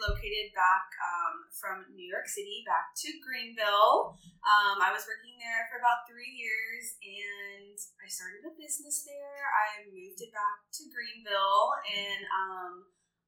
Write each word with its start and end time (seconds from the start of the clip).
relocated 0.00 0.56
back 0.56 0.88
um, 1.04 1.44
from 1.52 1.76
New 1.92 2.08
York 2.08 2.24
City 2.24 2.64
back 2.64 2.96
to 3.04 3.12
Greenville. 3.20 4.16
Um, 4.40 4.80
I 4.80 4.88
was 4.96 5.04
working 5.04 5.36
there 5.36 5.68
for 5.68 5.76
about 5.76 6.08
three 6.08 6.32
years 6.32 6.96
and 7.04 7.76
I 8.00 8.08
started 8.08 8.48
a 8.48 8.56
business 8.56 9.04
there. 9.04 9.44
I 9.44 9.84
moved 9.92 10.24
it 10.24 10.32
back 10.32 10.72
to 10.80 10.88
Greenville 10.88 11.76
and 11.84 12.20
um, 12.32 12.72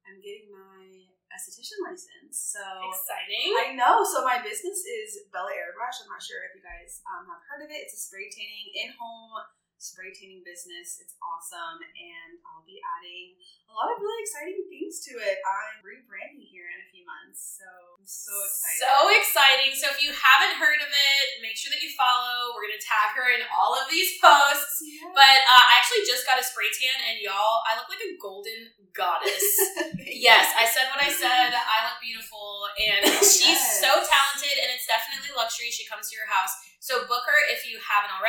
I'm 0.09 0.17
getting 0.25 0.49
my 0.49 1.13
esthetician 1.29 1.77
license. 1.85 2.57
So 2.57 2.65
exciting! 2.89 3.53
I 3.53 3.77
know. 3.77 4.01
So 4.05 4.25
my 4.25 4.41
business 4.41 4.81
is 4.81 5.29
Bella 5.29 5.53
Airbrush. 5.53 6.01
I'm 6.01 6.09
not 6.09 6.25
sure 6.25 6.41
if 6.49 6.57
you 6.57 6.65
guys 6.65 7.05
um, 7.05 7.29
have 7.29 7.41
heard 7.45 7.61
of 7.65 7.69
it. 7.69 7.85
It's 7.85 7.97
a 7.97 8.01
spray 8.01 8.33
tanning 8.33 8.69
in 8.81 8.89
home 8.97 9.45
spray 9.83 10.15
tanning 10.15 10.47
business. 10.47 11.03
It's 11.03 11.19
awesome, 11.19 11.83
and 11.83 12.39
I'll 12.47 12.63
be 12.63 12.79
adding 12.79 13.35
a 13.67 13.71
lot 13.75 13.91
of 13.91 13.99
really 13.99 14.23
exciting 14.23 14.63
things 14.71 15.03
to 15.11 15.19
it. 15.19 15.43
I'm 15.43 15.83
rebranding 15.83 16.47
here 16.47 16.71
in 16.71 16.79
a 16.79 16.87
few 16.87 17.03
months, 17.03 17.59
so 17.59 17.67
I'm 17.99 18.07
so 18.07 18.31
excited. 18.47 18.79
So 18.79 18.91
exciting! 19.11 19.71
So 19.75 19.85
if 19.91 19.99
you 19.99 20.15
haven't 20.15 20.55
heard 20.55 20.79
of 20.79 20.87
it, 20.87 21.23
make 21.43 21.59
sure 21.59 21.67
that 21.75 21.83
you 21.83 21.91
follow. 21.99 22.55
We're 22.55 22.71
gonna 22.71 22.79
tag 22.79 23.11
her 23.19 23.27
in 23.35 23.43
all 23.51 23.75
of 23.75 23.91
these 23.91 24.15
posts. 24.23 24.79
Yeah. 24.79 25.11
But 25.11 25.39
uh, 25.43 25.63
I 25.67 25.83
actually 25.83 26.07
just 26.07 26.23
got 26.23 26.39
a 26.39 26.45
spray 26.47 26.71
tan, 26.71 27.03
and 27.11 27.19
y'all, 27.19 27.59
I 27.67 27.75
look 27.75 27.91
like 27.91 27.99
a 27.99 28.15
golden 28.15 28.71
goddess. 28.95 29.43
yes, 29.99 30.47
I 30.55 30.63
said 30.63 30.87
what 30.95 31.03
I 31.03 31.11
said. 31.11 31.51
I 31.51 31.91
look 31.91 31.99
beautiful, 31.99 32.71
and 32.79 33.03
she's 33.19 33.52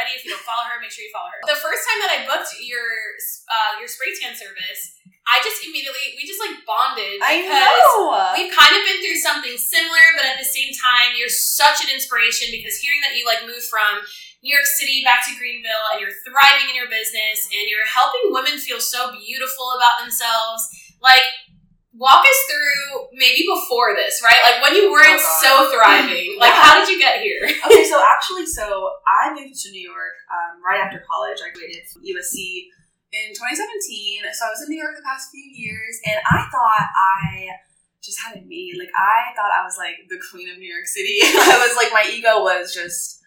already. 0.05 0.21
If 0.21 0.29
you 0.29 0.37
don't 0.37 0.45
follow 0.45 0.69
her, 0.69 0.77
make 0.85 0.93
sure 0.93 1.09
you 1.09 1.15
follow 1.17 1.33
her. 1.33 1.41
The 1.49 1.57
first 1.57 1.81
time 1.89 1.99
that 2.05 2.11
I 2.13 2.19
booked 2.29 2.53
your 2.61 2.85
uh, 3.49 3.81
your 3.81 3.89
spray 3.89 4.13
tan 4.21 4.37
service, 4.37 5.01
I 5.25 5.41
just 5.41 5.65
immediately 5.65 6.21
we 6.21 6.29
just 6.29 6.37
like 6.37 6.61
bonded 6.69 7.25
because 7.25 7.49
I 7.49 7.81
know. 7.81 8.37
we've 8.37 8.53
kind 8.53 8.77
of 8.77 8.85
been 8.85 9.01
through 9.01 9.21
something 9.25 9.57
similar, 9.57 10.05
but 10.21 10.29
at 10.29 10.37
the 10.37 10.45
same 10.45 10.77
time, 10.77 11.17
you're 11.17 11.33
such 11.33 11.81
an 11.81 11.89
inspiration 11.89 12.53
because 12.53 12.77
hearing 12.77 13.01
that 13.01 13.17
you 13.17 13.25
like 13.25 13.49
moved 13.49 13.65
from 13.73 14.05
New 14.45 14.53
York 14.53 14.69
City 14.69 15.01
back 15.01 15.25
to 15.25 15.33
Greenville 15.41 15.97
and 15.97 16.05
you're 16.05 16.21
thriving 16.21 16.69
in 16.69 16.77
your 16.77 16.93
business 16.93 17.49
and 17.49 17.65
you're 17.65 17.89
helping 17.89 18.29
women 18.29 18.61
feel 18.61 18.77
so 18.77 19.17
beautiful 19.17 19.73
about 19.81 20.05
themselves, 20.05 20.69
like 21.01 21.25
walk 21.95 22.27
us 22.27 22.41
through 22.51 23.07
maybe 23.15 23.47
before 23.47 23.95
this, 23.95 24.21
right? 24.23 24.39
Like 24.43 24.63
when 24.63 24.75
you 24.75 24.91
weren't 24.91 25.23
oh 25.23 25.41
so 25.43 25.53
thriving. 25.71 26.37
Like 26.39 26.51
yeah. 26.51 26.63
how 26.63 26.73
did 26.79 26.89
you 26.91 26.99
get 26.99 27.23
here? 27.23 27.43
okay, 27.67 27.87
so 27.87 28.03
actually, 28.03 28.47
so 28.47 28.91
I 29.07 29.33
moved 29.33 29.55
to 29.63 29.71
New 29.71 29.83
York 29.83 30.15
um, 30.31 30.61
right 30.63 30.81
after 30.81 31.03
college. 31.07 31.39
I 31.39 31.55
graduated 31.55 31.87
from 31.89 32.03
USC 32.03 32.71
in 33.15 33.31
2017. 33.31 34.27
So 34.35 34.47
I 34.47 34.51
was 34.51 34.63
in 34.67 34.69
New 34.69 34.83
York 34.83 34.99
the 34.99 35.07
past 35.07 35.31
few 35.31 35.47
years, 35.47 36.03
and 36.07 36.19
I 36.19 36.51
thought 36.51 36.87
I 36.91 37.63
just 38.03 38.19
had 38.21 38.37
it 38.37 38.47
made. 38.47 38.75
Like 38.77 38.93
I 38.93 39.33
thought 39.39 39.55
I 39.55 39.65
was 39.65 39.79
like 39.79 40.11
the 40.11 40.21
queen 40.31 40.51
of 40.51 40.59
New 40.59 40.69
York 40.69 40.87
City. 40.87 41.19
I 41.23 41.63
was 41.63 41.77
like 41.79 41.95
my 41.95 42.05
ego 42.11 42.43
was 42.43 42.75
just 42.75 43.23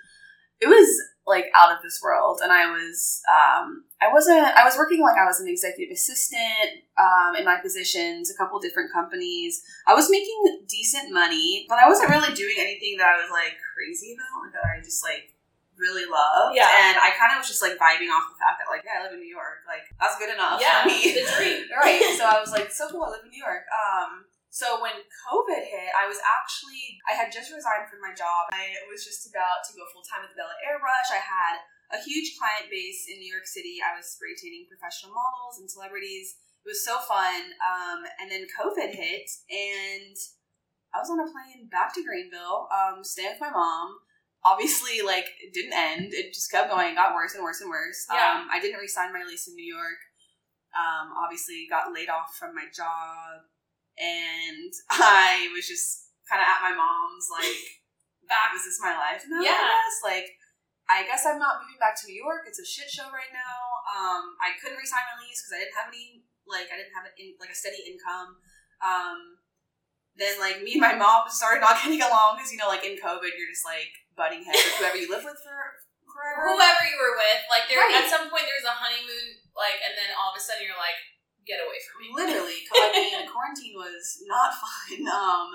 it 0.59 0.67
was 0.67 0.87
like 1.27 1.51
out 1.53 1.75
of 1.75 1.83
this 1.83 1.99
world. 2.01 2.39
And 2.41 2.51
i 2.51 2.65
was 2.71 3.21
um, 3.27 3.83
i 4.01 4.11
wasn't 4.11 4.39
i 4.55 4.63
was 4.63 4.77
working 4.77 5.01
like 5.01 5.19
i 5.19 5.25
was 5.25 5.39
an 5.39 5.47
executive 5.47 5.91
assistant 5.93 6.87
um, 6.97 7.35
in 7.35 7.43
my 7.43 7.59
positions 7.61 8.31
a 8.31 8.35
couple 8.37 8.57
different 8.59 8.91
companies. 8.91 9.61
I 9.85 9.93
was 9.93 10.09
making 10.09 10.65
decent 10.67 11.11
money 11.11 11.65
but 11.69 11.77
i 11.77 11.87
wasn't 11.87 12.09
really 12.09 12.33
doing 12.33 12.55
anything 12.57 12.97
that 12.97 13.11
i 13.11 13.21
was 13.21 13.29
like 13.29 13.59
crazy 13.75 14.15
about 14.15 14.47
like 14.47 14.53
that 14.55 14.65
i 14.65 14.79
just 14.81 15.03
like 15.03 15.35
really 15.77 16.09
loved. 16.09 16.57
Yeah. 16.57 16.65
And 16.65 16.97
i 16.97 17.13
kind 17.13 17.35
of 17.35 17.43
was 17.43 17.47
just 17.51 17.61
like 17.61 17.77
vibing 17.77 18.09
off 18.09 18.33
the 18.33 18.39
fact 18.41 18.57
that 18.63 18.71
like 18.71 18.81
yeah 18.87 18.97
i 18.97 19.03
live 19.05 19.13
in 19.13 19.21
new 19.21 19.29
york. 19.29 19.61
Like 19.67 19.85
that's 19.99 20.17
good 20.17 20.33
enough 20.33 20.57
yeah 20.63 20.81
for 20.81 20.89
me. 20.89 21.13
the 21.13 21.27
dream. 21.37 21.67
Right. 21.77 22.01
So 22.17 22.25
i 22.25 22.39
was 22.39 22.49
like 22.49 22.71
so 22.71 22.89
cool 22.89 23.03
i 23.03 23.11
live 23.11 23.27
in 23.27 23.29
new 23.29 23.43
york. 23.43 23.67
Um 23.69 24.25
so 24.57 24.81
when 24.81 24.97
COVID 25.29 25.61
hit, 25.69 25.93
I 25.93 26.09
was 26.09 26.17
actually 26.25 26.97
I 27.05 27.13
had 27.13 27.29
just 27.29 27.53
resigned 27.53 27.93
from 27.93 28.01
my 28.01 28.09
job. 28.17 28.49
I 28.49 28.73
was 28.89 29.05
just 29.05 29.29
about 29.29 29.61
to 29.69 29.77
go 29.77 29.85
full 29.93 30.01
time 30.01 30.25
with 30.25 30.33
Bella 30.33 30.57
Airbrush. 30.65 31.13
I 31.13 31.21
had 31.21 31.61
a 31.93 32.01
huge 32.01 32.33
client 32.41 32.65
base 32.73 33.05
in 33.05 33.21
New 33.21 33.29
York 33.29 33.45
City. 33.45 33.77
I 33.85 33.93
was 33.93 34.09
spray 34.09 34.33
tanning 34.33 34.65
professional 34.65 35.13
models 35.13 35.61
and 35.61 35.69
celebrities. 35.69 36.41
It 36.65 36.73
was 36.73 36.81
so 36.81 36.97
fun. 37.05 37.53
Um, 37.61 38.01
and 38.17 38.33
then 38.33 38.49
COVID 38.49 38.97
hit, 38.97 39.29
and 39.45 40.17
I 40.89 41.05
was 41.05 41.13
on 41.13 41.21
a 41.21 41.29
plane 41.29 41.69
back 41.69 41.93
to 41.93 42.01
Greenville, 42.01 42.65
um, 42.73 43.05
staying 43.05 43.37
with 43.37 43.45
my 43.45 43.53
mom. 43.53 44.01
Obviously, 44.41 45.05
like 45.05 45.29
it 45.37 45.53
didn't 45.53 45.77
end. 45.77 46.17
It 46.17 46.33
just 46.33 46.49
kept 46.49 46.73
going. 46.73 46.97
It 46.97 46.99
got 46.99 47.13
worse 47.13 47.37
and 47.37 47.45
worse 47.45 47.61
and 47.61 47.69
worse. 47.69 48.09
Yeah. 48.09 48.41
Um, 48.41 48.49
I 48.49 48.57
didn't 48.57 48.81
resign 48.81 49.13
my 49.13 49.21
lease 49.21 49.45
in 49.45 49.53
New 49.53 49.69
York. 49.69 50.01
Um, 50.73 51.13
obviously, 51.13 51.69
got 51.69 51.93
laid 51.93 52.09
off 52.09 52.33
from 52.33 52.57
my 52.57 52.65
job 52.73 53.45
and 53.97 54.71
I 54.89 55.49
was 55.53 55.67
just 55.67 56.13
kind 56.29 56.41
of 56.41 56.47
at 56.47 56.63
my 56.63 56.73
mom's 56.73 57.27
like, 57.33 57.61
"Back, 58.29 58.53
is 58.55 58.65
this 58.65 58.79
my 58.81 58.95
life?" 58.95 59.25
No, 59.27 59.41
yeah. 59.41 59.57
I 59.57 59.73
guess 59.81 59.99
like 60.05 60.29
I 60.87 61.03
guess 61.03 61.27
I'm 61.27 61.41
not 61.41 61.59
moving 61.59 61.81
back 61.81 61.99
to 62.01 62.07
New 62.07 62.15
York. 62.17 62.47
It's 62.47 62.61
a 62.61 62.67
shit 62.67 62.87
show 62.87 63.11
right 63.11 63.33
now. 63.35 63.57
Um, 63.91 64.39
I 64.39 64.55
couldn't 64.55 64.79
resign 64.79 65.03
my 65.11 65.19
lease 65.19 65.43
because 65.43 65.55
I 65.57 65.59
didn't 65.65 65.77
have 65.77 65.91
any 65.91 66.23
like 66.47 66.71
I 66.71 66.79
didn't 66.79 66.95
have 66.95 67.07
in, 67.19 67.35
like 67.43 67.51
a 67.51 67.57
steady 67.57 67.83
income. 67.83 68.39
Um, 68.79 69.41
then 70.15 70.39
like 70.39 70.63
me 70.63 70.79
and 70.79 70.85
my 70.85 70.95
mom 70.95 71.27
started 71.29 71.61
not 71.61 71.77
getting 71.81 72.01
along 72.01 72.39
because 72.39 72.49
you 72.49 72.57
know 72.57 72.71
like 72.71 72.87
in 72.87 72.97
COVID 72.97 73.33
you're 73.35 73.51
just 73.51 73.67
like 73.67 73.91
butting 74.17 74.41
heads 74.41 74.63
with 74.63 74.77
whoever 74.81 74.97
you 74.97 75.09
live 75.11 75.25
with 75.27 75.37
for 75.43 75.85
forever. 76.17 76.57
Whoever 76.57 76.83
you 76.89 76.97
were 76.97 77.13
with, 77.13 77.41
like 77.53 77.69
there 77.69 77.77
right. 77.77 78.01
at 78.01 78.09
some 78.09 78.25
point 78.33 78.49
there 78.49 78.57
was 78.57 78.65
a 78.65 78.73
honeymoon, 78.73 79.37
like, 79.53 79.77
and 79.85 79.93
then 79.93 80.09
all 80.17 80.33
of 80.33 80.37
a 80.39 80.41
sudden 80.41 80.65
you're 80.65 80.79
like, 80.79 80.97
get 81.47 81.63
away 81.63 81.79
from 81.87 81.95
me. 82.03 82.07
Literally, 82.19 82.59
I 82.69 82.91
mean, 82.93 83.25
quarantine 83.31 83.73
was 83.79 84.21
not 84.27 84.53
fun. 84.61 85.07
Um, 85.07 85.47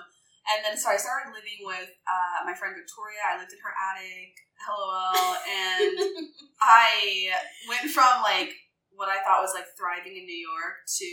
and 0.42 0.58
then 0.66 0.74
so 0.74 0.90
I 0.90 0.98
started 0.98 1.30
living 1.30 1.62
with 1.62 1.92
uh, 2.08 2.42
my 2.42 2.56
friend 2.56 2.74
Victoria. 2.74 3.22
I 3.22 3.38
lived 3.38 3.54
in 3.54 3.62
her 3.62 3.70
attic. 3.76 4.34
LOL. 4.68 5.36
And 5.42 5.96
I 6.62 7.30
went 7.68 7.90
from 7.90 8.22
like 8.22 8.54
what 8.94 9.08
I 9.08 9.18
thought 9.24 9.42
was 9.42 9.54
like 9.54 9.66
thriving 9.74 10.14
in 10.16 10.24
New 10.26 10.38
York 10.38 10.86
to 10.86 11.10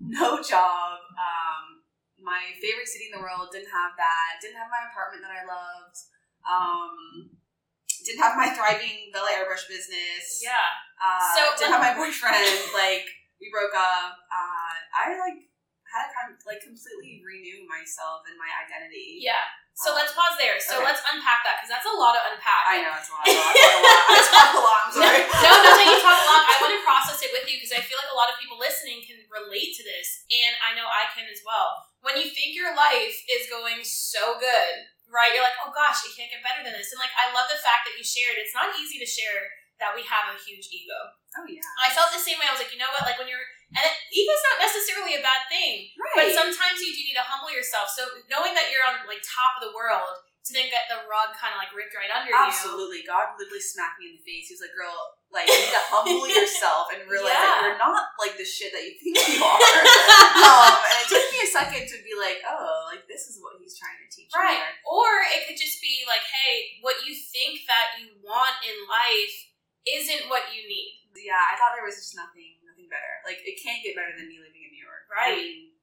no 0.00 0.40
job. 0.42 0.96
Um, 1.18 1.84
my 2.18 2.54
favorite 2.58 2.88
city 2.88 3.10
in 3.12 3.18
the 3.18 3.22
world 3.22 3.52
didn't 3.52 3.70
have 3.70 3.92
that. 3.98 4.40
Didn't 4.40 4.58
have 4.58 4.72
my 4.72 4.88
apartment 4.88 5.22
that 5.26 5.34
I 5.34 5.44
loved. 5.44 5.96
Um, 6.48 6.94
didn't 8.06 8.24
have 8.24 8.40
my 8.40 8.48
thriving 8.56 9.12
Bella 9.12 9.28
Airbrush 9.36 9.68
business. 9.68 10.40
Yeah. 10.40 10.64
Uh, 10.96 11.28
so 11.36 11.42
didn't 11.58 11.76
have 11.76 11.84
my 11.84 11.94
boyfriend. 11.94 12.72
like 12.72 13.06
we 13.38 13.50
broke 13.50 13.74
up. 13.74 14.18
Uh, 14.28 14.74
I 14.94 15.14
like 15.18 15.48
had 15.88 16.12
to 16.12 16.36
of 16.36 16.40
like 16.44 16.60
completely 16.60 17.24
renew 17.24 17.64
myself 17.64 18.28
and 18.28 18.36
my 18.36 18.48
identity. 18.60 19.24
Yeah. 19.24 19.40
So 19.72 19.94
um, 19.94 20.02
let's 20.02 20.12
pause 20.12 20.36
there. 20.36 20.60
So 20.60 20.78
okay. 20.78 20.90
let's 20.90 21.00
unpack 21.08 21.46
that 21.48 21.62
because 21.62 21.72
that's 21.72 21.88
a 21.88 21.94
lot 21.96 22.12
to 22.18 22.22
unpack. 22.28 22.64
I 22.66 22.82
know 22.84 22.92
it's 22.98 23.08
a 23.08 23.14
lot. 23.14 23.24
I 23.24 23.32
talk 23.32 23.72
a 23.72 23.80
lot. 23.80 24.02
I 24.12 24.18
talk 24.20 24.50
a 24.52 24.60
lot. 24.60 24.80
I'm 24.84 24.92
sorry. 24.92 25.22
No, 25.22 25.50
no, 25.54 25.70
no. 25.70 25.84
You 25.86 25.98
talk 26.02 26.18
a 26.18 26.26
lot. 26.28 26.42
I 26.44 26.54
want 26.60 26.72
to 26.76 26.82
process 26.84 27.18
it 27.24 27.30
with 27.32 27.46
you 27.48 27.56
because 27.56 27.72
I 27.72 27.80
feel 27.80 27.96
like 27.96 28.12
a 28.12 28.18
lot 28.18 28.28
of 28.28 28.36
people 28.36 28.60
listening 28.60 29.00
can 29.06 29.22
relate 29.30 29.72
to 29.78 29.82
this, 29.86 30.28
and 30.28 30.52
I 30.60 30.76
know 30.76 30.84
I 30.84 31.08
can 31.14 31.30
as 31.30 31.40
well. 31.46 31.88
When 32.04 32.18
you 32.20 32.28
think 32.28 32.52
your 32.58 32.74
life 32.74 33.16
is 33.30 33.48
going 33.48 33.80
so 33.86 34.36
good, 34.36 34.74
right? 35.08 35.32
You're 35.32 35.46
like, 35.46 35.56
oh 35.64 35.72
gosh, 35.72 36.04
it 36.04 36.12
can't 36.14 36.28
get 36.28 36.44
better 36.44 36.60
than 36.60 36.76
this. 36.76 36.92
And 36.92 37.00
like, 37.00 37.14
I 37.16 37.32
love 37.32 37.48
the 37.48 37.62
fact 37.62 37.88
that 37.88 37.96
you 37.96 38.04
shared. 38.04 38.36
It's 38.36 38.54
not 38.54 38.76
easy 38.76 39.00
to 39.00 39.08
share 39.08 39.46
that 39.78 39.94
we 39.94 40.02
have 40.04 40.34
a 40.34 40.36
huge 40.42 40.68
ego. 40.74 41.16
Oh 41.36 41.44
yeah. 41.44 41.64
I 41.84 41.92
felt 41.92 42.08
the 42.14 42.22
same 42.22 42.40
way. 42.40 42.48
I 42.48 42.54
was 42.56 42.62
like, 42.62 42.72
you 42.72 42.80
know 42.80 42.88
what? 42.94 43.04
Like 43.04 43.20
when 43.20 43.28
you're 43.28 43.44
and 43.68 43.84
it, 43.84 43.94
ego's 44.16 44.44
not 44.48 44.64
necessarily 44.64 45.12
a 45.20 45.22
bad 45.22 45.44
thing, 45.52 45.92
right? 46.00 46.24
But 46.24 46.26
sometimes 46.32 46.80
you 46.80 46.88
do 46.96 47.04
need 47.04 47.18
to 47.20 47.26
humble 47.26 47.52
yourself. 47.52 47.92
So 47.92 48.08
knowing 48.32 48.56
that 48.56 48.72
you're 48.72 48.80
on 48.80 49.04
like 49.04 49.20
top 49.20 49.60
of 49.60 49.68
the 49.68 49.76
world, 49.76 50.24
to 50.48 50.56
then 50.56 50.72
get 50.72 50.88
the 50.88 51.04
rug 51.04 51.36
kind 51.36 51.52
of 51.52 51.60
like 51.60 51.68
ripped 51.76 51.92
right 51.92 52.08
under 52.08 52.32
Absolutely. 52.32 53.04
you. 53.04 53.12
Absolutely. 53.12 53.12
God 53.12 53.26
literally 53.36 53.60
smacked 53.60 54.00
me 54.00 54.08
in 54.08 54.14
the 54.16 54.24
face. 54.24 54.48
He 54.48 54.56
was 54.56 54.64
like, 54.64 54.72
girl, 54.72 54.96
like, 55.28 55.44
you 55.44 55.60
need 55.60 55.76
to 55.76 55.84
humble 55.92 56.24
yourself 56.40 56.88
and 56.88 57.04
realize 57.04 57.36
yeah. 57.36 57.44
that 57.44 57.60
you're 57.68 57.80
not 57.80 58.16
like 58.16 58.40
the 58.40 58.48
shit 58.48 58.72
that 58.72 58.80
you 58.80 58.96
think 58.96 59.20
you 59.28 59.36
are. 59.44 59.60
um, 59.60 60.74
and 60.88 60.96
it 61.04 61.08
took 61.12 61.26
me 61.28 61.44
a 61.44 61.50
second 61.52 61.84
to 61.84 61.96
be 62.00 62.16
like, 62.16 62.40
oh, 62.48 62.88
like, 62.88 63.04
this 63.04 63.28
is 63.28 63.36
what 63.44 63.60
he's 63.60 63.76
trying 63.76 64.00
to 64.00 64.08
teach 64.08 64.32
right. 64.32 64.56
me. 64.56 64.64
Right. 64.64 64.88
Or 64.88 65.08
it 65.36 65.44
could 65.44 65.60
just 65.60 65.84
be 65.84 66.08
like, 66.08 66.24
hey, 66.24 66.80
what 66.80 67.04
you 67.04 67.12
think 67.12 67.68
that 67.68 68.00
you 68.00 68.16
want 68.24 68.56
in 68.64 68.76
life 68.88 69.52
isn't 69.84 70.32
what 70.32 70.48
you 70.56 70.64
need. 70.64 70.97
Yeah, 71.22 71.40
I 71.40 71.58
thought 71.58 71.74
there 71.74 71.86
was 71.86 71.98
just 71.98 72.14
nothing 72.14 72.62
nothing 72.62 72.86
better. 72.86 73.22
Like 73.26 73.42
it 73.42 73.58
can't 73.58 73.82
get 73.82 73.98
better 73.98 74.14
than 74.14 74.30
me 74.30 74.38
living 74.38 74.62
in 74.62 74.72
New 74.72 74.84
York. 74.84 75.04
Right. 75.10 75.34
I 75.34 75.42
mean, 75.42 75.76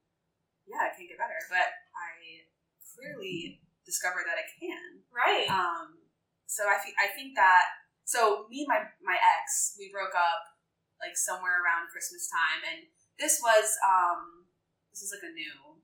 yeah, 0.65 0.89
it 0.89 0.95
can't 0.95 1.09
get 1.11 1.19
better. 1.19 1.37
But 1.51 1.69
I 1.93 2.47
clearly 2.95 3.61
discovered 3.83 4.25
that 4.25 4.39
it 4.39 4.49
can. 4.55 5.03
Right. 5.11 5.47
Um 5.51 5.99
so 6.47 6.71
I 6.71 6.79
think 6.79 6.95
I 6.95 7.11
think 7.11 7.35
that 7.35 7.85
so 8.07 8.47
me 8.47 8.63
and 8.63 8.71
my 8.71 8.81
my 9.03 9.17
ex, 9.19 9.75
we 9.75 9.91
broke 9.91 10.15
up 10.15 10.55
like 11.03 11.19
somewhere 11.19 11.59
around 11.59 11.91
Christmas 11.91 12.31
time 12.31 12.63
and 12.63 12.79
this 13.19 13.43
was 13.43 13.75
um 13.83 14.47
this 14.91 15.03
is 15.03 15.11
like 15.11 15.27
a 15.27 15.33
new 15.35 15.74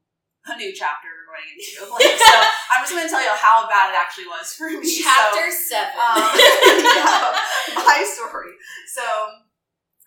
a 0.49 0.57
new 0.57 0.73
chapter 0.73 1.05
we're 1.05 1.29
going 1.29 1.45
into. 1.53 1.85
Like, 1.85 2.17
so 2.17 2.33
I'm 2.73 2.81
just 2.81 2.93
gonna 2.97 3.11
tell 3.11 3.21
you 3.21 3.35
how 3.38 3.69
bad 3.69 3.93
it 3.93 3.97
actually 3.97 4.25
was 4.25 4.53
for 4.57 4.73
me. 4.73 4.89
Chapter 4.89 5.53
so, 5.53 5.77
seven. 5.77 5.97
um, 6.01 6.33
yeah, 6.97 7.77
my 7.77 8.01
story. 8.01 8.57
So 8.89 9.05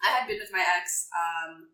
I 0.02 0.10
had 0.10 0.26
been 0.26 0.42
with 0.42 0.50
my 0.50 0.64
ex 0.74 1.06
um, 1.14 1.70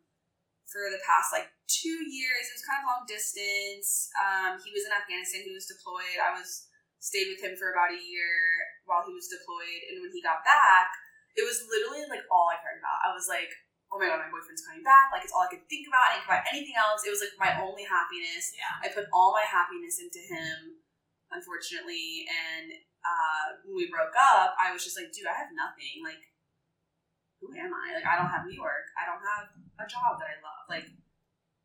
for 0.69 0.93
the 0.93 1.01
past 1.09 1.33
like 1.33 1.49
two 1.67 2.05
years. 2.05 2.53
It 2.53 2.57
was 2.61 2.67
kind 2.69 2.85
of 2.85 2.91
long 2.91 3.05
distance. 3.09 4.13
Um, 4.21 4.61
he 4.61 4.71
was 4.77 4.85
in 4.85 4.93
Afghanistan. 4.93 5.47
He 5.47 5.57
was 5.57 5.65
deployed. 5.65 6.21
I 6.21 6.37
was 6.37 6.69
stayed 7.01 7.33
with 7.33 7.41
him 7.41 7.57
for 7.57 7.73
about 7.73 7.97
a 7.97 8.01
year 8.01 8.37
while 8.85 9.03
he 9.09 9.17
was 9.17 9.33
deployed. 9.33 9.81
And 9.89 10.05
when 10.05 10.13
he 10.13 10.21
got 10.21 10.45
back, 10.45 10.93
it 11.33 11.49
was 11.49 11.65
literally 11.65 12.05
like 12.13 12.29
all 12.29 12.53
I 12.53 12.61
cared 12.61 12.77
about. 12.79 13.01
I 13.09 13.17
was 13.17 13.25
like, 13.25 13.49
oh 13.91 13.99
my 13.99 14.07
god, 14.07 14.23
my 14.23 14.31
boyfriend's 14.31 14.63
coming 14.63 14.87
back. 14.87 15.11
Like 15.11 15.27
it's 15.27 15.35
all 15.35 15.47
I 15.47 15.51
could 15.51 15.67
think 15.67 15.91
about. 15.91 16.07
I 16.07 16.15
didn't 16.15 16.23
think 16.25 16.31
about 16.31 16.51
anything 16.55 16.79
else. 16.79 17.03
It 17.03 17.11
was 17.11 17.23
like 17.23 17.35
my 17.39 17.53
only 17.59 17.83
happiness. 17.83 18.55
yeah. 18.55 18.79
I 18.79 18.95
put 18.95 19.11
all 19.11 19.35
my 19.35 19.43
happiness 19.43 19.99
into 19.99 20.23
him, 20.23 20.79
unfortunately. 21.35 22.31
And 22.31 22.71
uh, 23.03 23.59
when 23.67 23.75
we 23.75 23.91
broke 23.91 24.15
up, 24.15 24.55
I 24.57 24.71
was 24.71 24.87
just 24.87 24.95
like, 24.95 25.11
dude, 25.11 25.27
I 25.27 25.35
have 25.35 25.51
nothing. 25.51 26.07
Like, 26.07 26.23
who 27.43 27.51
am 27.57 27.75
I? 27.75 27.99
Like, 27.99 28.07
I 28.07 28.15
don't 28.15 28.31
have 28.31 28.47
New 28.47 28.55
York. 28.55 28.87
I 28.95 29.09
don't 29.11 29.25
have 29.25 29.51
a 29.83 29.87
job 29.91 30.23
that 30.23 30.31
I 30.31 30.39
love. 30.39 30.65
Like, 30.71 30.87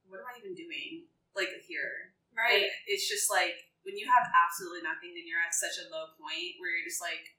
what 0.10 0.24
am 0.24 0.30
I 0.31 0.42
even 0.42 0.57
doing? 0.57 1.06
Like, 1.38 1.51
here. 1.68 2.16
Right. 2.33 2.68
And 2.68 2.74
it's 2.89 3.06
just 3.06 3.30
like, 3.30 3.60
when 3.83 4.00
you 4.00 4.10
have 4.10 4.25
absolutely 4.33 4.81
nothing 4.81 5.13
and 5.13 5.28
you're 5.30 5.44
at 5.44 5.54
such 5.54 5.78
a 5.78 5.92
low 5.94 6.10
point 6.18 6.57
where 6.57 6.74
you're 6.74 6.89
just 6.89 7.04
like, 7.04 7.38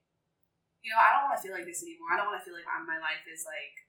you 0.85 0.95
know, 0.95 1.01
I 1.03 1.11
don't 1.11 1.27
want 1.27 1.35
to 1.35 1.43
feel 1.43 1.57
like 1.57 1.67
this 1.67 1.83
anymore. 1.83 2.15
I 2.15 2.23
don't 2.23 2.31
want 2.31 2.39
to 2.39 2.47
feel 2.47 2.55
like 2.55 2.69
I'm, 2.71 2.87
my 2.87 3.03
life 3.03 3.27
is 3.27 3.43
like 3.43 3.86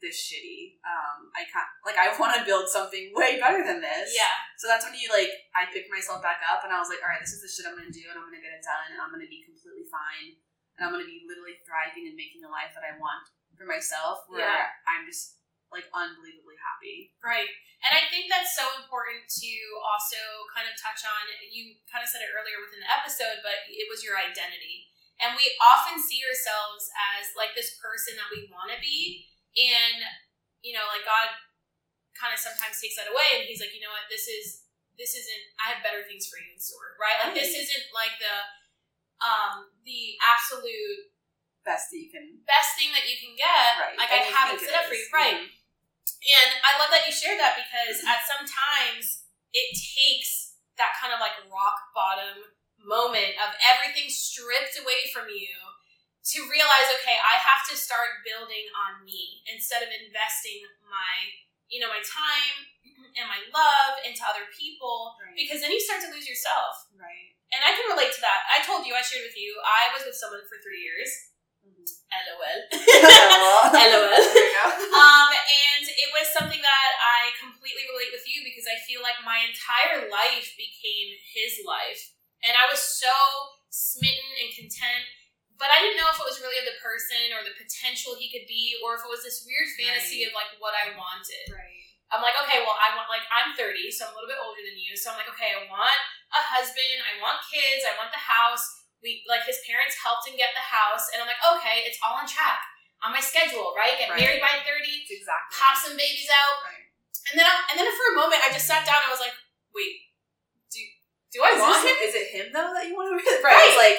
this 0.00 0.16
shitty. 0.16 0.80
Um, 0.82 1.28
I 1.36 1.44
can't, 1.48 1.68
like, 1.84 1.96
I 2.00 2.12
want 2.20 2.36
to 2.36 2.42
build 2.44 2.66
something 2.68 3.12
way 3.12 3.36
better 3.40 3.60
than 3.64 3.80
this. 3.84 4.12
Yeah. 4.16 4.32
So 4.56 4.68
that's 4.68 4.84
when 4.84 4.96
you 4.96 5.08
like 5.12 5.30
I 5.56 5.68
picked 5.72 5.92
myself 5.92 6.20
back 6.24 6.40
up 6.44 6.64
and 6.64 6.72
I 6.72 6.80
was 6.80 6.88
like, 6.92 7.00
all 7.04 7.12
right, 7.12 7.20
this 7.22 7.36
is 7.36 7.44
the 7.44 7.48
shit 7.48 7.64
I'm 7.68 7.76
gonna 7.76 7.92
do 7.92 8.04
and 8.08 8.16
I'm 8.16 8.28
gonna 8.28 8.42
get 8.42 8.52
it 8.52 8.64
done 8.64 8.92
and 8.92 8.98
I'm 9.00 9.12
gonna 9.12 9.30
be 9.30 9.44
completely 9.44 9.88
fine 9.88 10.36
and 10.76 10.80
I'm 10.84 10.92
gonna 10.92 11.08
be 11.08 11.24
literally 11.28 11.60
thriving 11.64 12.08
and 12.08 12.16
making 12.16 12.40
the 12.44 12.52
life 12.52 12.72
that 12.76 12.84
I 12.84 12.96
want 13.00 13.28
for 13.56 13.68
myself 13.68 14.24
where 14.28 14.44
Yeah. 14.44 14.72
I'm 14.88 15.04
just 15.04 15.40
like 15.70 15.86
unbelievably 15.94 16.58
happy. 16.58 17.14
Right. 17.22 17.48
And 17.80 17.94
I 17.94 18.04
think 18.12 18.28
that's 18.28 18.52
so 18.58 18.66
important 18.82 19.24
to 19.40 19.52
also 19.80 20.18
kind 20.52 20.66
of 20.68 20.74
touch 20.76 21.06
on. 21.06 21.22
You 21.48 21.78
kind 21.88 22.02
of 22.04 22.10
said 22.10 22.20
it 22.20 22.34
earlier 22.34 22.58
within 22.60 22.82
the 22.84 22.90
episode, 22.90 23.40
but 23.40 23.64
it 23.70 23.86
was 23.88 24.02
your 24.04 24.18
identity. 24.18 24.90
And 25.22 25.36
we 25.38 25.46
often 25.62 26.00
see 26.00 26.20
ourselves 26.26 26.90
as 27.16 27.32
like 27.38 27.54
this 27.56 27.76
person 27.78 28.18
that 28.20 28.28
we 28.34 28.48
want 28.52 28.72
to 28.74 28.80
be. 28.82 29.29
And, 29.58 29.98
you 30.62 30.72
know, 30.76 30.86
like 30.90 31.02
God 31.02 31.34
kind 32.14 32.30
of 32.34 32.40
sometimes 32.40 32.78
takes 32.78 32.98
that 33.00 33.10
away 33.10 33.40
and 33.40 33.46
he's 33.48 33.58
like, 33.58 33.72
you 33.74 33.82
know 33.82 33.90
what, 33.90 34.06
this 34.06 34.28
is, 34.30 34.68
this 34.94 35.16
isn't, 35.16 35.44
I 35.58 35.74
have 35.74 35.82
better 35.82 36.04
things 36.04 36.28
for 36.28 36.36
you 36.38 36.52
in 36.52 36.60
store, 36.60 36.94
right? 37.00 37.16
Like 37.24 37.34
this 37.34 37.56
isn't 37.56 37.86
like 37.96 38.14
the, 38.20 38.36
um, 39.24 39.72
the 39.82 40.16
absolute 40.22 41.10
Best 41.60 41.92
that 41.92 42.00
you 42.00 42.08
can 42.08 42.40
best 42.48 42.72
thing 42.80 42.88
that 42.96 43.04
you 43.04 43.20
can 43.20 43.36
get. 43.36 43.76
right. 43.76 43.92
Like 44.00 44.08
And 44.08 44.24
I 44.24 44.32
have 44.32 44.48
it 44.56 44.64
set 44.64 44.72
up 44.72 44.88
for 44.88 44.96
you, 44.96 45.04
right? 45.12 45.44
Mhm. 45.44 45.44
And 45.44 46.50
I 46.64 46.80
love 46.80 46.88
that 46.88 47.04
you 47.04 47.12
shared 47.12 47.36
that 47.36 47.52
because 47.60 48.00
at 48.00 48.24
some 48.24 48.48
times 48.48 49.28
it 49.52 49.76
takes 49.76 50.56
that 50.80 50.96
kind 50.96 51.12
of 51.12 51.20
like 51.20 51.36
rock 51.52 51.92
bottom 51.92 52.56
moment 52.80 53.36
of 53.36 53.52
everything 53.60 54.08
stripped 54.08 54.80
away 54.80 55.12
from 55.12 55.28
you 55.28 55.52
to 56.36 56.38
realize, 56.46 56.88
okay, 57.00 57.18
I 57.18 57.36
have 57.40 57.66
to 57.70 57.74
start 57.74 58.22
building 58.26 58.66
on 58.76 59.02
me 59.04 59.42
instead 59.50 59.82
of 59.82 59.90
investing 59.90 60.62
my, 60.86 61.12
you 61.68 61.80
know, 61.82 61.90
my 61.90 62.02
time 62.04 62.70
and 63.18 63.26
my 63.26 63.40
love 63.50 63.98
into 64.06 64.22
other 64.22 64.46
people 64.54 65.18
Right. 65.18 65.34
because 65.34 65.60
then 65.64 65.74
you 65.74 65.80
start 65.82 66.00
to 66.06 66.10
lose 66.14 66.28
yourself. 66.28 66.86
Right. 66.94 67.34
And 67.50 67.66
I 67.66 67.74
can 67.74 67.90
relate 67.90 68.14
to 68.14 68.22
that. 68.22 68.46
I 68.46 68.62
told 68.62 68.86
you, 68.86 68.94
I 68.94 69.02
shared 69.02 69.26
with 69.26 69.34
you, 69.34 69.58
I 69.66 69.90
was 69.90 70.06
with 70.06 70.14
someone 70.14 70.46
for 70.46 70.62
three 70.62 70.82
years. 70.86 71.10
Mhm. 71.66 71.82
LOL. 71.84 72.58
LOL. 72.72 73.66
LOL. 73.74 74.10
There 74.14 74.46
you 74.46 74.54
go. 74.54 74.66
um, 75.02 75.30
and 75.34 75.84
it 75.84 76.10
was 76.14 76.30
something 76.32 76.62
that 76.62 76.90
I 77.02 77.34
completely 77.42 77.84
relate 77.90 78.14
with 78.14 78.24
you 78.30 78.46
because 78.46 78.64
I 78.70 78.78
feel 78.86 79.02
like 79.02 79.18
my 79.26 79.42
entire 79.44 80.06
life 80.08 80.54
became 80.56 81.08
his 81.34 81.60
life. 81.66 82.14
And 82.46 82.56
I 82.56 82.70
was 82.70 82.80
so 82.80 83.12
smitten 83.68 84.30
and 84.40 84.50
content, 84.56 85.04
but 85.60 85.68
I 85.68 85.78
didn't 85.84 86.00
know 86.00 86.08
if 86.08 86.16
it 86.16 86.24
was 86.24 86.40
really 86.40 86.64
the 86.64 86.80
person 86.80 87.36
or 87.36 87.44
the 87.44 87.52
potential 87.54 88.16
he 88.16 88.32
could 88.32 88.48
be, 88.48 88.80
or 88.80 88.96
if 88.96 89.04
it 89.04 89.10
was 89.12 89.20
this 89.22 89.44
weird 89.44 89.68
fantasy 89.76 90.24
Right. 90.24 90.32
of 90.32 90.40
like 90.40 90.50
what 90.58 90.72
I 90.72 90.96
wanted. 90.96 91.46
Right. 91.52 91.84
I'm 92.10 92.24
like, 92.24 92.34
okay, 92.42 92.58
well, 92.66 92.74
I 92.74 92.90
want, 92.98 93.06
like, 93.06 93.22
I'm 93.30 93.54
30, 93.54 93.86
so 93.94 94.02
I'm 94.02 94.10
a 94.10 94.16
little 94.18 94.26
bit 94.26 94.40
older 94.42 94.58
than 94.66 94.74
you. 94.74 94.98
So 94.98 95.14
I'm 95.14 95.18
like, 95.20 95.30
okay, 95.30 95.54
I 95.54 95.62
want 95.70 95.94
a 96.34 96.42
husband, 96.42 96.98
I 97.06 97.14
want 97.22 97.38
kids, 97.46 97.86
I 97.86 97.94
want 97.94 98.10
the 98.10 98.18
house. 98.18 98.66
We, 98.98 99.22
like, 99.30 99.46
his 99.46 99.62
parents 99.62 99.94
helped 99.94 100.26
him 100.26 100.34
get 100.34 100.50
the 100.58 100.66
house. 100.74 101.06
And 101.14 101.22
I'm 101.22 101.30
like, 101.30 101.38
okay, 101.54 101.86
it's 101.86 102.02
all 102.02 102.18
on 102.18 102.26
track, 102.26 102.58
on 103.06 103.14
my 103.14 103.22
schedule, 103.22 103.78
right? 103.78 103.94
Get 103.94 104.10
Right. 104.10 104.26
married 104.26 104.42
by 104.42 104.58
30, 104.66 104.82
It's 105.06 105.22
exactly. 105.22 105.54
pop 105.54 105.78
some 105.78 105.94
babies 105.94 106.26
out. 106.34 106.58
Right. 106.66 106.90
And 107.30 107.34
then, 107.38 107.46
I, 107.46 107.54
and 107.70 107.78
then 107.78 107.86
for 107.94 108.06
a 108.10 108.16
moment, 108.18 108.42
I 108.42 108.50
just 108.50 108.66
sat 108.66 108.82
down 108.82 109.06
and 109.06 109.06
I 109.06 109.14
was 109.14 109.22
like, 109.22 109.36
wait, 109.70 110.10
do, 110.74 110.82
do 111.30 111.38
I 111.46 111.54
Is, 111.54 111.62
want 111.62 111.78
him? 111.86 111.94
is 111.94 112.14
it 112.18 112.26
him 112.34 112.46
though 112.50 112.74
that 112.74 112.90
you 112.90 112.98
want 112.98 113.14
to? 113.14 113.22
Right. 113.46 113.54
I 113.54 113.70
was 113.70 113.78
like, 113.78 113.98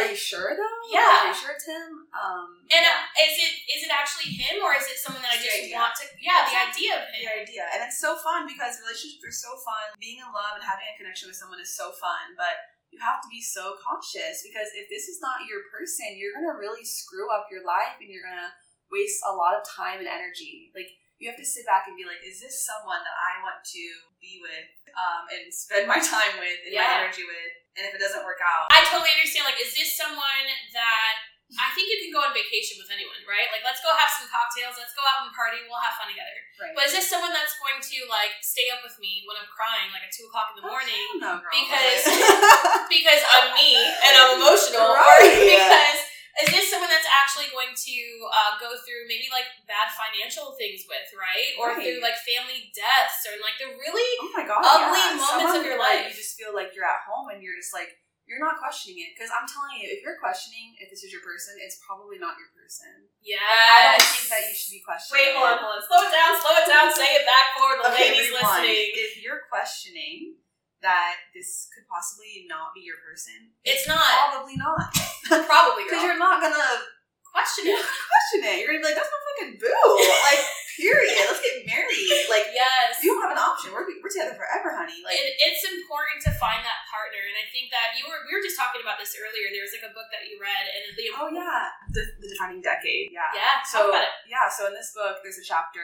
are 0.00 0.08
you 0.10 0.16
sure 0.18 0.50
though? 0.56 0.78
Yeah. 0.90 1.26
Are 1.26 1.28
you 1.30 1.38
sure 1.38 1.52
it's 1.54 1.66
him? 1.68 2.08
Um, 2.14 2.64
And 2.72 2.82
yeah. 2.82 3.04
uh, 3.06 3.24
is 3.26 3.34
it 3.38 3.52
is 3.70 3.80
it 3.86 3.92
actually 3.94 4.34
him 4.34 4.62
or 4.64 4.74
is 4.74 4.86
it 4.90 4.98
someone 4.98 5.22
that 5.22 5.34
I 5.34 5.38
It's 5.38 5.46
just 5.46 5.60
idea. 5.70 5.76
want 5.78 5.94
to? 6.00 6.04
Yeah, 6.18 6.40
the 6.48 6.58
idea 6.70 6.92
of 6.98 7.04
him. 7.12 7.22
The 7.24 7.32
idea. 7.46 7.64
And 7.74 7.80
it's 7.86 7.98
so 8.00 8.16
fun 8.20 8.46
because 8.50 8.80
relationships 8.82 9.24
are 9.24 9.34
so 9.34 9.52
fun. 9.66 9.94
Being 10.00 10.20
in 10.22 10.28
love 10.30 10.58
and 10.58 10.64
having 10.64 10.86
a 10.88 10.94
connection 10.98 11.28
with 11.30 11.38
someone 11.38 11.58
is 11.62 11.72
so 11.74 11.92
fun, 11.98 12.34
but 12.38 12.56
you 12.94 13.02
have 13.02 13.18
to 13.24 13.28
be 13.32 13.42
so 13.42 13.74
cautious 13.82 14.46
because 14.46 14.70
if 14.78 14.86
this 14.86 15.10
is 15.10 15.18
not 15.18 15.42
your 15.50 15.66
person, 15.72 16.14
you're 16.14 16.30
gonna 16.38 16.54
really 16.54 16.86
screw 16.86 17.26
up 17.34 17.50
your 17.50 17.66
life 17.66 17.98
and 17.98 18.06
you're 18.06 18.22
gonna 18.22 18.54
waste 18.92 19.18
a 19.26 19.34
lot 19.34 19.58
of 19.58 19.66
time 19.66 19.98
and 19.98 20.06
energy. 20.06 20.70
Like 20.76 20.92
you 21.18 21.26
have 21.30 21.38
to 21.40 21.46
sit 21.46 21.66
back 21.66 21.86
and 21.90 21.96
be 21.98 22.06
like, 22.06 22.22
is 22.22 22.38
this 22.38 22.62
someone 22.62 23.02
that 23.02 23.16
I 23.18 23.42
want 23.42 23.62
to 23.66 23.84
be 24.22 24.38
with 24.42 24.70
um, 24.94 25.26
and 25.32 25.50
spend 25.50 25.86
my 25.90 25.98
time 26.14 26.38
with 26.38 26.58
and 26.66 26.74
Yeah. 26.74 27.02
my 27.02 27.10
energy 27.10 27.26
with? 27.26 27.54
And 27.74 27.82
if 27.90 27.92
it 27.94 28.00
doesn't 28.02 28.22
work 28.22 28.38
out, 28.38 28.70
I 28.70 28.86
totally 28.86 29.10
understand. 29.10 29.50
Like, 29.50 29.58
is 29.58 29.74
this 29.74 29.98
someone 29.98 30.46
that 30.74 31.14
I 31.58 31.70
think 31.76 31.86
you 31.90 31.98
can 32.02 32.10
go 32.14 32.22
on 32.24 32.32
vacation 32.34 32.80
with 32.80 32.88
anyone, 32.90 33.20
right? 33.28 33.46
Like, 33.52 33.62
let's 33.62 33.78
go 33.84 33.92
have 33.94 34.10
some 34.10 34.26
cocktails, 34.30 34.74
let's 34.80 34.94
go 34.96 35.04
out 35.06 35.26
and 35.28 35.30
party, 35.36 35.60
we'll 35.68 35.78
have 35.82 35.94
fun 35.98 36.08
together. 36.10 36.34
right? 36.58 36.72
But 36.74 36.88
is 36.88 36.94
this 36.96 37.06
someone 37.06 37.30
that's 37.34 37.54
going 37.60 37.78
to 37.78 37.96
like 38.10 38.34
stay 38.42 38.70
up 38.72 38.80
with 38.82 38.96
me 39.02 39.22
when 39.28 39.36
I'm 39.38 39.46
crying, 39.52 39.90
like 39.92 40.02
at 40.06 40.10
two 40.14 40.26
o'clock 40.30 40.54
in 40.54 40.62
the 40.62 40.66
oh, 40.66 40.72
morning, 40.72 41.04
no, 41.20 41.38
girl. 41.42 41.50
because- 41.52 42.06
because 42.94 43.22
I'm 43.26 43.52
me 43.58 43.76
and 43.76 44.12
I'm 44.18 44.30
emotional, 44.40 44.88
or 44.94 45.14
because 45.30 45.98
is 46.42 46.50
this 46.50 46.66
someone 46.66 46.90
that's 46.90 47.06
actually 47.06 47.46
going 47.54 47.70
to 47.70 47.96
uh, 48.26 48.58
go 48.58 48.74
through 48.82 49.06
maybe 49.06 49.30
like 49.30 49.46
bad 49.70 49.86
financial 49.94 50.50
things 50.58 50.82
with, 50.90 51.06
right? 51.14 51.54
Or 51.60 51.74
Right. 51.74 51.78
through 51.78 52.02
like 52.02 52.18
family 52.26 52.74
deaths 52.74 53.22
or 53.30 53.38
like 53.38 53.54
the 53.62 53.70
really 53.70 54.08
oh 54.22 54.30
my 54.34 54.42
god, 54.42 54.58
ugly 54.62 54.98
yeah. 54.98 55.14
moments 55.14 55.54
of 55.58 55.62
your 55.62 55.78
life. 55.78 56.10
You 56.10 56.14
just 56.18 56.34
feel 56.34 56.50
like 56.50 56.74
you're 56.74 56.86
at 56.88 57.06
home 57.06 57.30
and 57.30 57.38
you're 57.38 57.54
just 57.54 57.70
like 57.70 57.94
you're 58.24 58.40
not 58.40 58.56
questioning 58.56 59.04
it 59.04 59.12
because 59.12 59.28
I'm 59.28 59.44
telling 59.44 59.76
you, 59.78 59.84
if 59.92 60.00
you're 60.00 60.16
questioning 60.16 60.72
if 60.80 60.88
this 60.88 61.04
is 61.04 61.12
your 61.12 61.20
person, 61.20 61.60
it's 61.60 61.76
probably 61.84 62.16
not 62.16 62.40
your 62.40 62.48
person. 62.56 63.04
yes. 63.20 63.36
I 63.44 64.00
don't 64.00 64.08
think 64.16 64.26
that 64.32 64.42
you 64.48 64.54
should 64.56 64.72
be 64.74 64.82
questioning. 64.82 65.28
Wait, 65.28 65.36
hold 65.36 65.44
on, 65.44 65.58
hold 65.60 65.76
on. 65.76 65.82
Slow 65.84 66.00
it 66.08 66.12
down, 66.12 66.32
slow 66.40 66.54
it 66.56 66.64
down. 66.66 66.86
Say 66.88 67.10
it 67.20 67.24
back 67.28 67.46
for 67.52 67.68
the 67.76 67.84
Okay, 67.92 68.16
ladies 68.16 68.32
listening. 68.32 68.96
If 68.96 69.20
you're 69.20 69.44
questioning 69.52 70.40
that 70.84 71.32
this 71.32 71.72
could 71.72 71.88
possibly 71.88 72.44
not 72.44 72.76
be 72.76 72.84
your 72.84 73.00
person, 73.00 73.56
It's 73.64 73.88
not 73.88 74.04
probably 74.04 74.60
not 74.60 74.92
probably 75.48 75.84
because 75.88 76.04
you're 76.04 76.20
not 76.20 76.44
gonna 76.44 76.84
question 77.32 77.72
it. 77.72 77.80
question 78.12 78.40
it. 78.44 78.60
You're 78.60 78.68
gonna 78.76 78.84
be 78.84 78.88
like, 78.92 78.98
that's 79.00 79.08
my 79.08 79.20
fucking 79.32 79.56
boo. 79.58 79.88
Like, 80.28 80.44
period. 80.76 81.24
Let's 81.26 81.40
get 81.42 81.64
married. 81.66 82.26
Like, 82.30 82.46
Yes. 82.54 83.00
you 83.02 83.10
don't 83.16 83.22
have 83.26 83.34
an 83.34 83.40
option. 83.42 83.72
We're 83.74 83.86
we're 83.98 84.12
together 84.12 84.36
forever, 84.36 84.70
honey. 84.76 85.00
Like, 85.02 85.16
it, 85.18 85.34
it's 85.40 85.64
important 85.66 86.20
to 86.28 86.30
find 86.36 86.60
that 86.62 86.84
partner, 86.92 87.18
and 87.24 87.34
I 87.40 87.46
think 87.50 87.72
that 87.74 87.96
you 87.98 88.04
were 88.06 88.20
we 88.28 88.36
were 88.36 88.44
just 88.44 88.54
talking 88.60 88.84
about 88.84 89.00
this 89.00 89.16
earlier. 89.16 89.48
There 89.50 89.64
was 89.64 89.72
like 89.74 89.86
a 89.88 89.94
book 89.96 90.06
that 90.12 90.28
you 90.28 90.36
read, 90.38 90.64
and 90.68 90.82
the 90.94 91.06
oh 91.16 91.28
yeah, 91.32 91.72
the, 91.90 92.02
the 92.22 92.28
defining 92.30 92.60
decade. 92.62 93.10
Yeah. 93.10 93.32
yeah. 93.34 93.64
So 93.66 93.88
talk 93.88 93.96
about 93.96 94.04
it. 94.06 94.14
yeah, 94.30 94.46
so 94.52 94.68
in 94.70 94.74
this 94.76 94.92
book, 94.94 95.18
there's 95.24 95.40
a 95.40 95.46
chapter 95.46 95.82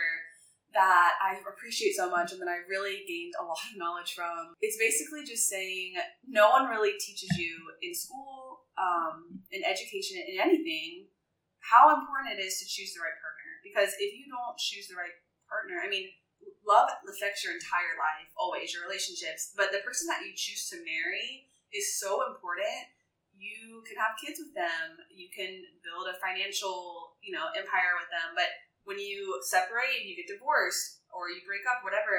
that 0.72 1.12
I 1.18 1.38
appreciate 1.42 1.94
so 1.94 2.10
much, 2.10 2.32
and 2.32 2.40
that 2.40 2.48
I 2.48 2.62
really 2.68 3.02
gained 3.06 3.34
a 3.40 3.44
lot 3.44 3.58
of 3.58 3.76
knowledge 3.76 4.14
from. 4.14 4.54
It's 4.60 4.78
basically 4.78 5.26
just 5.26 5.48
saying 5.48 5.94
no 6.26 6.50
one 6.50 6.70
really 6.70 6.94
teaches 6.98 7.30
you 7.36 7.56
in 7.82 7.94
school, 7.94 8.66
um, 8.78 9.42
in 9.50 9.62
education, 9.64 10.22
in 10.22 10.38
anything, 10.38 11.10
how 11.60 11.94
important 11.94 12.38
it 12.38 12.42
is 12.42 12.58
to 12.62 12.66
choose 12.66 12.94
the 12.94 13.02
right 13.02 13.18
partner. 13.18 13.52
Because 13.66 13.92
if 13.98 14.14
you 14.14 14.30
don't 14.30 14.56
choose 14.56 14.88
the 14.88 14.96
right 14.96 15.14
partner, 15.50 15.82
I 15.82 15.90
mean, 15.90 16.08
love 16.64 16.88
affects 17.04 17.44
your 17.44 17.52
entire 17.52 17.98
life, 17.98 18.30
always 18.38 18.72
your 18.72 18.86
relationships. 18.86 19.52
But 19.54 19.74
the 19.74 19.84
person 19.84 20.08
that 20.08 20.24
you 20.24 20.32
choose 20.34 20.70
to 20.70 20.80
marry 20.82 21.50
is 21.74 21.98
so 21.98 22.26
important 22.26 22.90
you 23.40 23.80
can 23.88 23.96
have 23.96 24.20
kids 24.20 24.36
with 24.36 24.52
them 24.52 25.00
you 25.08 25.32
can 25.32 25.64
build 25.80 26.04
a 26.12 26.20
financial 26.20 27.16
you 27.24 27.32
know 27.32 27.48
empire 27.56 27.96
with 27.96 28.10
them 28.12 28.36
but 28.36 28.52
when 28.84 28.98
you 28.98 29.38
separate 29.44 30.00
and 30.00 30.06
you 30.08 30.16
get 30.16 30.28
divorced 30.30 31.04
or 31.12 31.28
you 31.28 31.42
break 31.46 31.62
up, 31.68 31.84
whatever, 31.84 32.16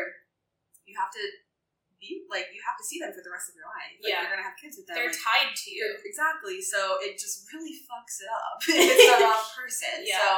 you 0.86 0.94
have 1.00 1.12
to 1.14 1.24
be 2.02 2.26
like 2.34 2.50
you 2.50 2.58
have 2.66 2.74
to 2.82 2.86
see 2.86 2.98
them 2.98 3.14
for 3.14 3.22
the 3.22 3.30
rest 3.30 3.50
of 3.50 3.56
your 3.56 3.70
life. 3.70 3.94
Like, 4.02 4.10
Yeah. 4.10 4.26
you're 4.26 4.34
gonna 4.34 4.46
have 4.46 4.58
kids 4.58 4.76
with 4.78 4.90
them. 4.90 4.98
They're 4.98 5.14
like, 5.14 5.22
tied 5.22 5.54
to 5.54 5.70
you. 5.70 5.86
exactly. 6.02 6.58
So 6.62 6.98
it 7.02 7.22
just 7.22 7.46
really 7.54 7.78
fucks 7.86 8.18
it 8.26 8.30
up. 8.30 8.58
it's 8.70 9.06
the 9.06 9.22
wrong 9.22 9.46
person. 9.54 10.02
Yeah. 10.02 10.18
So 10.18 10.30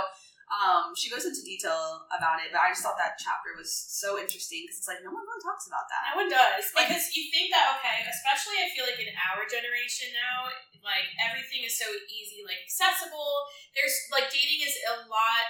um, 0.52 0.92
she 0.94 1.08
goes 1.10 1.24
into 1.26 1.40
detail 1.42 2.04
about 2.14 2.38
it, 2.44 2.52
but 2.54 2.62
I 2.62 2.70
just 2.76 2.84
thought 2.84 3.00
that 3.00 3.16
chapter 3.18 3.56
was 3.58 3.72
so 3.74 4.20
interesting 4.20 4.68
because 4.68 4.84
it's 4.84 4.92
like 4.92 5.02
no 5.02 5.10
one 5.10 5.24
really 5.24 5.42
talks 5.42 5.66
about 5.66 5.88
that. 5.90 6.14
No 6.14 6.20
one 6.20 6.30
does. 6.30 6.68
Like- 6.76 6.92
Because 6.92 7.10
you 7.16 7.32
think 7.32 7.50
that, 7.56 7.80
okay, 7.80 8.06
especially 8.06 8.60
I 8.62 8.68
feel 8.76 8.84
like 8.86 9.00
in 9.00 9.10
our 9.34 9.48
generation 9.50 10.12
now, 10.14 10.52
like 10.84 11.08
everything 11.24 11.64
is 11.64 11.80
so 11.80 11.88
easy, 12.12 12.44
like 12.44 12.60
accessible. 12.68 13.48
There's 13.72 13.96
like 14.12 14.28
dating 14.30 14.68
is 14.68 14.76
a 14.94 15.08
lot 15.08 15.48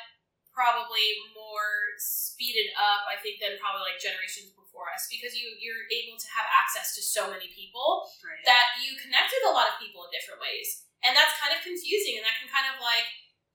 probably 0.54 1.06
more 1.34 1.98
speeded 1.98 2.70
up, 2.78 3.10
I 3.10 3.18
think, 3.20 3.42
than 3.42 3.58
probably 3.58 3.90
like 3.90 3.98
generations 4.00 4.54
before 4.54 4.88
us 4.94 5.10
because 5.10 5.34
you 5.34 5.50
you're 5.58 5.86
able 5.90 6.18
to 6.18 6.30
have 6.34 6.46
access 6.50 6.94
to 6.98 7.02
so 7.02 7.30
many 7.30 7.50
people 7.54 8.06
Right. 8.22 8.42
that 8.46 8.78
you 8.82 8.94
connect 9.02 9.34
with 9.34 9.50
a 9.50 9.54
lot 9.54 9.70
of 9.70 9.76
people 9.82 10.06
in 10.06 10.14
different 10.14 10.40
ways. 10.42 10.86
And 11.04 11.12
that's 11.18 11.36
kind 11.42 11.52
of 11.52 11.60
confusing 11.66 12.22
and 12.22 12.24
that 12.24 12.40
can 12.40 12.48
kind 12.48 12.70
of 12.72 12.80
like, 12.80 13.04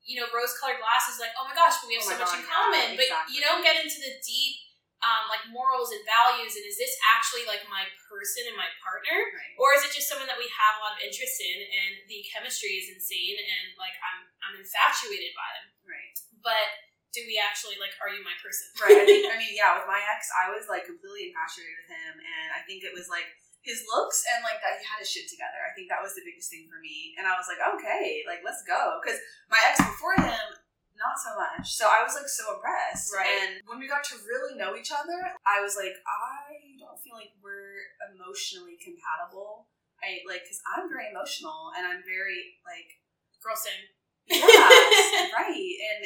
you 0.05 0.21
know, 0.21 0.29
rose 0.35 0.53
colored 0.61 0.79
glasses 0.83 1.17
like, 1.23 1.33
oh 1.39 1.49
my 1.49 1.57
gosh, 1.57 1.81
but 1.81 1.89
we 1.89 1.97
have 1.97 2.05
Oh 2.05 2.13
so 2.13 2.19
much 2.21 2.29
God, 2.35 2.39
in 2.39 2.45
yeah, 2.45 2.53
common. 2.53 2.87
But 2.99 3.09
you 3.33 3.41
don't 3.41 3.65
get 3.65 3.81
into 3.81 3.99
the 4.05 4.21
deep 4.21 4.69
um, 4.99 5.31
like 5.31 5.47
morals 5.55 5.95
and 5.95 6.03
values 6.03 6.59
and 6.59 6.67
is 6.67 6.75
this 6.75 6.91
actually 7.15 7.47
like 7.47 7.63
my 7.71 7.87
person 8.11 8.51
and 8.51 8.59
my 8.59 8.67
partner? 8.83 9.15
right. 9.31 9.55
Or 9.63 9.71
is 9.79 9.87
it 9.87 9.95
just 9.95 10.11
someone 10.11 10.27
that 10.27 10.37
we 10.43 10.51
have 10.51 10.75
a 10.79 10.83
lot 10.83 10.99
of 10.99 11.01
interest 11.07 11.39
in 11.39 11.59
and 11.63 11.93
the 12.11 12.21
chemistry 12.35 12.83
is 12.83 12.91
insane 12.91 13.39
and 13.39 13.79
like 13.79 13.95
I'm 14.03 14.27
I'm 14.43 14.55
infatuated 14.59 15.33
by 15.39 15.49
them. 15.55 15.67
Right. 15.87 16.15
But 16.43 16.67
do 17.13 17.25
we 17.25 17.41
actually 17.41 17.81
like 17.81 17.97
are 18.01 18.13
you 18.13 18.21
my 18.21 18.37
person? 18.41 18.69
Right. 18.77 19.01
I 19.01 19.05
think. 19.09 19.23
I 19.35 19.37
mean, 19.41 19.55
yeah. 19.57 19.77
With 19.77 19.89
my 19.89 20.01
ex, 20.01 20.29
I 20.33 20.53
was 20.53 20.69
like 20.69 20.85
completely 20.85 21.33
infatuated 21.33 21.75
with 21.85 21.91
him, 21.91 22.13
and 22.21 22.49
I 22.53 22.61
think 22.69 22.85
it 22.85 22.93
was 22.93 23.09
like 23.09 23.29
his 23.65 23.85
looks 23.89 24.25
and 24.33 24.45
like 24.45 24.61
that 24.61 24.81
he 24.81 24.85
had 24.85 25.01
his 25.01 25.11
shit 25.11 25.27
together. 25.29 25.61
I 25.65 25.73
think 25.73 25.89
that 25.89 26.05
was 26.05 26.15
the 26.15 26.25
biggest 26.25 26.53
thing 26.53 26.69
for 26.69 26.79
me, 26.81 27.17
and 27.17 27.25
I 27.25 27.35
was 27.37 27.49
like, 27.49 27.61
okay, 27.61 28.23
like 28.29 28.45
let's 28.45 28.63
go, 28.65 29.01
because 29.01 29.19
my 29.49 29.61
ex 29.65 29.81
before 29.81 30.17
him. 30.19 30.57
Not 30.99 31.15
so 31.15 31.31
much. 31.39 31.79
So 31.79 31.87
I 31.87 32.03
was 32.03 32.19
like 32.19 32.27
so 32.27 32.59
impressed. 32.59 33.15
Right. 33.15 33.31
And 33.31 33.63
when 33.71 33.79
we 33.79 33.87
got 33.87 34.03
to 34.11 34.19
really 34.27 34.59
know 34.59 34.75
each 34.75 34.91
other, 34.91 35.31
I 35.47 35.63
was 35.63 35.79
like, 35.79 35.95
I 35.95 36.75
don't 36.75 36.99
feel 36.99 37.15
like 37.15 37.31
we're 37.39 37.87
emotionally 38.11 38.75
compatible. 38.83 39.71
I 40.03 40.27
like, 40.27 40.43
because 40.43 40.59
I'm 40.67 40.91
very 40.91 41.07
emotional 41.07 41.71
and 41.79 41.87
I'm 41.87 42.03
very 42.03 42.59
like, 42.67 42.99
Girl 43.39 43.55
sing. 43.55 43.79
yes, 44.27 45.31
right. 45.39 45.55
And 45.55 46.03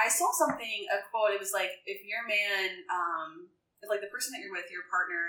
I 0.00 0.08
saw 0.08 0.30
something, 0.32 0.86
a 0.92 1.02
quote. 1.10 1.32
It 1.36 1.40
was 1.42 1.52
like, 1.52 1.70
if 1.84 2.00
your 2.06 2.24
man, 2.28 2.84
um, 2.92 3.48
if 3.82 3.90
like 3.90 4.00
the 4.04 4.12
person 4.12 4.32
that 4.32 4.40
you're 4.40 4.54
with, 4.54 4.70
your 4.72 4.86
partner, 4.88 5.24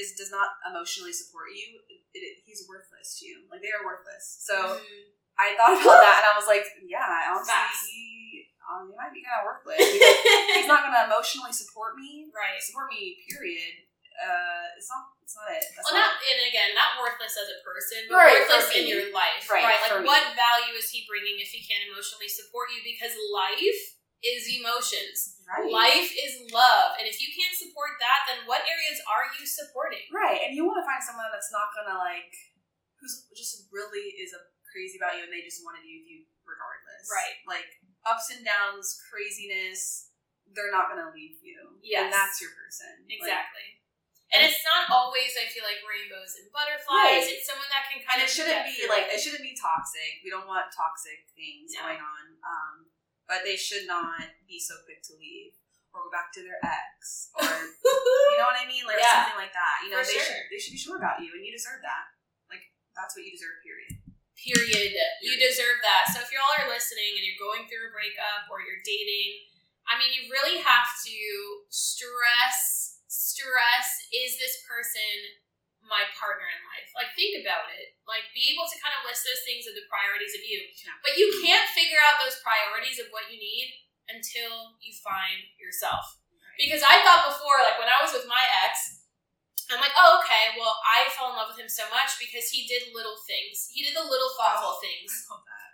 is 0.00 0.16
does 0.16 0.32
not 0.32 0.56
emotionally 0.64 1.12
support 1.12 1.52
you, 1.52 1.76
it, 1.92 2.00
it, 2.16 2.34
he's 2.48 2.64
worthless 2.64 3.20
to 3.20 3.28
you. 3.28 3.44
Like 3.52 3.60
they 3.60 3.68
are 3.72 3.84
worthless. 3.84 4.24
So 4.44 4.56
Mhm. 4.56 5.12
I 5.36 5.52
thought 5.56 5.76
about 5.80 6.00
that, 6.00 6.24
and 6.24 6.28
I 6.32 6.34
was 6.36 6.48
like, 6.48 6.64
yeah, 6.84 7.32
honestly, 7.32 7.52
Facts. 7.52 7.88
he, 7.88 8.48
um, 8.68 8.88
he 8.88 8.94
might 8.96 9.12
be 9.12 9.20
kind 9.24 9.44
of 9.44 9.48
worthless. 9.48 9.80
Because 9.80 10.64
he's 10.64 10.68
not 10.70 10.84
going 10.84 10.96
to 10.96 11.04
emotionally 11.08 11.52
support 11.52 11.96
me. 12.00 12.28
right. 12.36 12.56
Support 12.60 12.88
me. 12.92 13.20
Period. 13.28 13.84
Uh, 14.12 14.76
it's 14.76 14.88
not. 14.92 15.08
It's 15.24 15.32
not 15.36 15.48
it. 15.48 15.64
That's 15.72 15.88
Well, 15.88 15.96
not 15.96 16.20
and 16.20 16.40
again, 16.44 16.76
not 16.76 17.00
worthless 17.00 17.32
as 17.40 17.48
a 17.48 17.58
person, 17.64 18.04
but 18.12 18.20
Right, 18.20 18.44
worthless 18.44 18.68
in 18.76 18.84
your 18.84 19.08
life, 19.08 19.48
Right, 19.48 19.64
right? 19.64 19.80
for 19.88 20.04
Like, 20.04 20.04
me. 20.04 20.12
what 20.12 20.24
value 20.36 20.76
is 20.76 20.92
he 20.92 21.08
bringing 21.08 21.40
if 21.40 21.48
he 21.48 21.64
can't 21.64 21.88
emotionally 21.88 22.28
support 22.28 22.68
you? 22.68 22.84
Because 22.84 23.16
life 23.32 23.96
is 24.22 24.46
emotions. 24.54 25.42
right. 25.46 25.66
Life 25.68 26.10
is 26.14 26.46
love, 26.54 26.94
and 26.98 27.04
if 27.10 27.18
you 27.18 27.28
can't 27.34 27.52
support 27.58 27.98
that, 27.98 28.24
then 28.30 28.46
what 28.46 28.62
areas 28.64 29.02
are 29.10 29.26
you 29.36 29.44
supporting? 29.44 30.06
Right, 30.14 30.40
and 30.46 30.54
you 30.54 30.62
want 30.64 30.78
to 30.80 30.86
find 30.86 31.02
someone 31.02 31.26
that's 31.34 31.50
not 31.50 31.74
gonna 31.74 31.98
like, 31.98 32.30
who's 33.02 33.26
just 33.34 33.66
really 33.74 34.14
is 34.22 34.30
a 34.32 34.40
crazy 34.70 34.96
about 34.96 35.18
you, 35.18 35.26
and 35.26 35.32
they 35.34 35.42
just 35.44 35.60
want 35.66 35.76
to 35.76 35.82
be 35.84 36.00
with 36.00 36.08
you 36.08 36.20
regardless. 36.46 37.04
Right. 37.10 37.36
Like 37.44 37.68
ups 38.06 38.30
and 38.34 38.40
downs, 38.46 38.98
craziness, 39.10 40.10
they're 40.54 40.72
not 40.72 40.88
gonna 40.90 41.10
leave 41.14 41.38
you. 41.42 41.78
Yes. 41.82 42.06
and 42.06 42.10
that's 42.14 42.38
your 42.40 42.50
person. 42.54 43.04
Like, 43.06 43.18
Exactly. 43.20 43.66
and 44.32 44.40
it's 44.46 44.62
not 44.64 44.88
always, 44.88 45.34
I 45.36 45.50
feel 45.50 45.66
like, 45.66 45.82
rainbows 45.84 46.38
and 46.40 46.46
butterflies. 46.54 47.26
Right. 47.26 47.34
It's 47.36 47.44
someone 47.50 47.68
that 47.74 47.90
can 47.90 48.00
kind 48.06 48.22
and 48.22 48.26
of 48.26 48.30
it 48.30 48.32
shouldn't 48.32 48.64
be 48.70 48.86
like 48.88 49.10
it. 49.10 49.18
it 49.18 49.20
shouldn't 49.20 49.44
be 49.44 49.52
toxic. 49.58 50.22
We 50.24 50.30
don't 50.32 50.46
want 50.48 50.70
toxic 50.72 51.26
things 51.36 51.74
No. 51.76 51.84
going 51.90 52.00
on. 52.00 52.24
Um, 52.46 52.76
but 53.28 53.42
they 53.46 53.56
should 53.56 53.86
not 53.86 54.22
be 54.48 54.58
so 54.60 54.74
quick 54.84 55.02
to 55.08 55.16
leave 55.18 55.54
or 55.92 56.08
go 56.08 56.10
back 56.12 56.32
to 56.32 56.40
their 56.40 56.56
ex 56.64 57.28
or 57.36 57.44
you 58.32 58.36
know 58.40 58.48
what 58.48 58.56
I 58.56 58.64
mean, 58.68 58.84
like 58.88 58.96
Yeah. 59.00 59.28
something 59.28 59.40
like 59.44 59.52
that. 59.52 59.76
You 59.84 59.90
know, 59.92 60.00
For 60.00 60.08
they 60.08 60.18
sure. 60.20 60.26
should 60.28 60.44
they 60.50 60.60
should 60.60 60.74
be 60.76 60.80
sure 60.80 60.96
about 61.00 61.20
you, 61.20 61.30
and 61.36 61.44
you 61.44 61.52
deserve 61.52 61.84
that. 61.84 62.04
Like 62.48 62.64
that's 62.96 63.12
what 63.16 63.24
you 63.24 63.32
deserve. 63.32 63.60
Period. 63.64 64.00
Period. 64.36 64.90
You 65.22 65.38
deserve 65.38 65.78
that. 65.86 66.10
So 66.10 66.18
if 66.24 66.32
you 66.34 66.40
all 66.42 66.50
are 66.58 66.66
listening 66.66 67.14
and 67.14 67.22
you're 67.22 67.38
going 67.38 67.68
through 67.70 67.92
a 67.92 67.94
breakup 67.94 68.50
or 68.50 68.58
you're 68.64 68.82
dating, 68.82 69.38
I 69.86 69.94
mean, 70.00 70.10
you 70.10 70.26
really 70.34 70.58
have 70.58 70.88
to 71.06 71.16
stress, 71.70 72.98
stress, 73.06 73.86
is 74.10 74.34
this 74.42 74.58
person 74.66 75.14
my 75.86 76.06
partner 76.14 76.46
in 76.46 76.60
life? 76.66 76.88
Like, 76.94 77.12
think 77.18 77.38
about 77.42 77.70
it. 77.74 77.98
Like, 78.06 78.30
be 78.32 78.54
able 78.54 78.66
to 78.66 78.78
kind 78.78 78.94
of 78.96 79.06
list 79.06 79.26
those 79.26 79.42
things 79.46 79.66
of 79.66 79.74
the 79.74 79.86
priorities 79.90 80.34
of 80.34 80.42
you. 80.42 80.62
Yeah. 80.82 80.98
But 81.02 81.18
you 81.18 81.28
can't 81.42 81.66
figure 81.74 82.00
out 82.00 82.22
those 82.22 82.38
priorities 82.42 83.02
of 83.02 83.10
what 83.10 83.30
you 83.30 83.38
need 83.38 83.82
until 84.10 84.78
you 84.82 84.94
find 85.02 85.46
yourself. 85.58 86.22
Because 86.58 86.84
I 86.84 87.00
thought 87.00 87.32
before, 87.32 87.64
like 87.64 87.80
when 87.80 87.88
I 87.88 88.02
was 88.04 88.12
with 88.12 88.28
my 88.28 88.44
ex, 88.66 89.02
I'm 89.72 89.80
like, 89.80 89.96
oh, 89.96 90.20
okay, 90.20 90.52
well, 90.60 90.76
I 90.84 91.08
fell 91.16 91.32
in 91.32 91.38
love 91.40 91.48
with 91.48 91.60
him 91.64 91.70
so 91.70 91.88
much 91.88 92.20
because 92.20 92.52
he 92.52 92.68
did 92.68 92.92
little 92.92 93.16
things. 93.24 93.72
He 93.72 93.80
did 93.80 93.96
the 93.96 94.04
little 94.04 94.28
thoughtful 94.36 94.76
things. 94.84 95.08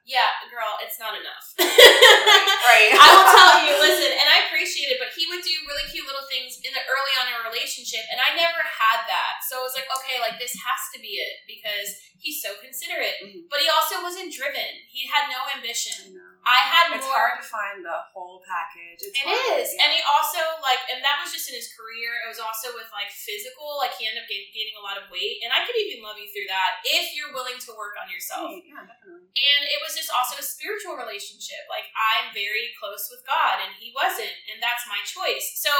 Yeah, 0.08 0.32
girl, 0.48 0.80
it's 0.80 0.96
not 0.96 1.12
enough. 1.12 1.52
right. 1.60 2.96
I 2.96 3.06
will 3.12 3.28
tell 3.28 3.60
you, 3.60 3.76
listen, 3.76 4.08
and 4.08 4.24
I 4.24 4.48
appreciate 4.48 4.88
it, 4.88 4.96
but 4.96 5.12
he 5.12 5.28
would 5.28 5.44
do 5.44 5.52
really 5.68 5.84
cute 5.92 6.08
little 6.08 6.24
things 6.32 6.56
in 6.64 6.72
the 6.72 6.80
early 6.88 7.12
on 7.20 7.28
in 7.28 7.36
a 7.36 7.44
relationship, 7.44 8.08
and 8.08 8.16
I 8.16 8.32
never 8.32 8.64
had 8.64 9.04
that. 9.04 9.44
So 9.44 9.60
I 9.60 9.68
was 9.68 9.76
like, 9.76 9.84
okay, 10.00 10.16
like 10.16 10.40
this 10.40 10.56
has 10.56 10.80
to 10.96 10.98
be 11.04 11.20
it 11.20 11.44
because 11.44 11.92
he's 12.16 12.40
so 12.40 12.56
considerate. 12.56 13.20
Mhm. 13.20 13.52
But 13.52 13.60
he 13.60 13.68
also 13.68 14.00
wasn't 14.00 14.32
driven. 14.32 14.80
He 14.88 15.04
had 15.04 15.28
no 15.28 15.44
ambition. 15.52 16.16
I. 16.16 16.48
I 16.48 16.60
had 16.64 16.86
It's 16.96 17.04
more. 17.04 17.12
hard 17.12 17.36
to 17.38 17.44
find 17.44 17.84
the 17.84 17.98
whole 18.16 18.40
package. 18.40 19.04
It's 19.04 19.12
It 19.20 19.28
is, 19.60 19.68
yeah. 19.76 19.84
and 19.84 19.88
he 19.92 20.00
also 20.08 20.40
like, 20.64 20.80
and 20.88 21.04
that 21.04 21.20
was 21.20 21.28
just 21.28 21.44
in 21.52 21.54
his 21.54 21.68
career. 21.76 22.24
It 22.24 22.28
was 22.32 22.40
also 22.40 22.72
with 22.72 22.88
like 22.96 23.12
physical. 23.12 23.76
Like 23.76 23.92
he 24.00 24.08
ended 24.08 24.24
up 24.24 24.28
ga- 24.32 24.48
gaining 24.56 24.72
a 24.80 24.82
lot 24.82 24.96
of 24.96 25.12
weight, 25.12 25.44
and 25.44 25.52
I 25.52 25.68
could 25.68 25.76
even 25.76 26.00
love 26.00 26.16
you 26.16 26.24
through 26.32 26.48
that 26.48 26.80
if 26.88 27.12
you're 27.12 27.36
willing 27.36 27.60
to 27.60 27.70
work 27.76 28.00
on 28.00 28.08
yourself. 28.08 28.48
Yeah, 28.64 28.80
definitely. 28.80 29.28
And 29.36 29.60
it 29.68 29.78
was 29.84 29.92
just 29.98 30.14
also 30.14 30.38
a 30.38 30.46
spiritual 30.46 30.94
relationship. 30.94 31.66
Like 31.66 31.90
I'm 31.98 32.30
very 32.30 32.70
close 32.78 33.10
with 33.10 33.26
God, 33.26 33.58
and 33.58 33.74
he 33.74 33.90
wasn't, 33.90 34.30
and 34.46 34.62
that's 34.62 34.86
my 34.86 35.02
choice. 35.02 35.58
So 35.58 35.74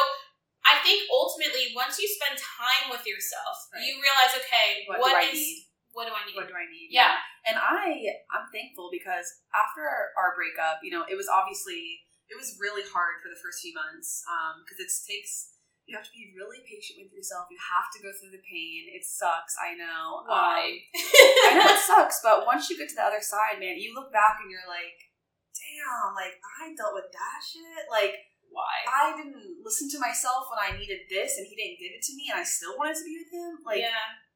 I 0.66 0.82
think 0.82 1.06
ultimately, 1.06 1.70
once 1.78 2.02
you 2.02 2.10
spend 2.10 2.34
time 2.42 2.90
with 2.90 3.06
yourself, 3.06 3.70
Right. 3.70 3.86
you 3.86 4.02
realize, 4.02 4.34
okay, 4.42 4.82
What, 4.90 4.98
what 4.98 5.14
do 5.14 5.22
I 5.22 5.30
need? 5.30 5.70
what 5.94 6.10
do 6.10 6.14
I 6.14 6.22
need? 6.26 6.36
What 6.36 6.50
do 6.50 6.54
I 6.58 6.66
need? 6.66 6.90
Yeah. 6.90 7.16
And 7.46 7.56
I, 7.56 7.90
I'm 8.34 8.46
thankful 8.52 8.90
because 8.92 9.26
after 9.54 9.82
our 10.18 10.34
breakup, 10.36 10.82
you 10.82 10.90
know, 10.92 11.06
it 11.08 11.16
was 11.16 11.26
obviously 11.30 12.02
it 12.28 12.36
was 12.36 12.60
really 12.60 12.84
hard 12.84 13.22
for 13.24 13.32
the 13.32 13.40
first 13.40 13.64
few 13.64 13.72
months 13.72 14.22
um, 14.28 14.62
because 14.66 14.78
it 14.82 14.90
takes. 15.06 15.57
You 15.88 15.96
have 15.96 16.04
to 16.04 16.12
be 16.12 16.36
really 16.36 16.60
patient 16.68 17.00
with 17.00 17.16
yourself. 17.16 17.48
You 17.48 17.56
have 17.56 17.88
to 17.96 17.98
go 18.04 18.12
through 18.12 18.36
the 18.36 18.44
pain. 18.44 18.92
It 18.92 19.08
sucks. 19.08 19.56
I 19.56 19.72
know. 19.72 20.20
Why? 20.28 20.84
Um, 20.92 21.48
I 21.48 21.50
know 21.56 21.72
it 21.72 21.80
sucks, 21.80 22.20
but 22.20 22.44
once 22.44 22.68
you 22.68 22.76
get 22.76 22.92
to 22.92 22.98
the 23.00 23.08
other 23.08 23.24
side, 23.24 23.56
man, 23.56 23.80
you 23.80 23.96
look 23.96 24.12
back 24.12 24.36
and 24.44 24.52
you're 24.52 24.68
like, 24.68 24.94
damn, 25.56 26.12
like 26.12 26.36
I 26.60 26.76
dealt 26.76 26.92
with 26.92 27.08
that 27.08 27.40
shit. 27.40 27.88
Like 27.88 28.20
Why? 28.52 28.84
I 28.84 29.16
didn't 29.16 29.64
listen 29.64 29.88
to 29.96 29.98
myself 30.00 30.48
when 30.52 30.60
I 30.60 30.76
needed 30.76 31.08
this, 31.08 31.36
and 31.38 31.46
he 31.48 31.56
didn't 31.56 31.80
give 31.80 31.92
it 31.92 32.04
to 32.04 32.16
me, 32.16 32.28
and 32.32 32.40
I 32.40 32.44
still 32.44 32.76
wanted 32.76 32.96
to 33.00 33.04
be 33.04 33.16
with 33.20 33.32
him. 33.32 33.52
Like, 33.64 33.80
yeah. 33.80 34.27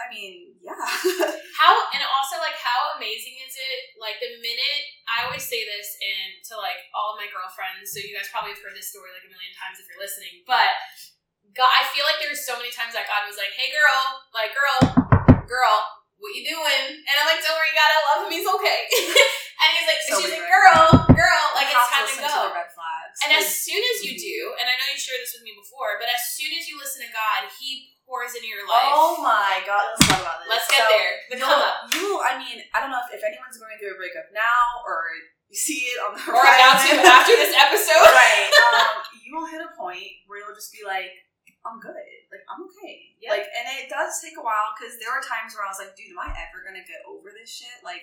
I 0.00 0.08
mean, 0.08 0.56
yeah. 0.60 0.72
How 1.60 1.72
and 1.92 2.02
also 2.02 2.40
like 2.40 2.56
how 2.58 2.96
amazing 2.96 3.38
is 3.44 3.54
it? 3.54 3.78
Like 4.00 4.18
the 4.18 4.34
minute 4.40 4.84
I 5.06 5.28
always 5.28 5.44
say 5.44 5.62
this 5.62 5.94
and 6.00 6.40
to 6.50 6.58
like 6.58 6.88
all 6.96 7.14
of 7.14 7.20
my 7.20 7.28
girlfriends, 7.28 7.92
so 7.92 8.00
you 8.02 8.16
guys 8.16 8.32
probably 8.32 8.56
have 8.56 8.62
heard 8.64 8.74
this 8.74 8.90
story 8.90 9.12
like 9.14 9.22
a 9.22 9.30
million 9.30 9.52
times 9.54 9.78
if 9.78 9.86
you're 9.86 10.00
listening, 10.00 10.42
but 10.48 10.72
God, 11.52 11.68
I 11.68 11.84
feel 11.92 12.08
like 12.08 12.18
there's 12.18 12.42
so 12.42 12.56
many 12.56 12.72
times 12.72 12.96
that 12.96 13.04
God 13.04 13.28
was 13.28 13.36
like, 13.36 13.52
"Hey, 13.52 13.68
girl, 13.70 14.00
like 14.32 14.56
girl, 14.56 14.80
girl, 15.44 15.76
what 16.16 16.32
you 16.32 16.48
doing?" 16.48 16.84
And 16.96 17.14
I'm 17.20 17.28
like, 17.28 17.44
"Don't 17.44 17.52
worry, 17.54 17.76
God, 17.76 17.90
I 17.92 17.98
love 18.08 18.20
him. 18.26 18.32
He's 18.32 18.48
okay." 18.48 18.80
and 19.60 19.68
he's 19.76 19.88
like, 19.88 20.02
So 20.08 20.12
"She's 20.18 20.32
like, 20.32 20.48
girl, 20.48 21.04
girl, 21.12 21.44
like 21.52 21.68
it's 21.68 21.88
time 21.92 22.08
to 22.08 22.16
go." 22.24 22.32
The 23.12 23.28
red 23.28 23.28
flags. 23.28 23.28
And 23.28 23.30
as 23.36 23.48
soon 23.60 23.82
as 23.82 23.96
you 24.08 24.12
do, 24.16 24.36
and 24.56 24.64
I 24.66 24.74
know 24.80 24.86
you 24.88 24.98
shared 24.98 25.20
this 25.20 25.36
with 25.36 25.44
me 25.44 25.52
before, 25.52 26.00
but 26.00 26.08
as 26.08 26.22
soon 26.32 26.50
as 26.56 26.64
you 26.66 26.80
listen 26.80 27.04
to 27.04 27.10
God, 27.12 27.48
He 27.60 27.92
pours 28.08 28.32
into 28.34 28.48
your 28.50 28.64
life. 28.66 28.90
oh 28.92 29.20
my 29.22 29.60
god, 29.68 29.92
let's 29.94 30.02
talk 30.08 30.20
about 30.24 30.42
this. 30.42 30.48
Let's 30.50 30.68
get 30.68 30.82
So, 30.82 30.88
there. 30.90 31.12
The 31.32 31.36
come 31.38 31.60
up. 31.62 31.86
You, 31.94 32.18
I 32.24 32.36
mean, 32.40 32.60
I 32.74 32.80
don't 32.82 32.90
know 32.90 33.00
if, 33.04 33.14
if 33.14 33.22
anyone's 33.22 33.56
going 33.60 33.76
through 33.78 33.94
a 33.94 33.98
breakup 34.00 34.28
now 34.34 34.64
or 34.88 35.06
you 35.48 35.56
see 35.56 35.86
it 35.92 36.00
on 36.02 36.16
the 36.16 36.22
or 36.32 36.40
about 36.40 36.80
to 36.82 36.92
horizon. 36.92 37.04
after 37.22 37.34
this 37.38 37.54
episode. 37.54 38.08
right. 38.16 38.48
Um, 38.72 39.04
you 39.22 39.30
will 39.36 39.48
hit 39.48 39.60
a 39.62 39.70
point 39.78 40.24
where 40.26 40.40
you'll 40.42 40.56
just 40.56 40.72
be 40.74 40.80
like, 40.82 41.12
I'm 41.62 41.78
good. 41.78 41.94
Like, 42.32 42.42
I'm 42.50 42.66
okay. 42.66 43.14
Yeah. 43.22 43.38
Like, 43.38 43.46
and 43.54 43.64
it 43.78 43.86
does 43.86 44.18
take 44.18 44.34
a 44.34 44.42
while 44.42 44.74
because 44.74 44.98
there 44.98 45.12
were 45.14 45.22
times 45.22 45.54
where 45.54 45.62
I 45.62 45.70
was 45.70 45.78
like, 45.78 45.94
dude, 45.94 46.10
am 46.10 46.18
I 46.18 46.32
ever 46.34 46.64
going 46.66 46.74
to 46.74 46.82
get 46.88 47.06
over 47.06 47.30
this 47.30 47.52
shit? 47.52 47.70
Like, 47.86 48.02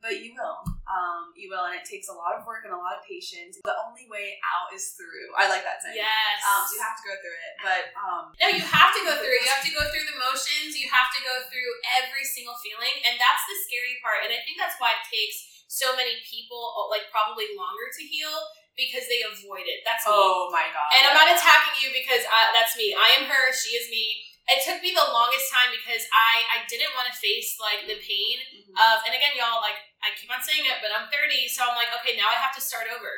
but 0.00 0.18
you 0.24 0.32
will. 0.34 0.64
Um, 0.88 1.30
you 1.36 1.46
will. 1.52 1.68
And 1.70 1.76
it 1.78 1.84
takes 1.86 2.08
a 2.10 2.16
lot 2.16 2.34
of 2.34 2.42
work 2.48 2.64
and 2.66 2.72
a 2.72 2.80
lot 2.80 2.96
of 2.98 3.04
patience. 3.06 3.60
The 3.62 3.76
only 3.86 4.08
way 4.10 4.40
out 4.42 4.72
is 4.74 4.96
through. 4.98 5.30
I 5.38 5.46
like 5.46 5.62
that 5.62 5.78
saying. 5.84 6.00
Yes. 6.00 6.40
Um, 6.42 6.64
so 6.66 6.74
you 6.76 6.82
have 6.82 6.96
to 6.98 7.04
go 7.06 7.14
through 7.20 7.36
it. 7.38 7.52
But, 7.62 7.82
um, 7.94 8.22
No, 8.40 8.46
you 8.50 8.64
have 8.64 8.90
to 8.96 9.00
go 9.06 9.12
through 9.20 9.36
it. 9.36 9.44
You 9.46 9.52
have 9.52 9.64
to 9.64 9.74
go 9.76 9.84
through 9.92 10.06
the 10.10 10.18
motions. 10.18 10.74
You 10.74 10.88
have 10.90 11.12
to 11.14 11.20
go 11.22 11.44
through 11.46 11.70
every 12.00 12.24
single 12.26 12.56
feeling. 12.58 12.96
And 13.06 13.20
that's 13.20 13.44
the 13.46 13.56
scary 13.68 14.00
part. 14.02 14.24
And 14.26 14.32
I 14.34 14.40
think 14.42 14.56
that's 14.58 14.76
why 14.82 14.96
it 14.98 15.04
takes 15.06 15.64
so 15.70 15.94
many 15.94 16.18
people, 16.26 16.58
like, 16.90 17.06
probably 17.14 17.46
longer 17.54 17.86
to 17.94 18.02
heal 18.02 18.34
because 18.74 19.06
they 19.06 19.22
avoid 19.22 19.68
it. 19.70 19.86
That's 19.86 20.02
me. 20.02 20.10
oh 20.16 20.50
my 20.50 20.66
God. 20.74 20.90
And 20.96 21.06
I'm 21.06 21.14
not 21.14 21.30
attacking 21.30 21.78
you 21.78 21.94
because 21.94 22.26
I, 22.26 22.50
that's 22.56 22.74
me. 22.74 22.90
I 22.96 23.20
am 23.22 23.30
her. 23.30 23.44
She 23.54 23.76
is 23.78 23.86
me. 23.92 24.26
It 24.50 24.66
took 24.66 24.82
me 24.82 24.90
the 24.90 25.06
longest 25.14 25.46
time 25.52 25.70
because 25.70 26.02
I, 26.10 26.42
I 26.58 26.66
didn't 26.66 26.90
want 26.98 27.06
to 27.06 27.14
face, 27.14 27.54
like, 27.62 27.86
the 27.86 28.02
pain 28.02 28.42
Mhm. 28.66 28.74
of, 28.74 29.06
and 29.06 29.14
again, 29.14 29.38
y'all, 29.38 29.62
like, 29.62 29.78
I 30.00 30.12
keep 30.16 30.32
on 30.32 30.40
saying 30.40 30.64
it, 30.64 30.80
but 30.80 30.88
I'm 30.92 31.12
30, 31.12 31.48
so 31.52 31.68
I'm 31.68 31.76
like, 31.76 31.92
okay, 32.00 32.16
now 32.16 32.28
I 32.32 32.36
have 32.40 32.56
to 32.56 32.62
start 32.62 32.88
over. 32.88 33.12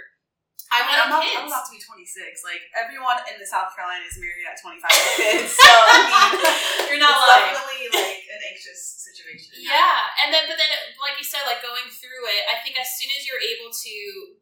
I 0.72 0.80
want 0.88 1.04
I'm, 1.04 1.20
kids. 1.20 1.36
I'm 1.36 1.46
about 1.52 1.68
to 1.68 1.72
be 1.76 1.82
26. 1.84 2.08
Like, 2.48 2.64
everyone 2.72 3.20
in 3.28 3.36
the 3.36 3.44
South 3.44 3.76
Carolina 3.76 4.08
is 4.08 4.16
married 4.16 4.48
at 4.48 4.56
25 4.56 4.80
with 4.88 5.16
kids. 5.20 5.52
So, 5.52 5.68
I 5.68 6.00
mean, 6.00 6.88
You're 6.88 7.02
not 7.02 7.12
it's 7.12 7.28
lying. 7.28 7.52
definitely 7.52 7.84
like 7.92 8.24
an 8.24 8.40
anxious 8.48 8.80
situation. 9.04 9.52
Yeah, 9.60 10.24
and 10.24 10.32
then 10.32 10.48
but 10.48 10.56
then 10.56 10.72
like 10.96 11.20
you 11.20 11.28
said, 11.28 11.44
like 11.44 11.60
going 11.60 11.84
through 11.92 12.24
it, 12.24 12.42
I 12.48 12.56
think 12.64 12.80
as 12.80 12.88
soon 12.96 13.12
as 13.12 13.28
you're 13.28 13.40
able 13.40 13.68
to 13.68 13.94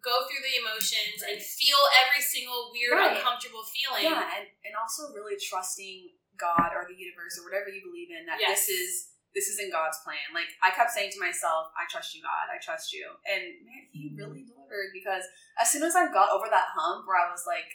go 0.06 0.22
through 0.30 0.38
the 0.46 0.54
emotions 0.62 1.18
and 1.26 1.34
feel 1.42 1.82
every 2.06 2.22
single 2.22 2.70
weird, 2.70 2.94
Right. 2.94 3.18
uncomfortable 3.18 3.66
feeling. 3.66 4.06
Yeah, 4.06 4.22
and, 4.38 4.46
and 4.62 4.72
also 4.78 5.10
really 5.10 5.34
trusting 5.34 6.14
God 6.38 6.70
or 6.78 6.86
the 6.86 6.94
universe 6.94 7.42
or 7.42 7.44
whatever 7.50 7.74
you 7.74 7.82
believe 7.82 8.14
in 8.14 8.30
that 8.30 8.38
Yes. 8.38 8.70
this 8.70 8.78
is 8.78 8.90
this 9.34 9.46
is 9.46 9.62
in 9.62 9.70
God's 9.70 9.98
plan. 10.02 10.34
Like 10.34 10.50
I 10.62 10.74
kept 10.74 10.90
saying 10.90 11.14
to 11.14 11.22
myself, 11.22 11.70
I 11.78 11.86
trust 11.86 12.14
you, 12.14 12.22
God, 12.22 12.50
I 12.50 12.58
trust 12.58 12.90
you. 12.90 13.06
And 13.26 13.62
man, 13.62 13.86
he 13.94 14.10
mm-hmm. 14.10 14.18
really 14.18 14.42
delivered 14.42 14.90
because 14.90 15.22
as 15.58 15.70
soon 15.70 15.86
as 15.86 15.94
I 15.94 16.10
got 16.10 16.34
over 16.34 16.50
that 16.50 16.74
hump 16.74 17.06
where 17.06 17.18
I 17.18 17.30
was 17.30 17.46
like 17.46 17.70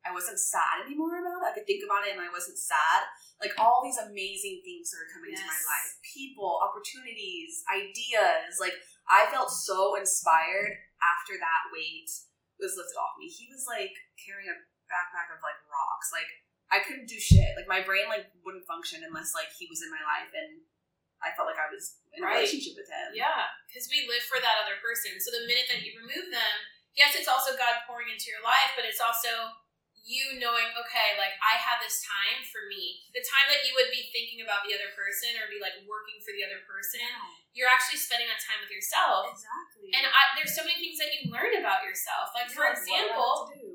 I 0.00 0.16
wasn't 0.16 0.40
sad 0.40 0.80
anymore 0.88 1.20
about 1.20 1.44
it, 1.44 1.48
I 1.52 1.52
could 1.52 1.68
think 1.68 1.84
about 1.84 2.08
it 2.08 2.16
and 2.16 2.24
I 2.24 2.32
wasn't 2.32 2.56
sad. 2.56 3.04
Like 3.36 3.52
all 3.60 3.84
these 3.84 4.00
amazing 4.00 4.64
things 4.64 4.88
started 4.88 5.12
coming 5.12 5.36
into 5.36 5.44
my 5.44 5.60
life. 5.68 5.90
People, 6.00 6.60
opportunities, 6.60 7.60
ideas. 7.68 8.56
Like 8.56 8.76
I 9.08 9.28
felt 9.28 9.52
so 9.52 10.00
inspired 10.00 10.72
after 11.04 11.36
that 11.36 11.68
weight 11.72 12.08
was 12.60 12.76
lifted 12.76 12.96
off 12.96 13.16
me. 13.16 13.28
He 13.28 13.48
was 13.48 13.64
like 13.68 13.92
carrying 14.20 14.48
a 14.48 14.56
backpack 14.88 15.32
of 15.32 15.40
like 15.44 15.56
rocks. 15.68 16.12
Like 16.12 16.28
I 16.72 16.80
couldn't 16.80 17.08
do 17.08 17.20
shit. 17.20 17.56
Like 17.56 17.68
my 17.68 17.84
brain 17.84 18.08
like 18.08 18.32
wouldn't 18.44 18.68
function 18.68 19.04
unless 19.04 19.36
like 19.36 19.52
he 19.56 19.68
was 19.68 19.84
in 19.84 19.92
my 19.92 20.00
life 20.00 20.32
and 20.32 20.64
I 21.20 21.32
felt 21.36 21.46
like 21.48 21.60
I 21.60 21.68
was 21.68 22.00
in 22.16 22.20
a 22.20 22.26
Right. 22.26 22.40
relationship 22.40 22.74
with 22.80 22.88
him. 22.88 23.12
Yeah, 23.12 23.48
because 23.68 23.88
we 23.92 24.08
live 24.08 24.24
for 24.24 24.40
that 24.40 24.56
other 24.64 24.80
person. 24.80 25.20
So 25.20 25.28
the 25.32 25.44
minute 25.44 25.68
that 25.68 25.84
you 25.84 25.92
remove 26.00 26.32
them, 26.32 26.54
yes, 26.96 27.12
it's 27.16 27.28
also 27.28 27.56
God 27.60 27.84
pouring 27.84 28.08
into 28.08 28.32
your 28.32 28.40
life, 28.40 28.72
but 28.74 28.88
it's 28.88 29.00
also 29.00 29.52
you 30.00 30.40
knowing, 30.40 30.64
okay, 30.80 31.14
like 31.20 31.36
I 31.44 31.60
have 31.60 31.78
this 31.84 32.00
time 32.02 32.40
for 32.48 32.64
me. 32.72 33.04
The 33.12 33.20
time 33.20 33.46
that 33.52 33.62
you 33.68 33.76
would 33.76 33.92
be 33.92 34.08
thinking 34.10 34.40
about 34.40 34.64
the 34.64 34.72
other 34.72 34.90
person 34.96 35.36
or 35.36 35.46
be 35.52 35.60
like 35.60 35.76
working 35.84 36.18
for 36.24 36.32
the 36.32 36.40
other 36.42 36.64
person, 36.64 37.04
you're 37.52 37.68
actually 37.70 38.00
spending 38.00 38.26
that 38.32 38.40
time 38.40 38.58
with 38.64 38.72
yourself. 38.72 39.28
Exactly. 39.36 39.92
And 39.92 40.08
I, 40.08 40.20
there's 40.40 40.56
so 40.56 40.64
many 40.64 40.80
things 40.80 40.96
that 40.98 41.12
you 41.14 41.28
learn 41.28 41.52
about 41.60 41.84
yourself. 41.84 42.32
Like 42.32 42.48
for 42.48 42.64
Yeah, 42.64 42.72
what 42.72 42.80
do 42.80 42.90
I 42.90 42.96
have 42.96 43.12
example, 43.12 43.32
do? 43.52 43.68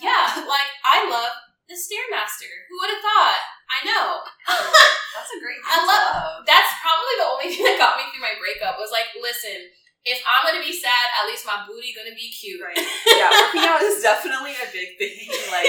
yeah, 0.00 0.26
like 0.48 0.70
I 0.86 0.96
love 1.10 1.34
the 1.66 1.74
Stairmaster. 1.76 2.52
Who 2.70 2.78
would 2.78 2.92
have 2.94 3.02
thought? 3.04 3.42
I 3.72 3.78
know. 3.88 4.20
That's 5.16 5.32
a 5.32 5.40
great 5.40 5.60
I 5.64 5.80
love-. 5.80 6.44
That's 6.44 6.72
probably 6.84 7.14
the 7.16 7.28
only 7.28 7.48
thing 7.56 7.64
that 7.64 7.80
got 7.80 7.96
me 7.96 8.04
through 8.12 8.20
my 8.24 8.36
breakup 8.36 8.76
was 8.76 8.92
like, 8.92 9.08
listen, 9.16 9.72
if 10.04 10.18
I'm 10.26 10.42
gonna 10.44 10.60
be 10.60 10.74
sad, 10.74 11.08
at 11.22 11.30
least 11.30 11.46
my 11.46 11.62
booty 11.64 11.94
gonna 11.94 12.12
be 12.12 12.28
cute. 12.28 12.60
Right. 12.60 12.76
Yeah, 13.12 13.30
working 13.30 13.62
out 13.62 13.78
is 13.84 14.02
definitely 14.02 14.56
a 14.58 14.66
big 14.74 14.98
thing. 14.98 15.30
Like 15.52 15.68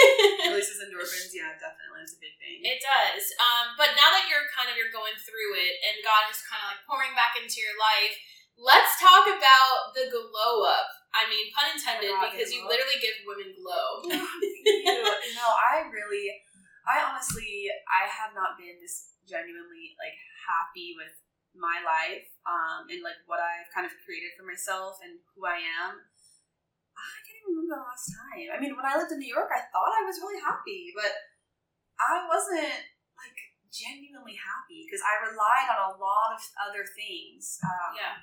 releases 0.49 0.81
endorphins, 0.81 1.29
yeah, 1.35 1.53
definitely 1.59 2.01
it's 2.01 2.17
a 2.17 2.21
big 2.23 2.33
thing. 2.41 2.65
It 2.65 2.81
does. 2.81 3.23
Um, 3.37 3.77
but 3.77 3.93
now 3.93 4.09
that 4.09 4.25
you're 4.25 4.49
kind 4.57 4.67
of 4.67 4.75
you're 4.75 4.89
going 4.89 5.13
through 5.21 5.53
it 5.59 5.75
and 5.85 6.01
God 6.01 6.27
is 6.33 6.41
kind 6.49 6.65
of 6.65 6.73
like 6.73 6.81
pouring 6.89 7.13
back 7.13 7.37
into 7.37 7.61
your 7.61 7.77
life, 7.77 8.15
let's 8.57 8.97
talk 8.97 9.29
about 9.29 9.93
the 9.93 10.09
glow 10.09 10.65
up. 10.65 10.89
I 11.13 11.29
mean, 11.29 11.53
pun 11.53 11.69
intended, 11.69 12.09
Oh 12.09 12.25
God, 12.25 12.33
because 12.33 12.49
you 12.49 12.65
literally 12.65 12.97
give 12.97 13.13
women 13.21 13.53
glow. 13.53 14.01
No, 15.37 15.45
I 15.45 15.85
really, 15.93 16.41
I 16.83 16.99
honestly, 17.03 17.71
I 17.87 18.07
have 18.07 18.35
not 18.35 18.59
been 18.59 18.79
this 18.79 19.15
genuinely 19.23 19.95
like 19.95 20.19
happy 20.43 20.95
with 20.99 21.15
my 21.55 21.79
life 21.85 22.27
um, 22.43 22.89
and 22.89 22.99
like 23.05 23.21
what 23.29 23.39
I've 23.39 23.69
kind 23.71 23.85
of 23.85 23.93
created 24.03 24.33
for 24.35 24.43
myself 24.43 24.99
and 24.99 25.21
who 25.33 25.45
I 25.45 25.61
am. 25.61 26.01
I 26.93 27.17
can't 27.25 27.39
even 27.41 27.57
remember 27.57 27.79
the 27.79 27.87
last 27.87 28.05
time. 28.13 28.47
I 28.53 28.57
mean, 28.61 28.75
when 28.77 28.85
I 28.85 28.97
lived 28.99 29.13
in 29.13 29.21
New 29.21 29.31
York, 29.31 29.49
I 29.49 29.65
thought 29.73 29.97
I 29.97 30.05
was 30.05 30.21
really 30.21 30.41
happy, 30.41 30.93
but 30.93 31.13
I 31.97 32.25
wasn't 32.29 32.85
like 33.17 33.39
genuinely 33.73 34.37
happy 34.37 34.85
because 34.85 35.01
I 35.01 35.25
relied 35.25 35.69
on 35.73 35.79
a 35.89 35.97
lot 35.97 36.29
of 36.37 36.41
other 36.69 36.85
things. 36.85 37.57
Um, 37.65 37.97
Yeah. 37.97 38.15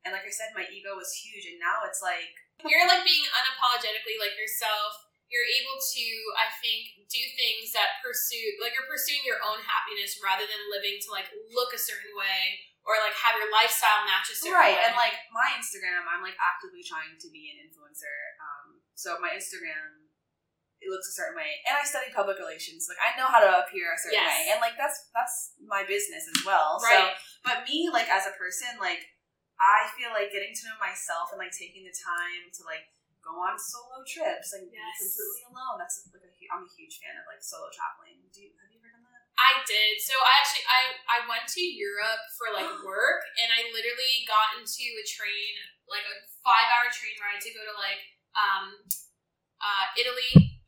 And 0.00 0.16
like 0.16 0.24
I 0.24 0.32
said, 0.32 0.56
my 0.56 0.64
ego 0.72 0.96
was 0.96 1.12
huge, 1.12 1.44
and 1.44 1.60
now 1.60 1.84
it's 1.84 2.00
like 2.00 2.32
You're 2.64 2.88
like 2.88 3.04
being 3.04 3.26
unapologetically 3.36 4.16
like 4.16 4.32
yourself. 4.32 5.09
You're 5.30 5.46
able 5.62 5.78
to, 5.78 6.04
I 6.36 6.50
think, 6.58 7.06
do 7.06 7.22
things 7.38 7.70
that 7.72 8.02
pursue, 8.02 8.58
like 8.58 8.74
you're 8.74 8.90
pursuing 8.90 9.22
your 9.22 9.38
own 9.46 9.62
happiness 9.62 10.18
rather 10.18 10.42
than 10.42 10.60
living 10.74 10.98
to 11.06 11.08
like 11.14 11.30
look 11.54 11.70
a 11.70 11.78
certain 11.80 12.10
way 12.18 12.58
or 12.82 12.98
like 13.04 13.14
have 13.14 13.36
your 13.38 13.46
lifestyle 13.52 14.02
match 14.08 14.26
a 14.32 14.34
certain 14.34 14.56
right 14.56 14.74
way. 14.74 14.84
and 14.88 14.96
like 14.96 15.12
my 15.36 15.52
instagram 15.52 16.00
i'm 16.08 16.24
like 16.24 16.32
actively 16.40 16.80
trying 16.80 17.12
to 17.20 17.28
be 17.28 17.52
an 17.52 17.60
influencer 17.68 18.16
um 18.40 18.80
so 18.96 19.20
my 19.20 19.28
instagram 19.36 20.08
it 20.80 20.88
looks 20.88 21.12
a 21.12 21.14
certain 21.14 21.36
way 21.36 21.60
and 21.68 21.76
i 21.76 21.84
study 21.84 22.08
public 22.08 22.40
relations 22.40 22.88
like 22.88 22.96
i 23.04 23.12
know 23.20 23.28
how 23.28 23.36
to 23.36 23.52
appear 23.60 23.92
a 23.92 23.98
certain 24.00 24.16
Yes. 24.16 24.32
way 24.32 24.40
and 24.56 24.58
like 24.64 24.80
that's 24.80 25.12
that's 25.12 25.52
my 25.60 25.84
business 25.84 26.24
as 26.24 26.40
well 26.48 26.80
right. 26.80 27.12
so 27.12 27.44
but 27.44 27.68
me 27.68 27.92
like 27.92 28.08
as 28.08 28.24
a 28.24 28.32
person 28.40 28.80
like 28.80 29.04
i 29.60 29.84
feel 29.92 30.08
like 30.16 30.32
getting 30.32 30.56
to 30.56 30.62
know 30.72 30.80
myself 30.80 31.36
and 31.36 31.38
like 31.38 31.52
taking 31.52 31.84
the 31.84 31.92
time 31.92 32.48
to 32.48 32.64
like 32.64 32.88
go 33.20 33.36
on 33.40 33.54
solo 33.60 34.00
trips 34.04 34.56
and 34.56 34.68
Yes. 34.72 34.96
be 35.00 35.06
completely 35.12 35.44
alone 35.52 35.76
that's 35.80 35.96
like 36.10 36.24
a 36.24 36.30
i'm 36.52 36.64
a 36.64 36.70
huge 36.72 36.98
fan 37.00 37.14
of 37.20 37.24
like 37.28 37.40
solo 37.44 37.68
traveling 37.72 38.18
do 38.32 38.40
you 38.44 38.50
have 38.58 38.68
you 38.72 38.80
ever 38.80 38.90
done 38.90 39.04
that 39.06 39.18
I 39.40 39.64
did. 39.64 39.96
So 40.04 40.12
I 40.20 40.32
actually 40.36 40.66
I 40.68 40.80
I 41.08 41.18
went 41.24 41.48
to 41.56 41.62
Europe 41.64 42.20
for 42.36 42.52
like 42.52 42.68
work 42.84 43.24
and 43.40 43.48
I 43.48 43.72
literally 43.72 44.28
got 44.28 44.60
into 44.60 44.84
a 45.00 45.04
train, 45.08 45.52
like 45.88 46.04
a 46.04 46.16
five 46.44 46.68
hour 46.68 46.92
train 46.92 47.16
ride 47.16 47.40
to 47.40 47.48
go 47.56 47.64
to 47.64 47.72
like 47.80 48.04
um 48.36 48.84
uh 49.64 49.86
Italy. 49.96 50.60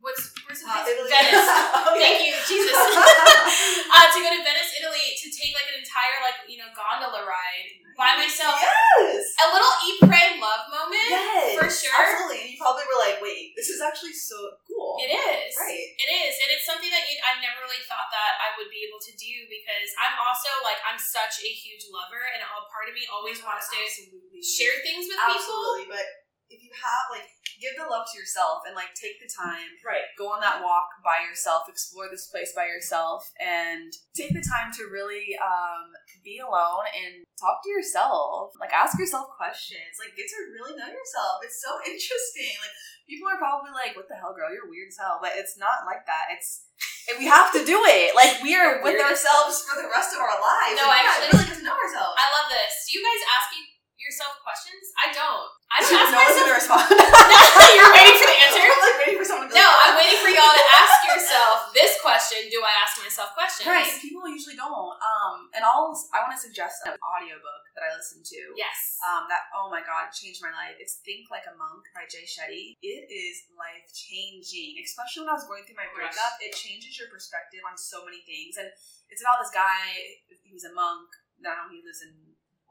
What's 0.00 0.32
where's 0.48 0.64
the 0.64 0.72
Uh. 0.72 0.88
Italy. 0.88 1.10
Venice. 1.12 1.52
Okay. 1.92 2.00
Thank 2.00 2.18
you, 2.24 2.34
Jesus. 2.48 2.72
uh, 3.92 4.06
to 4.08 4.18
go 4.24 4.28
to 4.32 4.40
Venice, 4.40 4.72
Italy 4.80 5.04
to 5.20 5.26
take 5.28 5.52
like 5.52 5.68
an 5.68 5.84
entire 5.84 6.16
like, 6.24 6.48
you 6.48 6.56
know, 6.56 6.68
gondola 6.72 7.28
ride 7.28 7.68
by 7.94 8.18
myself. 8.18 8.58
yes 8.58 9.34
A 9.42 9.46
little 9.50 9.74
eat 9.86 9.98
pray 10.04 10.34
love 10.38 10.66
moment. 10.70 11.08
Yes, 11.10 11.58
for 11.58 11.66
sure. 11.70 11.94
Absolutely. 11.94 12.40
And 12.44 12.48
you 12.54 12.58
probably 12.60 12.86
were 12.86 13.00
like, 13.00 13.18
wait, 13.24 13.54
this 13.58 13.70
is 13.70 13.80
actually 13.80 14.14
so 14.14 14.36
cool. 14.68 15.00
It 15.02 15.10
is. 15.14 15.54
Right. 15.58 15.88
It 15.98 16.08
is. 16.26 16.32
And 16.44 16.48
it's 16.54 16.66
something 16.68 16.90
that 16.90 17.04
you, 17.08 17.16
I 17.24 17.40
never 17.40 17.64
really 17.64 17.82
thought 17.86 18.10
that 18.12 18.32
I 18.38 18.54
would 18.60 18.70
be 18.70 18.84
able 18.86 19.00
to 19.02 19.12
do 19.14 19.34
because 19.48 19.88
I'm 19.98 20.16
also 20.20 20.50
like, 20.62 20.78
I'm 20.86 21.00
such 21.00 21.42
a 21.42 21.50
huge 21.50 21.88
lover 21.90 22.22
and 22.34 22.42
a 22.44 22.48
part 22.70 22.86
of 22.90 22.94
me 22.94 23.06
always 23.10 23.40
wants 23.42 23.70
to 23.72 23.78
Absolutely. 23.78 24.42
share 24.42 24.76
things 24.84 25.08
with 25.10 25.18
people. 25.18 25.38
Absolutely. 25.40 25.86
But 25.90 26.06
if 26.52 26.60
you 26.62 26.70
have, 26.76 27.04
like, 27.10 27.26
give 27.64 27.80
the 27.80 27.88
love 27.88 28.04
to 28.12 28.18
yourself 28.20 28.68
and, 28.68 28.76
like, 28.76 28.92
take 28.92 29.16
the 29.24 29.30
time, 29.30 29.72
Right. 29.80 30.04
go 30.20 30.28
on 30.36 30.44
that 30.44 30.60
walk 30.60 31.00
by 31.00 31.24
yourself, 31.24 31.64
explore 31.72 32.12
this 32.12 32.28
place 32.28 32.52
by 32.52 32.68
yourself, 32.68 33.24
and 33.40 33.88
take 34.12 34.36
the 34.36 34.44
time 34.44 34.68
to 34.76 34.84
really 34.92 35.32
um, 35.40 35.96
be 36.20 36.44
alone 36.44 36.84
and 36.92 37.24
talk 37.40 37.64
to 37.64 37.70
yourself. 37.72 38.52
Like, 38.60 38.76
ask 38.76 39.00
yourself 39.00 39.32
questions. 39.40 39.96
Like, 39.96 40.12
get 40.12 40.28
to 40.28 40.38
really 40.52 40.76
know 40.76 40.92
yourself. 40.92 41.40
It's 41.40 41.56
so 41.64 41.72
interesting. 41.88 42.52
Like, 42.60 42.76
people 43.08 43.32
are 43.32 43.40
probably 43.40 43.72
like, 43.72 43.96
what 43.96 44.12
the 44.12 44.20
hell, 44.20 44.36
girl? 44.36 44.52
You're 44.52 44.68
weird 44.68 44.92
as 44.92 45.00
hell. 45.00 45.18
But 45.24 45.32
it's 45.40 45.56
not 45.56 45.88
like 45.88 46.04
that. 46.04 46.28
It's 46.36 46.68
and 47.08 47.20
we 47.20 47.28
have 47.28 47.52
to 47.52 47.60
do 47.68 47.84
it. 47.84 48.16
Like 48.16 48.40
we 48.40 48.56
are 48.56 48.80
with 48.80 48.96
ourselves 48.96 49.60
for 49.68 49.76
the 49.76 49.86
rest 49.92 50.16
of 50.16 50.24
our 50.24 50.34
lives. 50.40 50.74
No, 50.80 50.88
Like, 50.88 51.04
actually- 51.04 51.30
gotta 51.30 51.36
really 51.36 51.48
get 51.52 51.58
to 51.60 51.64
know 51.68 51.76
ourselves. 51.76 52.16
I 52.16 52.26
love 52.32 52.48
this. 52.48 52.72
You 52.90 53.04
guys 53.04 53.22
ask 53.28 53.46
y- 53.52 53.73
yourself 54.04 54.36
questions? 54.44 54.84
I 55.00 55.08
don't. 55.16 55.48
I 55.72 55.80
don't 55.80 56.12
no 56.12 56.20
ask 56.20 56.36
one's 56.36 56.36
myself. 56.36 56.36
gonna 56.44 56.60
respond. 56.60 56.84
You're 57.80 57.92
waiting 57.96 58.16
for 58.20 58.28
the 58.28 58.38
answer? 58.44 58.62
I'm 58.68 58.82
like 58.84 58.98
waiting 59.00 59.18
for 59.18 59.26
someone 59.26 59.48
to. 59.48 59.56
No, 59.56 59.64
I'm 59.64 59.96
waiting 59.96 60.20
for 60.20 60.28
y'all 60.28 60.52
to 60.54 60.66
ask 60.76 60.96
yourself 61.08 61.72
this 61.72 61.96
question. 62.04 62.46
Do 62.52 62.60
I 62.60 62.72
ask 62.84 63.00
myself 63.00 63.32
questions? 63.32 63.64
Right, 63.66 63.88
people 64.04 64.28
usually 64.28 64.60
don't. 64.60 64.94
Um, 65.00 65.48
and 65.56 65.64
I'll 65.64 65.96
I 66.12 66.20
want 66.20 66.36
to 66.36 66.40
suggest 66.40 66.84
an 66.84 67.00
audiobook 67.00 67.64
that 67.74 67.82
I 67.82 67.94
I 67.94 68.00
listen 68.00 68.24
to. 68.24 68.40
Yes. 68.56 68.96
Um, 69.04 69.28
that 69.28 69.52
oh 69.52 69.68
my 69.68 69.84
god, 69.84 70.08
changed 70.10 70.40
my 70.40 70.48
life. 70.48 70.80
It's 70.80 71.04
Think 71.04 71.28
Like 71.28 71.44
a 71.44 71.52
Monk 71.52 71.84
by 71.92 72.08
Jay 72.08 72.24
Shetty. 72.24 72.80
It 72.80 73.12
is 73.12 73.44
life 73.52 73.84
changing, 73.92 74.80
especially 74.80 75.28
when 75.28 75.30
I 75.30 75.36
was 75.36 75.44
going 75.44 75.68
through 75.68 75.76
my 75.76 75.86
breakup. 75.92 76.40
It 76.40 76.56
changes 76.56 76.96
your 76.96 77.12
perspective 77.12 77.60
on 77.68 77.76
so 77.76 78.00
many 78.02 78.24
things, 78.24 78.56
and 78.56 78.72
it's 79.12 79.20
about 79.20 79.44
this 79.44 79.52
guy. 79.52 80.16
He 80.32 80.56
was 80.56 80.64
a 80.64 80.72
monk. 80.72 81.12
Now 81.36 81.68
he 81.68 81.84
lives 81.84 82.00
in. 82.00 82.16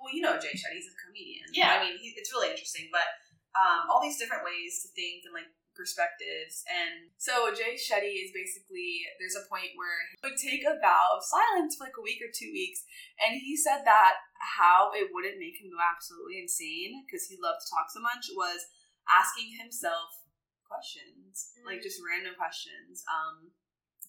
Well, 0.03 0.11
you 0.11 0.19
know 0.19 0.35
Jay 0.35 0.51
Shetty. 0.51 0.83
He's 0.83 0.91
a 0.91 0.99
comedian. 0.99 1.47
Yeah. 1.55 1.79
I 1.79 1.87
mean, 1.87 1.95
he, 1.95 2.11
it's 2.19 2.27
really 2.35 2.51
interesting, 2.51 2.91
but 2.91 3.07
um, 3.55 3.87
all 3.87 4.03
these 4.03 4.19
different 4.19 4.43
ways 4.43 4.83
to 4.83 4.91
think 4.91 5.23
and 5.23 5.31
like 5.31 5.47
perspectives. 5.73 6.61
And 6.69 7.09
so 7.17 7.49
Jay 7.55 7.73
Shetty 7.79 8.13
is 8.27 8.35
basically 8.35 9.07
there's 9.17 9.39
a 9.39 9.47
point 9.47 9.73
where 9.79 9.95
he 10.11 10.19
would 10.27 10.35
take 10.37 10.67
a 10.67 10.75
vow 10.83 11.15
of 11.15 11.23
silence 11.23 11.79
for 11.79 11.87
like 11.87 11.95
a 11.97 12.03
week 12.03 12.19
or 12.21 12.29
two 12.29 12.51
weeks, 12.51 12.83
and 13.23 13.39
he 13.39 13.55
said 13.55 13.81
that 13.87 14.19
how 14.59 14.91
it 14.91 15.09
wouldn't 15.15 15.39
make 15.39 15.55
him 15.57 15.71
go 15.71 15.79
absolutely 15.79 16.43
insane 16.43 17.07
because 17.07 17.25
he 17.31 17.39
loved 17.39 17.63
to 17.63 17.69
talk 17.71 17.87
so 17.89 18.03
much 18.03 18.27
was 18.35 18.59
asking 19.07 19.55
himself 19.55 20.19
questions, 20.67 21.53
like 21.65 21.79
Mm. 21.79 21.85
just 21.87 22.01
random 22.03 22.35
questions. 22.35 23.03
Um, 23.07 23.53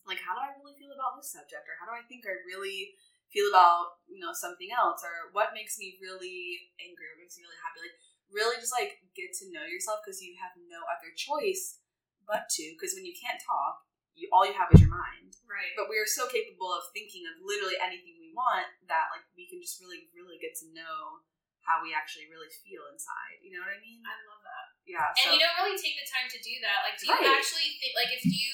like 0.06 0.20
how 0.20 0.34
do 0.36 0.40
I 0.44 0.52
really 0.60 0.76
feel 0.76 0.92
about 0.92 1.16
this 1.16 1.32
subject, 1.32 1.64
or 1.68 1.76
how 1.80 1.86
do 1.88 1.96
I 1.96 2.04
think 2.08 2.24
I 2.28 2.34
really 2.44 2.92
feel 3.34 3.50
about 3.50 3.98
you 4.06 4.22
know 4.22 4.30
something 4.30 4.70
else, 4.70 5.02
or 5.02 5.34
what 5.34 5.50
makes 5.50 5.74
me 5.76 5.98
really 5.98 6.70
angry, 6.78 7.10
or 7.10 7.18
makes 7.18 7.34
me 7.34 7.42
really 7.42 7.58
happy, 7.58 7.82
like 7.82 7.98
really 8.32 8.56
just 8.62 8.72
like 8.72 9.02
get 9.12 9.34
to 9.42 9.50
know 9.52 9.66
yourself 9.66 10.00
because 10.02 10.22
you 10.22 10.38
have 10.38 10.54
no 10.70 10.80
other 10.88 11.12
choice 11.12 11.82
but 12.24 12.48
to 12.48 12.64
because 12.74 12.96
when 12.96 13.04
you 13.04 13.12
can't 13.12 13.38
talk 13.38 13.84
you 14.16 14.30
all 14.30 14.46
you 14.46 14.54
have 14.54 14.70
is 14.72 14.80
your 14.80 14.90
mind 14.90 15.34
right. 15.46 15.74
but 15.76 15.90
we 15.90 15.98
are 15.98 16.08
so 16.08 16.24
capable 16.30 16.70
of 16.70 16.82
thinking 16.94 17.26
of 17.28 17.34
literally 17.42 17.76
anything 17.82 18.16
we 18.16 18.32
want 18.32 18.66
that 18.88 19.10
like 19.12 19.26
we 19.36 19.44
can 19.46 19.60
just 19.60 19.78
really 19.82 20.08
really 20.16 20.38
get 20.40 20.54
to 20.56 20.66
know 20.72 21.20
how 21.64 21.80
we 21.80 21.92
actually 21.96 22.28
really 22.28 22.50
feel 22.64 22.86
inside 22.90 23.38
you 23.44 23.52
know 23.52 23.60
what 23.62 23.72
i 23.72 23.80
mean 23.80 24.00
I 24.04 24.14
love 24.28 24.42
that. 24.44 24.66
yeah 24.86 25.12
And 25.14 25.20
so 25.20 25.26
you 25.36 25.40
don't 25.40 25.56
really 25.60 25.76
take 25.80 25.96
the 25.96 26.08
time 26.08 26.28
to 26.28 26.38
do 26.40 26.54
that. 26.64 26.84
Like, 26.84 26.96
do 27.00 27.08
you 27.08 27.16
Right. 27.16 27.40
actually 27.40 27.80
think, 27.80 27.96
like, 27.96 28.12
if 28.12 28.20
you 28.28 28.52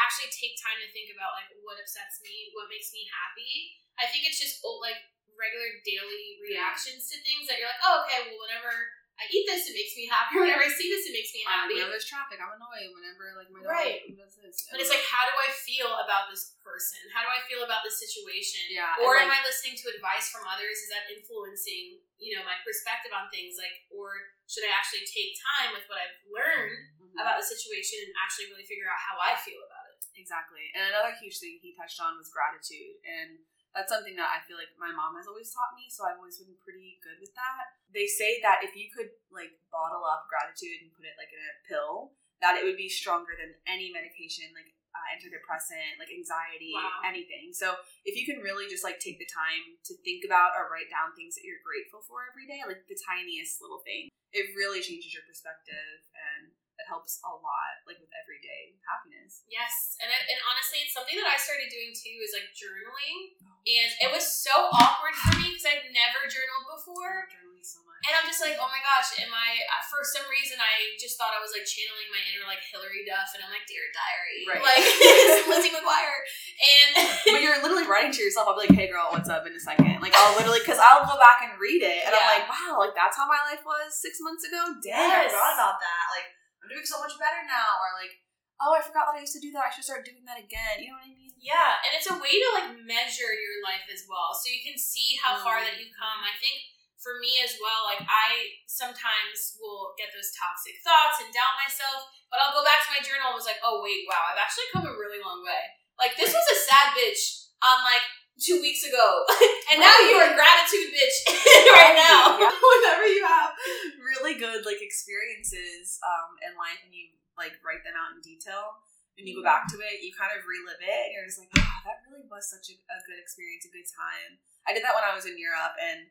actually 0.00 0.32
take 0.32 0.56
time 0.56 0.80
to 0.80 0.88
think 0.96 1.12
about, 1.12 1.36
like, 1.36 1.52
what 1.60 1.76
upsets 1.76 2.24
me, 2.24 2.48
what 2.56 2.72
makes 2.72 2.88
me 2.88 3.04
happy, 3.12 3.76
I 3.98 4.06
think 4.08 4.24
it's 4.24 4.38
just, 4.38 4.62
oh, 4.64 4.78
like, 4.80 4.98
regular 5.38 5.70
daily 5.86 6.38
reactions 6.42 7.06
to 7.10 7.18
things 7.22 7.46
that 7.46 7.58
you're 7.62 7.70
like, 7.70 7.82
oh, 7.86 8.02
okay, 8.06 8.26
well, 8.26 8.42
whenever 8.42 8.74
I 9.18 9.26
eat 9.34 9.46
this, 9.50 9.66
it 9.70 9.74
makes 9.74 9.94
me 9.98 10.06
happy. 10.06 10.34
Whenever 10.38 10.62
I 10.62 10.70
see 10.70 10.86
this, 10.90 11.06
it 11.10 11.14
makes 11.14 11.30
me 11.34 11.42
happy. 11.42 11.74
whenever 11.74 11.90
there's 11.94 12.06
traffic 12.06 12.38
i'm 12.38 12.54
annoyed 12.54 12.94
whenever 12.94 13.34
like 13.34 13.50
my 13.50 13.58
dog 13.58 13.66
Right. 13.66 14.06
does 14.14 14.38
this 14.38 14.62
But 14.70 14.78
it's 14.78 14.90
like, 14.94 15.02
how 15.02 15.26
do 15.26 15.34
I 15.34 15.50
feel 15.50 15.90
about 15.90 16.30
this 16.30 16.54
person? 16.62 17.02
How 17.10 17.26
do 17.26 17.30
I 17.34 17.42
feel 17.50 17.66
about 17.66 17.82
this 17.82 17.98
situation? 17.98 18.62
Yeah, 18.70 18.94
Or 19.02 19.18
and, 19.18 19.26
am 19.26 19.34
I 19.34 19.42
listening 19.42 19.74
to 19.82 19.90
advice 19.90 20.30
from 20.30 20.46
others? 20.46 20.78
Is 20.86 20.90
that 20.94 21.10
influencing 21.10 21.98
you 22.22 22.34
know, 22.38 22.42
my 22.46 22.58
perspective 22.62 23.10
on 23.14 23.26
things? 23.34 23.58
Like, 23.58 23.90
or 23.90 24.14
should 24.46 24.62
I 24.66 24.70
actually 24.74 25.02
take 25.06 25.34
time 25.38 25.74
with 25.74 25.86
what 25.90 25.98
I've 25.98 26.18
learned 26.30 26.78
Mhm. 27.02 27.18
about 27.18 27.42
the 27.42 27.46
situation 27.46 28.06
and 28.06 28.14
actually 28.22 28.54
really 28.54 28.66
figure 28.70 28.86
out 28.86 28.98
how 29.02 29.18
I 29.18 29.34
feel 29.38 29.58
about 29.66 29.86
it? 29.94 29.98
Exactly. 30.18 30.70
And 30.78 30.94
another 30.94 31.14
huge 31.18 31.38
thing 31.42 31.58
he 31.58 31.74
touched 31.74 31.98
on 31.98 32.18
was 32.18 32.30
gratitude. 32.30 33.02
And 33.02 33.42
that's 33.76 33.92
something 33.92 34.16
that 34.18 34.30
I 34.32 34.42
feel 34.48 34.56
like 34.58 34.72
my 34.80 34.90
mom 34.90 35.14
has 35.20 35.28
always 35.28 35.52
taught 35.52 35.76
me, 35.76 35.86
so 35.92 36.04
I've 36.08 36.18
always 36.18 36.40
been 36.40 36.56
pretty 36.60 36.98
good 37.04 37.20
with 37.20 37.32
that. 37.36 37.78
They 37.92 38.08
say 38.08 38.40
that 38.42 38.64
if 38.64 38.74
you 38.74 38.88
could 38.90 39.12
like 39.28 39.54
bottle 39.72 40.02
up 40.04 40.26
gratitude 40.26 40.82
and 40.84 40.92
put 40.92 41.06
it 41.08 41.14
like 41.20 41.30
in 41.30 41.40
a 41.40 41.54
pill, 41.68 42.16
that 42.40 42.58
it 42.58 42.64
would 42.64 42.78
be 42.78 42.88
stronger 42.90 43.34
than 43.34 43.54
any 43.66 43.90
medication, 43.90 44.50
like 44.54 44.70
uh, 44.94 45.04
antidepressant, 45.14 45.98
like 46.00 46.10
anxiety, 46.10 46.72
Wow. 46.74 47.02
anything. 47.06 47.52
So 47.52 47.76
if 48.08 48.16
you 48.16 48.24
can 48.24 48.40
really 48.42 48.66
just 48.70 48.82
like 48.86 48.98
take 48.98 49.18
the 49.20 49.28
time 49.28 49.76
to 49.90 49.92
think 50.06 50.24
about 50.24 50.56
or 50.56 50.70
write 50.72 50.88
down 50.90 51.12
things 51.14 51.36
that 51.36 51.44
you're 51.44 51.62
grateful 51.62 52.00
for 52.06 52.24
every 52.30 52.48
day, 52.48 52.64
like 52.64 52.86
the 52.88 52.98
tiniest 52.98 53.60
little 53.60 53.82
thing, 53.84 54.08
it 54.32 54.54
really 54.56 54.80
changes 54.80 55.12
your 55.12 55.24
perspective 55.28 56.02
and 56.14 56.52
it 56.78 56.86
helps 56.86 57.18
a 57.26 57.32
lot, 57.34 57.74
like 57.90 57.98
with 57.98 58.10
everyday 58.14 58.78
happiness. 58.86 59.42
Yes, 59.50 59.98
and 59.98 60.06
it, 60.14 60.22
and 60.30 60.38
honestly, 60.46 60.78
it's 60.86 60.94
something 60.94 61.18
that 61.18 61.26
I 61.26 61.34
started 61.34 61.66
doing 61.74 61.90
too 61.90 62.16
is 62.22 62.30
like 62.30 62.54
journaling, 62.54 63.34
Oh, 63.42 63.57
and 63.68 63.88
it 64.00 64.08
was 64.08 64.24
so 64.24 64.72
awkward 64.72 65.12
for 65.20 65.36
me 65.36 65.52
because 65.52 65.68
I've 65.68 65.84
never 65.92 66.24
journaled 66.26 66.66
before. 66.72 67.28
journaling 67.28 67.60
so 67.60 67.84
much. 67.84 68.00
And 68.08 68.14
I'm 68.16 68.24
just 68.30 68.40
like, 68.40 68.56
oh 68.56 68.70
my 68.70 68.80
gosh, 68.80 69.10
am 69.20 69.28
I? 69.34 69.58
uh, 69.68 69.82
For 69.92 70.00
some 70.06 70.24
reason, 70.30 70.56
I 70.62 70.94
just 70.96 71.18
thought 71.20 71.34
I 71.36 71.42
was 71.42 71.50
like 71.52 71.66
channeling 71.68 72.08
my 72.14 72.22
inner 72.30 72.46
like 72.48 72.62
Hilary 72.64 73.02
Duff, 73.04 73.34
and 73.36 73.42
I'm 73.44 73.50
like, 73.52 73.66
dear 73.68 73.84
diary, 73.92 74.40
Right. 74.48 74.62
like 74.64 74.86
Lizzie 75.52 75.74
McGuire, 75.74 76.20
and 76.62 76.90
but 77.34 77.40
you're 77.44 77.58
literally 77.60 77.84
writing 77.90 78.14
to 78.14 78.22
yourself. 78.22 78.46
I'll 78.48 78.56
be 78.56 78.70
like, 78.70 78.76
"Hey, 78.78 78.86
girl, 78.88 79.10
what's 79.12 79.28
up?" 79.28 79.44
In 79.44 79.52
a 79.52 79.60
second, 79.60 79.98
like 80.00 80.14
I'll 80.16 80.32
literally 80.38 80.62
because 80.64 80.78
I'll 80.80 81.04
go 81.04 81.18
back 81.20 81.42
and 81.44 81.58
read 81.60 81.82
it, 81.84 82.06
and 82.08 82.14
I'm 82.14 82.24
like, 82.38 82.46
"Wow, 82.48 82.78
like 82.80 82.94
that's 82.96 83.18
how 83.18 83.26
my 83.28 83.42
life 83.50 83.66
was 83.66 83.92
six 83.98 84.22
months 84.22 84.46
ago." 84.46 84.78
Dang, 84.80 84.94
I 84.96 85.26
Yes. 85.28 85.34
forgot 85.34 85.58
about 85.58 85.76
that. 85.82 86.04
Like 86.14 86.28
I'm 86.64 86.70
doing 86.70 86.86
so 86.88 87.02
much 87.02 87.18
better 87.18 87.42
now, 87.44 87.82
or 87.82 87.98
like, 87.98 88.14
"Oh, 88.62 88.72
I 88.72 88.80
forgot 88.80 89.10
that 89.10 89.18
I 89.18 89.26
used 89.26 89.34
to 89.36 89.42
do 89.42 89.50
that. 89.58 89.68
I 89.68 89.70
should 89.74 89.84
start 89.84 90.06
doing 90.06 90.22
that 90.30 90.38
again." 90.38 90.78
You 90.80 90.94
know 90.94 91.02
what 91.02 91.10
I 91.10 91.12
mean? 91.12 91.27
Yeah, 91.38 91.78
and 91.86 91.94
it's 91.94 92.10
a 92.10 92.18
way 92.18 92.34
to 92.34 92.48
like 92.58 92.70
measure 92.82 93.30
your 93.32 93.58
life 93.62 93.86
as 93.88 94.04
well, 94.10 94.34
so 94.34 94.50
you 94.50 94.60
can 94.62 94.74
see 94.78 95.16
how 95.22 95.38
far 95.40 95.62
Mm. 95.62 95.64
that 95.70 95.74
you've 95.78 95.94
come. 95.94 96.20
I 96.26 96.34
think 96.42 96.74
for 96.98 97.22
me 97.22 97.38
as 97.46 97.54
well, 97.62 97.86
like 97.86 98.02
I 98.04 98.58
sometimes 98.66 99.54
will 99.62 99.94
get 99.94 100.10
those 100.10 100.34
toxic 100.34 100.82
thoughts 100.82 101.22
and 101.22 101.30
doubt 101.30 101.54
myself, 101.62 102.10
but 102.26 102.42
I'll 102.42 102.54
go 102.54 102.66
back 102.66 102.82
to 102.86 102.92
my 102.94 103.02
journal 103.02 103.30
and 103.30 103.38
was 103.38 103.46
like, 103.46 103.62
oh 103.62 103.80
wait, 103.86 104.02
wow, 104.10 104.34
I've 104.34 104.42
actually 104.42 104.66
come 104.74 104.84
a 104.86 104.94
really 104.98 105.22
long 105.22 105.40
way. 105.46 105.62
Like 105.94 106.18
this 106.18 106.34
was 106.34 106.46
a 106.50 106.58
sad 106.58 106.94
bitch 106.98 107.54
on 107.62 107.82
like 107.86 108.02
two 108.38 108.58
weeks 108.62 108.82
ago, 108.86 109.22
and 109.70 109.78
now 109.82 109.94
you're 110.10 110.26
a 110.26 110.34
gratitude 110.34 110.90
bitch 110.94 111.16
right 111.78 111.94
now. 111.94 112.38
Whenever 112.74 113.06
you 113.06 113.22
have 113.26 113.50
really 113.98 114.34
good 114.38 114.66
like 114.66 114.78
experiences 114.82 115.98
um, 116.02 116.34
in 116.46 116.54
life, 116.58 116.78
and 116.86 116.94
you 116.94 117.14
like 117.38 117.54
write 117.62 117.82
them 117.86 117.94
out 117.94 118.14
in 118.14 118.22
detail, 118.22 118.78
and 119.18 119.26
you 119.26 119.34
go 119.34 119.42
back 119.42 119.66
to 119.74 119.76
it, 119.82 119.98
you 120.00 120.14
kind 120.14 120.30
of 120.30 120.46
relive 120.46 120.78
it, 120.78 121.02
and 121.10 121.12
you're 121.18 121.26
just 121.26 121.42
like, 121.42 121.50
"Wow, 121.58 121.82
that 121.84 122.06
really 122.06 122.24
was 122.30 122.46
such 122.46 122.70
a, 122.70 122.78
a 122.78 122.98
good 123.02 123.18
experience, 123.18 123.66
a 123.66 123.74
good 123.74 123.86
time." 123.90 124.38
I 124.64 124.72
did 124.72 124.86
that 124.86 124.94
when 124.94 125.04
I 125.04 125.12
was 125.12 125.26
in 125.26 125.34
Europe, 125.34 125.74
and 125.82 126.06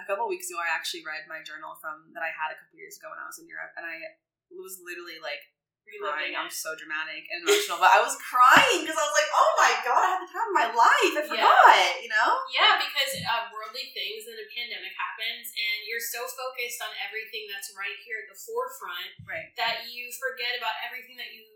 a 0.00 0.04
couple 0.08 0.24
weeks 0.26 0.48
ago, 0.48 0.58
I 0.58 0.72
actually 0.72 1.04
read 1.04 1.28
my 1.28 1.44
journal 1.44 1.76
from 1.76 2.10
that 2.16 2.24
I 2.24 2.32
had 2.32 2.50
a 2.50 2.58
couple 2.58 2.80
years 2.80 2.96
ago 2.96 3.12
when 3.12 3.20
I 3.20 3.28
was 3.28 3.36
in 3.36 3.46
Europe, 3.46 3.76
and 3.76 3.84
I 3.84 4.16
was 4.48 4.80
literally 4.80 5.20
like 5.20 5.44
Reliving 5.88 6.36
crying. 6.36 6.36
I'm 6.36 6.52
so 6.52 6.76
dramatic 6.76 7.24
and 7.32 7.40
emotional, 7.48 7.80
but 7.80 7.88
I 7.88 8.04
was 8.04 8.12
crying 8.20 8.84
because 8.84 9.00
I 9.00 9.04
was 9.08 9.16
like, 9.16 9.30
"Oh 9.32 9.50
my 9.56 9.72
god, 9.88 10.02
I 10.04 10.08
had 10.12 10.20
the 10.20 10.28
time 10.28 10.48
of 10.52 10.56
my 10.60 10.68
life. 10.76 11.12
I 11.16 11.24
Yeah. 11.24 11.32
forgot," 11.32 12.04
you 12.04 12.12
know. 12.12 12.28
Yeah, 12.52 12.76
because 12.76 13.08
uh, 13.24 13.48
worldly 13.48 13.88
things 13.96 14.28
and 14.28 14.36
a 14.36 14.44
pandemic 14.52 14.92
happens, 14.92 15.48
and 15.56 15.88
you're 15.88 16.04
so 16.04 16.28
focused 16.28 16.84
on 16.84 16.92
everything 17.00 17.48
that's 17.48 17.72
right 17.72 17.96
here 18.04 18.20
at 18.20 18.28
the 18.28 18.36
forefront 18.36 19.16
Right. 19.24 19.48
that 19.56 19.88
you 19.88 20.12
forget 20.12 20.60
about 20.60 20.76
everything 20.84 21.16
that 21.16 21.32
you 21.32 21.48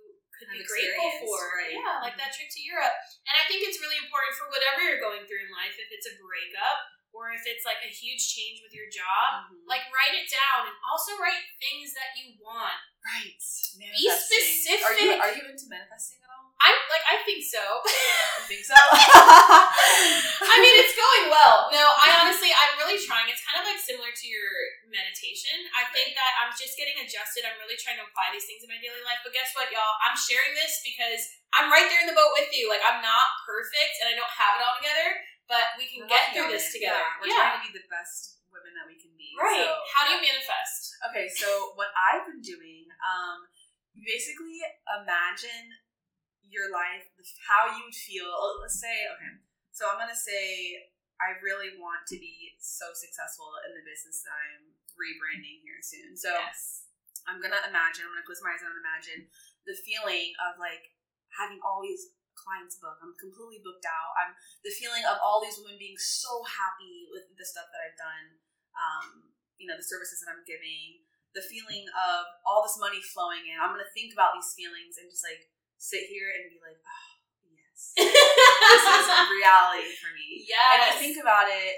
could 0.43 0.51
be 0.59 0.67
grateful 0.67 1.11
for. 1.23 1.39
right. 1.63 1.71
Yeah, 1.79 2.03
like 2.03 2.19
that 2.19 2.35
trip 2.35 2.51
to 2.51 2.61
Europe. 2.63 2.95
And 3.31 3.35
I 3.39 3.47
think 3.47 3.63
it's 3.63 3.79
really 3.79 3.99
important 4.03 4.35
for 4.35 4.51
whatever 4.51 4.83
you're 4.83 5.03
going 5.03 5.23
through 5.29 5.47
in 5.47 5.51
life, 5.55 5.79
if 5.79 5.89
it's 5.95 6.09
a 6.11 6.15
breakup 6.19 6.79
or 7.13 7.29
if 7.37 7.45
it's 7.45 7.69
like 7.69 7.79
a 7.85 7.93
huge 7.93 8.25
change 8.25 8.65
with 8.65 8.73
your 8.73 8.89
job, 8.89 9.53
Mhm. 9.53 9.69
like 9.69 9.85
write 9.93 10.17
it 10.17 10.33
down 10.33 10.65
and 10.67 10.77
also 10.89 11.13
write 11.21 11.45
things 11.61 11.93
that 11.93 12.17
you 12.17 12.33
want. 12.41 12.81
Right. 13.05 13.37
Be 13.37 14.09
specific. 14.09 14.81
Are 14.87 14.97
you 14.97 15.13
are 15.21 15.33
you 15.37 15.45
into 15.45 15.69
manifesting 15.69 16.25
at 16.25 16.32
all? 16.63 16.71
I 16.71 16.71
like 16.95 17.05
I 17.11 17.17
think 17.27 17.43
so. 17.43 17.59
I 17.59 18.43
think 18.51 18.63
so. 18.63 18.79
I 18.79 20.57
mean, 20.63 20.75
it's 20.79 20.95
going 20.95 21.27
well. 21.35 21.69
No, 21.75 21.83
I 21.99 22.23
honestly, 22.23 22.55
I'm 22.55 22.79
really 22.79 22.99
trying. 23.03 23.27
It's 23.27 23.43
kind 23.43 23.59
of 23.59 23.67
like 23.67 23.83
similar 23.83 24.15
to 24.15 24.27
your 24.31 24.49
meditation. 24.87 25.59
I 25.75 25.89
think 25.91 26.15
that 26.15 26.33
I'm 26.39 26.55
just 26.55 26.79
getting 26.79 26.95
adjusted. 27.03 27.43
I'm 27.43 27.59
really 27.59 27.79
trying 27.81 27.99
to 27.99 28.07
apply 28.07 28.31
these 28.31 28.47
things 28.47 28.63
in 28.63 28.71
my 28.71 28.79
daily 28.79 29.03
life. 29.03 29.21
But 29.27 29.35
guess 29.35 29.51
what, 29.59 29.69
y'all? 29.75 29.97
I'm 30.07 30.15
sharing 30.15 30.55
this 30.55 30.81
because 30.87 31.23
I'm 31.57 31.69
right 31.73 31.87
there 31.91 32.03
in 32.07 32.09
the 32.09 32.17
boat 32.17 32.33
with 32.39 32.49
you. 32.55 32.71
Like, 32.71 32.85
I'm 32.87 33.03
not 33.03 33.27
perfect 33.45 33.99
and 34.05 34.13
I 34.13 34.15
don't 34.15 34.31
have 34.31 34.57
it 34.59 34.63
all 34.63 34.77
together, 34.79 35.09
but 35.51 35.75
we 35.77 35.91
can 35.91 36.07
We're 36.07 36.13
get 36.15 36.33
through 36.33 36.51
this 36.55 36.71
together. 36.71 36.97
Yeah, 37.03 37.19
we're 37.21 37.31
Yeah. 37.33 37.41
trying 37.43 37.57
to 37.59 37.65
be 37.67 37.73
the 37.77 37.87
best 37.91 38.41
women 38.53 38.73
that 38.79 38.87
we 38.87 38.97
can 39.01 39.13
be. 39.19 39.33
Right. 39.37 39.65
So, 39.67 39.73
How 39.97 40.09
do 40.09 40.17
you 40.17 40.21
manifest? 40.23 40.97
Okay, 41.11 41.27
so 41.29 41.75
what 41.75 41.89
I've 41.97 42.25
been 42.29 42.45
doing, 42.45 42.85
um, 43.03 43.49
basically 43.97 44.61
imagine 44.89 45.69
your 46.53 46.69
life, 46.69 47.09
how 47.49 47.73
you 47.73 47.89
would 47.89 47.97
feel. 47.97 48.29
oh, 48.29 48.61
Let's 48.61 48.77
say, 48.77 49.09
okay, 49.17 49.41
so 49.73 49.89
I'm 49.89 49.97
gonna 49.97 50.15
say 50.15 50.77
I 51.17 51.39
really 51.41 51.81
want 51.81 52.05
to 52.13 52.17
be 52.21 52.53
so 52.61 52.93
successful 52.93 53.49
in 53.65 53.73
the 53.73 53.85
business 53.87 54.21
that 54.27 54.37
I'm 54.37 54.77
rebranding 54.95 55.65
here 55.65 55.81
soon. 55.81 56.13
So 56.13 56.35
yes. 56.35 56.91
I'm 57.25 57.41
gonna 57.41 57.63
imagine. 57.65 58.05
I'm 58.05 58.13
gonna 58.13 58.27
close 58.27 58.43
my 58.45 58.53
eyes 58.53 58.63
and 58.63 58.75
imagine 58.77 59.31
the 59.65 59.79
feeling 59.81 60.35
of 60.43 60.59
like 60.59 60.93
having 61.39 61.63
all 61.63 61.81
these 61.81 62.13
clients 62.35 62.81
book. 62.83 62.99
I'm 62.99 63.15
completely 63.15 63.63
booked 63.63 63.87
out. 63.87 64.13
I'm 64.19 64.35
the 64.67 64.75
feeling 64.75 65.07
of 65.07 65.23
all 65.23 65.39
these 65.39 65.57
women 65.63 65.79
being 65.79 65.97
so 65.97 66.43
happy 66.45 67.07
with 67.15 67.31
the 67.39 67.47
stuff 67.47 67.71
that 67.71 67.81
I've 67.87 67.99
done. 67.99 68.27
Um, 68.75 69.07
you 69.61 69.71
know, 69.71 69.79
the 69.79 69.87
services 69.87 70.21
that 70.25 70.33
I'm 70.35 70.45
giving. 70.45 71.07
The 71.33 71.45
feeling 71.45 71.89
of 71.89 72.29
all 72.45 72.61
this 72.61 72.77
money 72.77 73.01
flowing 73.01 73.47
in. 73.49 73.57
I'm 73.57 73.73
gonna 73.73 73.89
think 73.97 74.13
about 74.13 74.37
these 74.37 74.53
feelings 74.53 74.99
and 75.01 75.09
just 75.09 75.25
like 75.25 75.49
sit 75.83 76.07
here 76.07 76.31
and 76.31 76.47
be 76.55 76.63
like, 76.63 76.79
oh 76.79 77.11
yes, 77.51 77.91
this 77.99 78.85
is 78.87 79.07
reality 79.35 79.91
for 79.99 80.15
me. 80.15 80.47
And 80.47 80.79
yes. 80.87 80.95
I 80.95 81.03
think 81.03 81.19
about 81.19 81.51
it 81.51 81.75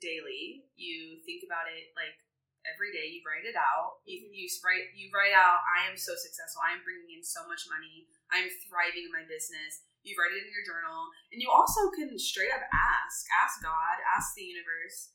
daily. 0.00 0.64
You 0.72 1.20
think 1.28 1.44
about 1.44 1.68
it 1.68 1.92
like 1.92 2.16
every 2.64 2.96
day. 2.96 3.12
You 3.12 3.20
write 3.28 3.44
it 3.44 3.54
out. 3.56 4.00
You, 4.08 4.24
Mhm. 4.24 4.32
you 4.32 4.48
write 4.64 4.88
you 4.96 5.12
write 5.12 5.36
out. 5.36 5.60
I 5.68 5.84
am 5.84 6.00
so 6.00 6.16
successful. 6.16 6.64
I 6.64 6.72
am 6.72 6.80
bringing 6.80 7.20
in 7.20 7.22
so 7.22 7.44
much 7.44 7.68
money. 7.68 8.08
I 8.32 8.40
am 8.40 8.48
thriving 8.72 9.04
in 9.04 9.12
my 9.12 9.28
business. 9.28 9.84
You 10.00 10.16
write 10.16 10.32
it 10.32 10.40
in 10.46 10.50
your 10.54 10.62
journal, 10.64 11.10
and 11.34 11.42
you 11.42 11.50
also 11.50 11.90
can 11.90 12.14
straight 12.14 12.54
up 12.54 12.62
ask, 12.70 13.26
ask 13.42 13.58
God, 13.58 13.96
ask 14.06 14.38
the 14.38 14.46
universe. 14.46 15.10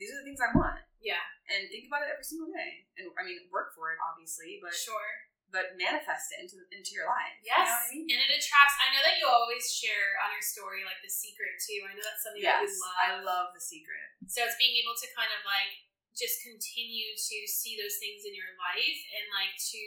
These 0.00 0.16
are 0.16 0.24
the 0.24 0.24
things 0.24 0.40
I 0.40 0.48
want, 0.56 0.80
Yeah, 0.96 1.20
and 1.52 1.68
think 1.68 1.84
about 1.84 2.08
it 2.08 2.08
every 2.08 2.24
single 2.24 2.48
day. 2.48 2.88
And 2.96 3.12
I 3.14 3.22
mean, 3.22 3.52
work 3.52 3.76
for 3.76 3.92
it, 3.92 4.00
obviously, 4.00 4.56
but 4.64 4.72
sure. 4.72 5.12
But 5.50 5.74
manifest 5.78 6.30
it 6.34 6.46
into 6.46 6.62
into 6.70 6.94
your 6.94 7.06
life. 7.10 7.34
Yes, 7.42 7.66
you 7.66 7.66
know 7.66 7.76
I 7.76 7.94
mean? 7.94 8.06
and 8.14 8.20
it 8.24 8.30
attracts. 8.38 8.74
I 8.78 8.88
know 8.94 9.02
that 9.04 9.18
you 9.18 9.26
always 9.26 9.66
share 9.70 10.18
on 10.22 10.30
your 10.34 10.42
story 10.42 10.82
like 10.86 10.98
the 11.02 11.10
secret 11.10 11.58
too. 11.62 11.82
I 11.86 11.92
know 11.94 12.02
that's 12.02 12.22
something 12.22 12.42
that 12.42 12.62
you 12.64 12.70
love. 12.80 12.96
I 12.98 13.08
love 13.20 13.46
the 13.54 13.62
secret. 13.62 14.06
So 14.30 14.46
it's 14.46 14.58
being 14.58 14.78
able 14.80 14.94
to 14.98 15.06
kind 15.14 15.30
of 15.34 15.42
like 15.44 15.86
just 16.14 16.42
continue 16.42 17.14
to 17.14 17.38
see 17.46 17.78
those 17.78 17.96
things 18.02 18.26
in 18.26 18.34
your 18.34 18.50
life 18.58 18.98
and 19.14 19.24
like 19.30 19.54
to 19.58 19.82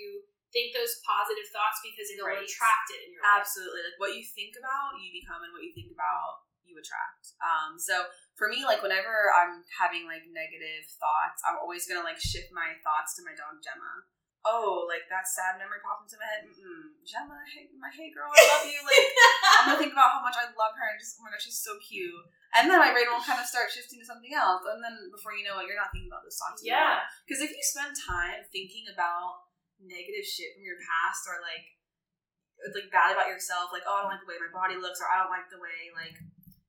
think 0.56 0.72
those 0.72 1.02
positive 1.04 1.50
thoughts 1.50 1.82
because 1.82 2.08
it'll 2.14 2.30
Right. 2.30 2.46
attract 2.46 2.88
it 2.94 3.10
in 3.10 3.16
your 3.18 3.22
life. 3.26 3.42
Absolutely. 3.42 3.82
Like 3.90 3.98
what 4.00 4.14
you 4.14 4.22
think 4.24 4.54
about, 4.56 4.96
you 5.02 5.10
become, 5.10 5.42
and 5.42 5.50
what 5.52 5.66
you 5.66 5.74
think 5.74 5.90
about, 5.90 6.46
you 6.62 6.78
attract. 6.78 7.34
Um, 7.42 7.76
so 7.82 8.06
for 8.38 8.48
me, 8.48 8.62
like 8.64 8.82
whenever 8.86 9.34
I'm 9.34 9.66
having 9.82 10.06
like 10.06 10.26
negative 10.30 10.86
thoughts, 11.02 11.42
I'm 11.44 11.58
always 11.60 11.90
gonna 11.90 12.06
like 12.06 12.22
shift 12.22 12.54
my 12.54 12.78
thoughts 12.86 13.18
to 13.18 13.26
my 13.26 13.34
dog 13.34 13.60
Gemma. 13.66 14.06
Oh, 14.44 14.84
like 14.92 15.08
that 15.08 15.24
sad 15.24 15.56
memory 15.56 15.80
popped 15.80 16.04
into 16.04 16.20
my 16.20 16.28
head. 16.28 16.44
Mm-mm. 16.44 16.92
Gemma, 17.08 17.40
hey, 17.48 17.72
my 17.80 17.88
hey 17.88 18.12
girl, 18.12 18.28
I 18.28 18.44
love 18.44 18.68
you. 18.68 18.80
Like 18.84 19.08
I'm 19.08 19.64
gonna 19.72 19.80
think 19.80 19.96
about 19.96 20.20
how 20.20 20.24
much 20.24 20.36
I 20.36 20.52
love 20.52 20.76
her 20.76 20.88
and 20.92 21.00
just 21.00 21.16
oh 21.16 21.24
my 21.24 21.32
god, 21.32 21.40
she's 21.40 21.64
so 21.64 21.80
cute. 21.80 22.12
And 22.52 22.68
then 22.68 22.76
my 22.76 22.92
brain 22.92 23.08
will 23.08 23.24
kind 23.24 23.40
of 23.40 23.48
start 23.48 23.72
shifting 23.72 24.04
to 24.04 24.08
something 24.08 24.36
else. 24.36 24.68
And 24.68 24.84
then 24.84 25.10
before 25.16 25.32
you 25.32 25.48
know 25.48 25.64
it, 25.64 25.66
you're 25.66 25.80
not 25.80 25.96
thinking 25.96 26.12
about 26.12 26.28
those 26.28 26.36
thoughts 26.36 26.60
anymore. 26.60 27.00
Yeah. 27.00 27.08
Because 27.24 27.40
if 27.40 27.56
you 27.56 27.64
spend 27.64 27.96
time 27.96 28.44
thinking 28.52 28.92
about 28.92 29.48
negative 29.80 30.28
shit 30.28 30.54
from 30.60 30.68
your 30.68 30.80
past 30.80 31.24
or 31.24 31.40
like 31.40 31.80
like 32.76 32.92
bad 32.92 33.16
about 33.16 33.32
yourself, 33.32 33.72
like 33.72 33.88
oh 33.88 33.96
I 33.96 34.00
don't 34.04 34.12
like 34.20 34.24
the 34.28 34.32
way 34.36 34.44
my 34.44 34.52
body 34.52 34.76
looks 34.76 35.00
or 35.00 35.08
I 35.08 35.24
don't 35.24 35.32
like 35.32 35.48
the 35.48 35.64
way 35.64 35.88
like 35.96 36.20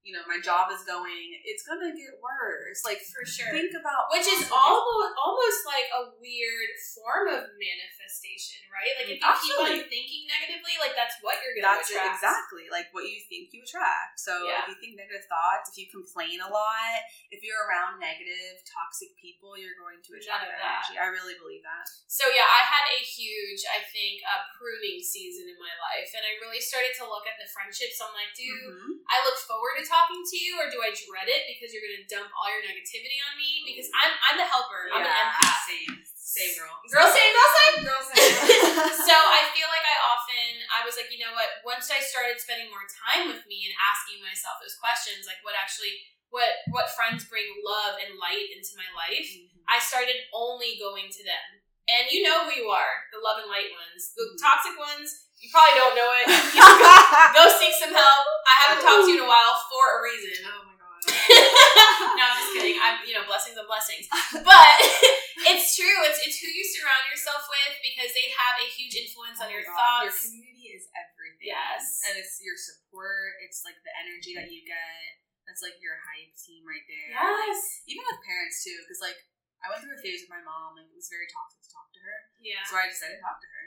you 0.05 0.13
know 0.13 0.21
my 0.29 0.37
job 0.39 0.69
is 0.69 0.85
going, 0.85 1.41
it's 1.49 1.65
gonna 1.65 1.91
get 1.97 2.21
worse. 2.21 2.85
Like 2.85 3.01
For 3.01 3.25
sure. 3.25 3.51
think 3.57 3.73
about 3.73 4.13
Which 4.13 4.29
is 4.29 4.45
almost 4.53 5.13
almost 5.17 5.61
like 5.65 5.89
a 5.97 6.13
weird 6.21 6.71
form 6.95 7.27
of 7.33 7.43
manifestation, 7.57 8.65
right? 8.69 8.93
Like 9.01 9.09
if 9.17 9.19
you 9.19 9.33
keep 9.41 9.57
on 9.65 9.81
thinking 9.89 10.23
negatively, 10.29 10.77
like 10.81 10.93
that's 10.97 11.17
what 11.25 11.41
you're 11.41 11.57
gonna 11.57 11.81
that's 11.81 11.89
it, 11.91 11.97
attract. 12.01 12.21
exactly 12.21 12.65
like 12.69 12.93
what 12.93 13.09
you 13.09 13.19
think 13.29 13.51
you 13.57 13.65
attract. 13.65 14.21
So 14.21 14.45
Yeah. 14.45 14.65
if 14.65 14.75
you 14.75 14.77
think 14.81 14.93
negative 15.01 15.25
thoughts, 15.29 15.73
if 15.73 15.77
you 15.81 15.89
complain 15.89 16.41
a 16.45 16.49
lot, 16.53 16.97
if 17.33 17.41
you're 17.43 17.65
around 17.67 17.99
negative, 18.01 18.61
toxic 18.69 19.17
people, 19.19 19.57
you're 19.57 19.77
going 19.81 20.01
to 20.05 20.11
attract 20.21 20.47
that 20.53 20.61
energy. 20.61 21.01
I 21.01 21.09
really 21.11 21.37
believe 21.41 21.65
that. 21.65 21.85
So 22.07 22.29
yeah, 22.31 22.47
I 22.47 22.63
had 22.69 22.85
a 22.93 23.01
huge, 23.03 23.63
I 23.73 23.81
think, 23.89 24.21
uh, 24.29 24.45
pruning 24.57 25.01
season 25.03 25.49
in 25.49 25.57
my 25.59 25.73
life, 25.81 26.13
and 26.15 26.23
I 26.23 26.37
really 26.45 26.61
started 26.61 26.93
to 27.01 27.09
look 27.09 27.25
at 27.27 27.41
the 27.41 27.49
friendships. 27.51 27.99
I'm 28.05 28.13
like, 28.15 28.33
do 28.37 28.45
Mhm. 28.45 29.01
I 29.09 29.25
look 29.25 29.39
forward 29.39 29.81
to 29.81 29.85
talking 29.95 30.23
to 30.27 30.37
you, 30.37 30.59
or 30.59 30.67
do 30.67 30.83
I 30.83 30.91
dread 30.91 31.31
it 31.31 31.47
because 31.47 31.71
you're 31.71 31.87
going 31.87 32.03
to 32.03 32.09
dump 32.11 32.27
all 32.35 32.51
your 32.51 32.67
negativity 32.67 33.23
on 33.31 33.39
me? 33.39 33.63
Because 33.63 33.87
I'm 33.95 34.11
I'm 34.27 34.37
the 34.43 34.47
helper. 34.47 34.91
I'm 34.91 35.07
an 35.07 35.15
empath. 35.15 35.63
Same, 35.71 35.95
same 36.19 36.53
girl. 36.59 36.75
Girl 36.91 37.07
same, 37.07 37.31
girl 37.31 37.51
same. 37.55 37.77
girl 37.87 38.03
same. 38.03 38.35
so 39.09 39.15
I 39.15 39.47
feel 39.55 39.71
like 39.71 39.87
I 39.87 39.97
often 40.11 40.51
I 40.75 40.83
was 40.83 40.99
like, 40.99 41.15
you 41.15 41.23
know 41.23 41.31
what? 41.39 41.63
Once 41.63 41.95
I 41.95 42.03
started 42.03 42.43
spending 42.43 42.67
more 42.75 42.85
time 42.91 43.31
with 43.31 43.47
me 43.47 43.71
and 43.71 43.75
asking 43.79 44.19
myself 44.19 44.59
those 44.59 44.75
questions, 44.83 45.31
like 45.31 45.39
what 45.47 45.55
actually 45.55 45.95
what 46.35 46.51
what 46.75 46.91
friends 46.99 47.23
bring 47.31 47.47
love 47.63 48.03
and 48.03 48.19
light 48.19 48.51
into 48.51 48.75
my 48.75 48.89
life, 48.99 49.31
I 49.71 49.79
started 49.79 50.19
only 50.35 50.75
going 50.83 51.07
to 51.07 51.23
them. 51.23 51.63
And 51.85 52.09
you 52.09 52.25
know 52.25 52.49
who 52.49 52.53
you 52.57 52.73
are, 52.73 52.97
the 53.13 53.21
love 53.21 53.45
and 53.45 53.51
light 53.53 53.69
ones. 53.69 54.17
The 54.17 54.25
Mhm. 54.25 54.41
toxic 54.41 54.77
ones, 54.81 55.29
you 55.43 55.49
probably 55.53 55.77
don't 55.77 55.95
know 55.99 56.11
it. 56.23 56.27
You 56.55 56.61
know, 56.61 56.75
go, 56.81 56.93
go 57.37 57.43
seek 57.59 57.75
some 57.77 57.93
help. 57.93 58.25
I 58.49 58.55
haven't 58.65 58.81
talked 58.83 59.05
to 59.07 59.11
you 59.13 59.21
in 59.21 59.25
a 59.25 59.31
while 59.31 59.55
for 59.69 59.85
a 59.97 59.99
reason. 60.03 60.45
oh 60.49 60.63
my 60.65 60.75
god. 60.81 61.01
no, 62.17 62.23
I'm 62.25 62.37
just 62.41 62.53
kidding. 62.57 62.77
I'm, 62.81 62.97
you 63.05 63.13
know, 63.13 63.25
blessings 63.29 63.61
and 63.61 63.69
blessings. 63.69 64.09
But 64.41 64.77
it's 65.53 65.77
true. 65.77 65.99
It's 66.09 66.21
it's 66.25 66.41
who 66.41 66.49
you 66.49 66.65
surround 66.65 67.05
yourself 67.13 67.45
with 67.45 67.75
because 67.85 68.11
they 68.17 68.33
have 68.41 68.57
a 68.57 68.69
huge 68.73 68.97
influence 68.97 69.37
oh 69.41 69.45
on 69.45 69.49
Oh 69.49 69.53
my 69.53 69.57
your 69.61 69.67
God, 69.69 69.77
thoughts. 70.09 70.25
Your 70.33 70.41
community 70.41 70.67
is 70.73 70.89
everything. 70.97 71.53
Yes. 71.53 72.01
And 72.09 72.17
it's 72.17 72.41
your 72.41 72.57
support, 72.57 73.37
it's 73.45 73.61
like 73.69 73.77
the 73.85 73.93
energy 74.01 74.33
that 74.41 74.49
you 74.49 74.65
get. 74.65 75.21
That's 75.45 75.61
like 75.61 75.77
your 75.85 76.01
hype 76.01 76.33
team 76.41 76.65
right 76.65 76.89
there. 76.89 77.13
yes. 77.21 77.85
Even 77.85 78.01
with 78.09 78.25
parents 78.25 78.65
too, 78.65 78.73
because 78.81 79.05
like 79.05 79.21
I 79.61 79.69
went 79.69 79.85
through 79.85 79.97
a 79.97 80.01
phase 80.01 80.25
with 80.25 80.33
my 80.33 80.41
mom, 80.41 80.73
like 80.81 80.89
it 80.89 80.97
was 80.97 81.13
very 81.13 81.29
toxic 81.29 81.61
to 81.65 81.69
talk 81.69 81.93
to 81.93 82.01
her. 82.01 82.17
Yeah. 82.41 82.65
So 82.65 82.81
I 82.81 82.89
decided 82.89 83.21
to 83.21 83.23
talk 83.25 83.37
to 83.45 83.49
her. 83.49 83.64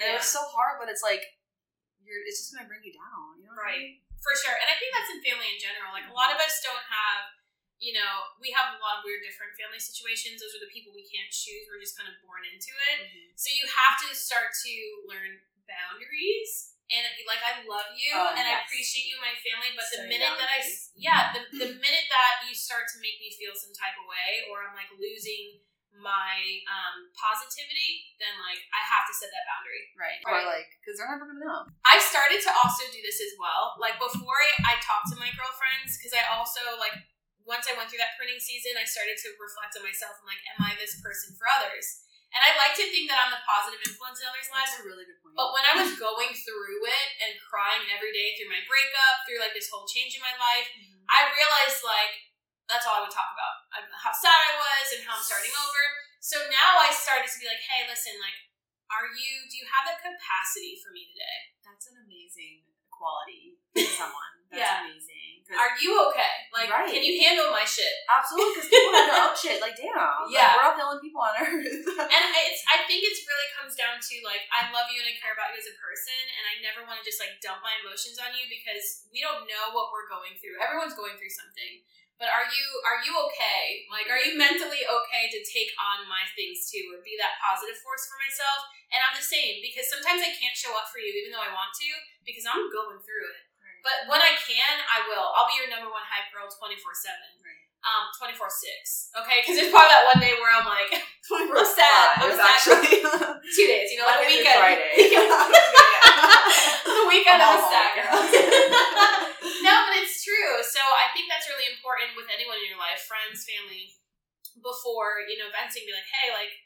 And 0.00 0.16
it 0.16 0.16
was 0.16 0.32
so 0.32 0.40
hard, 0.48 0.80
but 0.80 0.88
it's 0.88 1.04
like 1.04 1.22
you're 2.00 2.24
it's 2.24 2.40
just 2.42 2.50
gonna 2.56 2.66
bring 2.66 2.80
you 2.82 2.96
down, 2.96 3.38
you 3.38 3.46
know 3.46 3.54
I 3.54 3.76
Right. 3.76 4.00
mean? 4.00 4.08
For 4.20 4.32
sure. 4.36 4.56
And 4.56 4.68
I 4.68 4.76
think 4.76 4.92
that's 4.92 5.08
in 5.12 5.20
family 5.24 5.48
in 5.48 5.60
general. 5.60 5.92
Like 5.96 6.08
a 6.08 6.16
lot 6.16 6.28
of 6.32 6.36
us 6.40 6.60
don't 6.60 6.84
have, 6.88 7.32
you 7.80 7.96
know, 7.96 8.36
we 8.36 8.52
have 8.52 8.76
a 8.76 8.80
lot 8.80 9.00
of 9.00 9.08
weird 9.08 9.24
different 9.24 9.56
family 9.56 9.80
situations. 9.80 10.44
Those 10.44 10.52
are 10.56 10.64
the 10.64 10.68
people 10.68 10.92
we 10.92 11.08
can't 11.08 11.32
choose. 11.32 11.64
We're 11.68 11.80
just 11.80 11.96
kind 11.96 12.08
of 12.08 12.20
born 12.20 12.44
into 12.44 12.72
it. 12.92 12.96
Mm-hmm. 13.08 13.32
So 13.40 13.48
you 13.52 13.64
have 13.64 13.96
to 14.04 14.12
start 14.12 14.52
to 14.64 14.72
learn 15.08 15.40
boundaries. 15.64 16.76
And 16.90 17.06
like 17.22 17.38
I 17.46 17.62
love 17.70 17.94
you 17.94 18.10
Oh, 18.18 18.34
and 18.34 18.42
I 18.42 18.66
appreciate 18.66 19.06
you, 19.06 19.14
my 19.22 19.30
family, 19.46 19.70
but 19.78 19.86
the 19.94 20.02
Setting 20.02 20.10
minute 20.10 20.34
that 20.42 20.50
I 20.50 20.58
yeah, 20.98 21.30
the, 21.30 21.40
the 21.54 21.70
minute 21.78 22.06
that 22.10 22.42
you 22.44 22.50
start 22.50 22.90
to 22.92 22.98
make 22.98 23.22
me 23.22 23.30
feel 23.30 23.54
some 23.54 23.70
type 23.70 23.94
of 23.94 24.10
way 24.10 24.50
or 24.50 24.66
I'm 24.66 24.74
like 24.74 24.90
losing 24.98 25.62
my 25.96 26.62
um, 26.70 27.10
positivity, 27.18 28.14
then 28.22 28.32
like 28.40 28.62
I 28.72 28.80
have 28.86 29.04
to 29.10 29.14
set 29.14 29.28
that 29.34 29.44
boundary. 29.50 29.82
Right. 29.98 30.18
Right. 30.24 30.46
Or 30.46 30.48
like, 30.48 30.70
because 30.80 30.96
they're 30.98 31.10
never 31.10 31.26
gonna 31.26 31.42
know. 31.42 31.66
I've 31.84 32.02
started 32.02 32.40
to 32.46 32.52
also 32.62 32.86
do 32.90 33.00
this 33.02 33.18
as 33.20 33.34
well. 33.36 33.76
Like 33.82 33.98
before 33.98 34.38
I, 34.62 34.74
I 34.76 34.80
talk 34.80 35.04
to 35.12 35.16
my 35.18 35.30
girlfriends, 35.34 35.98
because 35.98 36.14
I 36.14 36.24
also 36.34 36.62
like 36.78 36.94
once 37.42 37.66
I 37.66 37.74
went 37.74 37.90
through 37.90 38.00
that 38.04 38.14
pruning 38.14 38.38
season, 38.38 38.78
I 38.78 38.86
started 38.86 39.18
to 39.26 39.28
reflect 39.40 39.74
on 39.74 39.82
myself 39.82 40.14
and 40.22 40.28
like, 40.28 40.42
am 40.54 40.70
I 40.70 40.78
this 40.78 41.00
person 41.02 41.34
for 41.34 41.50
others? 41.50 42.06
And 42.30 42.38
I 42.46 42.54
like 42.54 42.78
to 42.78 42.86
think 42.94 43.10
that 43.10 43.18
I'm 43.18 43.34
the 43.34 43.42
positive 43.42 43.82
influence 43.82 44.22
in 44.22 44.30
others' 44.30 44.46
lives. 44.54 44.70
That's 44.70 44.86
a 44.86 44.86
really 44.86 45.02
good 45.02 45.18
point. 45.18 45.34
But 45.34 45.50
when 45.50 45.66
I 45.66 45.74
was 45.82 45.98
going 46.06 46.30
through 46.30 46.78
it 46.86 47.08
and 47.26 47.34
crying 47.42 47.90
every 47.90 48.14
day 48.14 48.38
through 48.38 48.54
my 48.54 48.62
breakup, 48.70 49.26
through 49.26 49.42
like 49.42 49.50
this 49.50 49.66
whole 49.66 49.82
change 49.90 50.14
in 50.14 50.22
my 50.22 50.30
life, 50.38 50.70
Mhm. 50.78 51.02
I 51.10 51.26
realized 51.34 51.82
like 51.82 52.29
that's 52.70 52.86
all 52.86 53.02
I 53.02 53.04
would 53.04 53.10
talk 53.12 53.34
about. 53.34 53.54
Um, 53.74 53.86
how 53.90 54.14
sad 54.14 54.30
I 54.32 54.54
was 54.62 54.86
and 54.94 55.02
how 55.02 55.18
I'm 55.18 55.24
starting 55.26 55.50
over. 55.58 55.82
So 56.22 56.38
now 56.46 56.78
I 56.78 56.94
started 56.94 57.26
to 57.26 57.38
be 57.42 57.50
like, 57.50 57.60
hey, 57.66 57.84
listen, 57.90 58.14
like, 58.22 58.38
are 58.94 59.10
you? 59.10 59.46
Do 59.50 59.54
you 59.58 59.66
have 59.66 59.90
the 59.90 59.96
capacity 59.98 60.78
for 60.78 60.94
me 60.94 61.10
today? 61.10 61.38
That's 61.66 61.90
an 61.90 61.98
amazing 62.06 62.66
quality 62.90 63.58
in 63.74 63.86
someone. 63.98 64.46
That's 64.50 64.62
Yeah. 64.62 64.86
amazing. 64.86 65.18
Are 65.50 65.74
you 65.82 65.90
okay? 66.14 66.46
Like, 66.54 66.70
Right. 66.70 66.86
can 66.86 67.02
you 67.02 67.18
handle 67.26 67.50
my 67.50 67.66
shit? 67.66 67.90
Absolutely, 68.06 68.54
because 68.54 68.70
people 68.70 68.94
have 68.94 69.06
their 69.10 69.18
own 69.18 69.34
shit. 69.42 69.58
Like, 69.58 69.74
damn. 69.74 69.98
Like, 69.98 70.30
Yeah. 70.30 70.54
we're 70.54 70.62
all 70.62 70.78
the 70.78 70.86
only 70.86 71.02
people 71.02 71.22
on 71.26 71.34
earth. 71.42 71.66
And 72.14 72.22
it's, 72.38 72.62
I 72.70 72.86
think 72.86 73.02
it's 73.02 73.26
really 73.26 73.48
comes 73.58 73.74
down 73.74 73.98
to 73.98 74.14
like, 74.22 74.46
I 74.54 74.70
love 74.70 74.86
you 74.94 75.02
and 75.02 75.10
I 75.10 75.18
care 75.18 75.34
about 75.34 75.50
you 75.54 75.58
as 75.58 75.66
a 75.66 75.74
person, 75.74 76.14
and 76.38 76.44
I 76.46 76.54
never 76.62 76.86
want 76.86 77.02
to 77.02 77.04
just 77.06 77.18
like 77.18 77.42
dump 77.42 77.66
my 77.66 77.74
emotions 77.82 78.22
on 78.22 78.30
you 78.30 78.46
because 78.46 79.10
we 79.10 79.18
don't 79.22 79.42
know 79.50 79.74
what 79.74 79.90
we're 79.90 80.06
going 80.06 80.38
through. 80.38 80.54
Everyone's 80.62 80.94
going 80.94 81.18
through 81.18 81.34
something. 81.34 81.82
But 82.20 82.28
are 82.28 82.44
you 82.44 82.66
are 82.84 83.00
you 83.00 83.16
okay? 83.32 83.88
Like, 83.88 84.12
are 84.12 84.20
you 84.20 84.36
mentally 84.36 84.84
okay 84.84 85.24
to 85.32 85.40
take 85.40 85.72
on 85.80 86.04
my 86.04 86.28
things 86.36 86.68
too, 86.68 86.92
or 86.92 87.00
be 87.00 87.16
that 87.16 87.40
positive 87.40 87.80
force 87.80 88.04
for 88.04 88.20
myself? 88.20 88.68
And 88.92 89.00
I'm 89.00 89.16
the 89.16 89.24
same 89.24 89.64
because 89.64 89.88
sometimes 89.88 90.20
I 90.20 90.36
can't 90.36 90.52
show 90.52 90.76
up 90.76 90.92
for 90.92 91.00
you 91.00 91.08
even 91.16 91.32
though 91.32 91.40
I 91.40 91.48
want 91.48 91.72
to 91.80 91.88
because 92.28 92.44
I'm 92.44 92.68
going 92.68 93.00
through 93.00 93.24
it. 93.32 93.50
But 93.80 94.04
when 94.12 94.20
I 94.20 94.36
can, 94.36 94.84
I 94.84 95.08
will. 95.08 95.32
I'll 95.32 95.48
be 95.48 95.56
your 95.56 95.72
number 95.72 95.88
one 95.88 96.04
hype 96.04 96.28
girl 96.28 96.44
24 96.52 96.76
7. 96.76 97.16
Right. 97.40 97.64
Um, 97.80 98.12
24 98.20 98.36
6. 98.52 99.16
Okay? 99.24 99.40
Because 99.40 99.56
there's 99.56 99.72
probably 99.72 99.88
that 99.88 100.04
one 100.04 100.20
day 100.20 100.36
where 100.36 100.52
I'm 100.52 100.68
like, 100.68 100.92
I'm 101.32 101.64
sad. 101.64 102.20
I'm 102.20 102.36
sad. 102.36 102.44
actually. 102.44 103.00
two 103.56 103.64
days, 103.64 103.88
you 103.88 103.96
know, 103.96 104.04
like 104.04 104.20
a 104.20 104.28
weekend. 104.28 104.60
Friday. 104.60 104.92
the 106.84 107.04
weekend 107.08 107.40
I'm 107.40 107.56
a 107.56 107.64
I'm 107.64 107.64
sad 107.72 107.88
girl. 107.96 108.20
no, 109.64 109.72
but 109.88 109.96
it's 110.04 110.20
true. 110.20 110.60
So 110.80 110.88
I 110.88 111.12
think 111.12 111.28
that's 111.28 111.44
really 111.44 111.68
important 111.68 112.16
with 112.16 112.32
anyone 112.32 112.56
in 112.56 112.72
your 112.72 112.80
life, 112.80 113.04
friends, 113.04 113.44
family, 113.44 114.00
before, 114.64 115.20
you 115.28 115.36
know, 115.36 115.52
venting, 115.52 115.84
be 115.84 115.92
like, 115.92 116.08
hey, 116.08 116.32
like, 116.32 116.56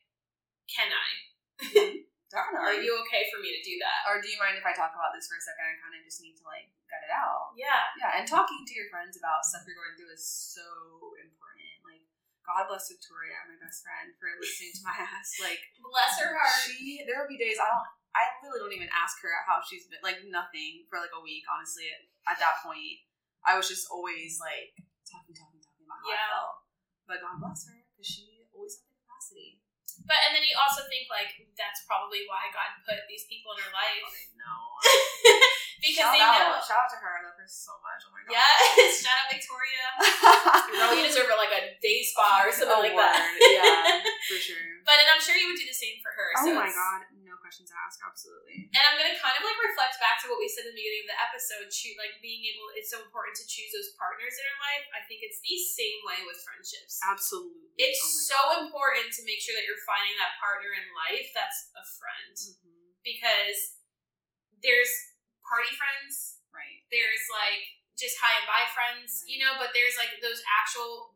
can 0.71 0.87
I? 0.95 1.11
Mm-hmm. 1.59 2.07
Definitely. 2.31 2.79
Are 2.79 2.79
you 2.79 2.95
okay 3.03 3.27
for 3.35 3.43
me 3.43 3.51
to 3.59 3.63
do 3.67 3.75
that? 3.83 4.07
Or 4.07 4.23
do 4.23 4.31
you 4.31 4.39
mind 4.39 4.55
if 4.55 4.63
I 4.63 4.71
talk 4.71 4.95
about 4.95 5.11
this 5.11 5.27
for 5.27 5.35
a 5.35 5.43
second? 5.43 5.67
I 5.67 5.75
kind 5.83 5.99
of 5.99 6.07
just 6.07 6.23
need 6.23 6.39
to 6.39 6.47
like 6.47 6.71
gut 6.87 7.03
it 7.03 7.11
out. 7.11 7.59
Yeah. 7.59 7.91
Yeah, 7.99 8.15
and 8.19 8.27
talking 8.27 8.63
to 8.63 8.75
your 8.79 8.87
friends 8.87 9.19
about 9.19 9.43
stuff 9.47 9.67
you're 9.67 9.79
going 9.79 9.99
through 9.99 10.15
is 10.15 10.23
so 10.23 10.63
important. 11.19 11.75
Like, 11.83 12.07
God 12.47 12.71
bless 12.71 12.91
Victoria, 12.91 13.39
my 13.51 13.59
best 13.59 13.83
friend, 13.83 14.15
for 14.19 14.31
listening 14.39 14.79
to 14.79 14.83
my 14.87 14.95
ass. 14.95 15.35
Like, 15.43 15.63
Bless 15.83 16.23
her 16.23 16.39
heart. 16.39 16.63
she, 16.63 17.03
there 17.03 17.19
will 17.19 17.31
be 17.31 17.39
days 17.39 17.59
I 17.59 17.67
don't, 17.67 17.87
I 18.15 18.31
literally 18.47 18.63
don't 18.63 18.79
even 18.79 18.91
ask 18.95 19.19
her 19.27 19.31
how 19.47 19.59
she's 19.63 19.91
been. 19.91 20.03
Like, 20.07 20.23
nothing 20.27 20.87
for 20.87 21.03
like 21.03 21.15
a 21.15 21.23
week. 21.23 21.47
Honestly, 21.51 21.91
at, 21.91 22.03
at 22.35 22.39
that 22.43 22.63
point, 22.67 23.03
I 23.45 23.57
was 23.61 23.69
just 23.69 23.87
always 23.93 24.41
like 24.41 24.73
talking, 25.05 25.37
talking, 25.37 25.61
talking 25.61 25.85
about 25.85 26.01
how 26.01 26.09
Yeah. 26.11 26.21
I 26.21 26.33
felt. 26.33 26.55
But 27.05 27.19
God 27.21 27.37
bless 27.41 27.69
her 27.69 27.77
because 27.93 28.09
she 28.09 28.49
always 28.57 28.81
had 28.81 28.89
the 28.89 28.97
capacity. 29.05 29.61
But 30.09 30.19
and 30.27 30.33
then 30.35 30.43
you 30.45 30.57
also 30.59 30.83
think 30.91 31.07
like 31.13 31.31
that's 31.55 31.87
probably 31.87 32.27
why 32.27 32.51
God 32.51 32.81
put 32.83 33.05
these 33.07 33.25
people 33.31 33.55
in 33.55 33.63
her 33.63 33.73
life 33.73 34.11
No. 34.35 34.51
because 35.85 36.11
shout 36.11 36.13
they 36.17 36.21
out, 36.25 36.59
know. 36.59 36.59
Shout 36.65 36.83
out 36.83 36.91
to 36.91 36.99
her. 36.99 37.13
I 37.15 37.21
love 37.29 37.39
her 37.39 37.47
so 37.47 37.73
much. 37.79 38.01
Oh 38.09 38.13
my 38.13 38.21
god. 38.27 38.33
Yeah, 38.35 38.91
shout 39.05 39.15
out 39.23 39.29
Victoria. 39.31 39.87
Girl, 40.75 40.93
you 40.99 41.05
deserve 41.07 41.31
like 41.39 41.55
a 41.55 41.79
day 41.79 42.03
spa 42.05 42.43
or 42.43 42.51
something 42.51 42.91
like 42.91 42.97
that. 42.99 43.23
yeah, 43.39 44.03
for 44.27 44.41
sure. 44.41 44.83
But 44.83 44.99
and 44.99 45.09
I'm 45.15 45.23
sure 45.23 45.37
you 45.39 45.47
would 45.53 45.61
do 45.61 45.69
the 45.69 45.77
same 45.77 46.01
for 46.03 46.11
her. 46.11 46.29
Oh 46.43 46.45
so 46.49 46.53
my 46.59 46.69
god, 46.73 47.01
no 47.35 47.43
questions 47.43 47.75
asked. 47.75 47.99
Absolutely. 47.99 48.71
And 48.71 48.83
I'm 48.87 48.95
gonna 48.95 49.19
kind 49.19 49.35
of 49.35 49.43
like 49.43 49.59
reflect 49.59 49.99
back 49.99 50.23
to 50.23 50.31
what 50.31 50.39
we 50.39 50.47
said 50.47 50.71
in 50.71 50.71
the 50.71 50.79
beginning 50.79 51.11
of 51.11 51.11
the 51.11 51.19
episode. 51.19 51.67
Choo- 51.75 51.99
like 51.99 52.23
being 52.23 52.47
able, 52.47 52.71
it's 52.79 52.95
so 52.95 53.03
important 53.03 53.35
to 53.43 53.45
choose 53.51 53.75
those 53.75 53.91
partners 53.99 54.39
in 54.39 54.45
our 54.47 54.61
life. 54.63 54.87
I 54.95 55.03
think 55.11 55.27
it's 55.27 55.43
the 55.43 55.59
same 55.59 55.99
way 56.07 56.23
with 56.23 56.39
friendships. 56.47 57.03
Absolutely. 57.03 57.75
It's 57.75 57.99
oh 57.99 58.31
so 58.31 58.41
important 58.63 59.11
to 59.19 59.27
make 59.27 59.43
sure 59.43 59.59
that 59.59 59.67
you're 59.67 59.83
finding 59.83 60.15
that 60.23 60.39
partner 60.39 60.71
in 60.71 60.87
life 60.95 61.27
that's 61.35 61.75
a 61.75 61.83
friend 61.99 62.35
Mhm. 62.39 62.95
because 63.03 63.83
there's 64.63 64.93
party 65.43 65.75
friends, 65.75 66.39
Right. 66.55 66.87
there's 66.95 67.27
like 67.35 67.83
just 67.99 68.19
hi 68.23 68.39
and 68.39 68.47
bye 68.47 68.67
friends, 68.75 69.23
you 69.27 69.43
know, 69.43 69.55
but 69.59 69.71
there's 69.75 69.95
like 69.99 70.19
those 70.23 70.43
actual 70.51 71.14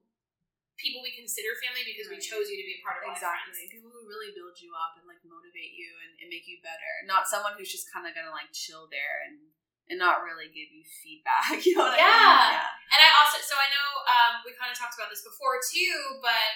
people 0.78 1.02
we 1.02 1.10
consider 1.12 1.58
family 1.58 1.82
because 1.82 2.06
we 2.06 2.22
chose 2.22 2.46
you 2.46 2.56
to 2.56 2.66
be 2.66 2.78
a 2.78 2.82
part 2.86 3.02
of 3.02 3.10
our 3.10 3.14
Exactly. 3.18 3.66
People 3.66 3.90
who 3.90 4.06
really 4.06 4.30
build 4.30 4.54
you 4.62 4.72
up 4.78 4.94
and 4.94 5.04
like 5.04 5.20
motivate 5.26 5.74
you 5.74 5.90
and, 6.06 6.14
and 6.22 6.26
make 6.30 6.46
you 6.46 6.62
better. 6.62 6.92
Not 7.04 7.26
someone 7.26 7.58
who's 7.58 7.68
just 7.68 7.90
kind 7.90 8.06
of 8.06 8.14
gonna 8.14 8.32
like 8.32 8.54
chill 8.54 8.86
there 8.88 9.26
and 9.26 9.50
and 9.88 9.96
not 9.96 10.20
really 10.20 10.52
give 10.52 10.68
you 10.68 10.84
feedback. 10.84 11.58
You 11.64 11.74
know 11.76 11.88
what 11.88 11.96
I 11.96 12.04
mean? 12.04 12.12
Yeah. 12.12 12.92
And 12.92 13.00
I 13.00 13.08
also, 13.20 13.40
so 13.40 13.56
I 13.56 13.68
know 13.72 13.88
um, 14.04 14.32
we 14.44 14.52
kind 14.52 14.68
of 14.68 14.76
talked 14.76 14.94
about 14.94 15.08
this 15.08 15.24
before 15.24 15.60
too, 15.64 16.20
but 16.20 16.48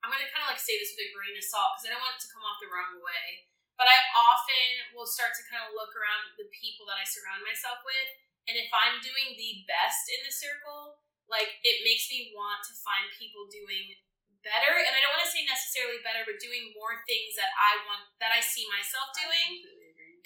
I'm 0.00 0.08
going 0.08 0.24
to 0.24 0.32
kind 0.32 0.44
of 0.44 0.50
like 0.50 0.60
say 0.60 0.80
this 0.80 0.96
with 0.96 1.08
a 1.08 1.12
grain 1.12 1.36
of 1.36 1.44
salt 1.44 1.76
because 1.76 1.88
I 1.88 1.92
don't 1.92 2.02
want 2.02 2.16
it 2.16 2.24
to 2.24 2.32
come 2.32 2.44
off 2.44 2.58
the 2.60 2.72
wrong 2.72 2.96
way. 3.00 3.48
But 3.76 3.86
I 3.86 3.98
often 4.16 4.96
will 4.96 5.06
start 5.06 5.36
to 5.38 5.46
kind 5.46 5.62
of 5.62 5.76
look 5.76 5.94
around 5.94 6.34
the 6.34 6.50
people 6.50 6.88
that 6.90 6.98
I 6.98 7.06
surround 7.06 7.46
myself 7.46 7.84
with. 7.86 8.10
And 8.50 8.58
if 8.58 8.72
I'm 8.74 8.98
doing 8.98 9.38
the 9.38 9.62
best 9.68 10.08
in 10.10 10.24
the 10.24 10.34
circle, 10.34 11.04
like 11.32 11.60
it 11.64 11.84
makes 11.84 12.08
me 12.12 12.32
want 12.36 12.60
to 12.66 12.72
find 12.84 13.06
people 13.16 13.46
doing 13.52 13.94
better. 14.44 14.72
And 14.80 14.92
I 14.96 15.00
don't 15.04 15.12
want 15.12 15.24
to 15.24 15.32
say 15.32 15.44
necessarily 15.44 16.00
better, 16.00 16.24
but 16.24 16.40
doing 16.40 16.72
more 16.76 16.98
things 17.04 17.36
that 17.36 17.52
I 17.56 17.84
want, 17.88 18.08
that 18.22 18.32
I 18.32 18.40
see 18.40 18.64
myself 18.70 19.12
doing 19.12 19.62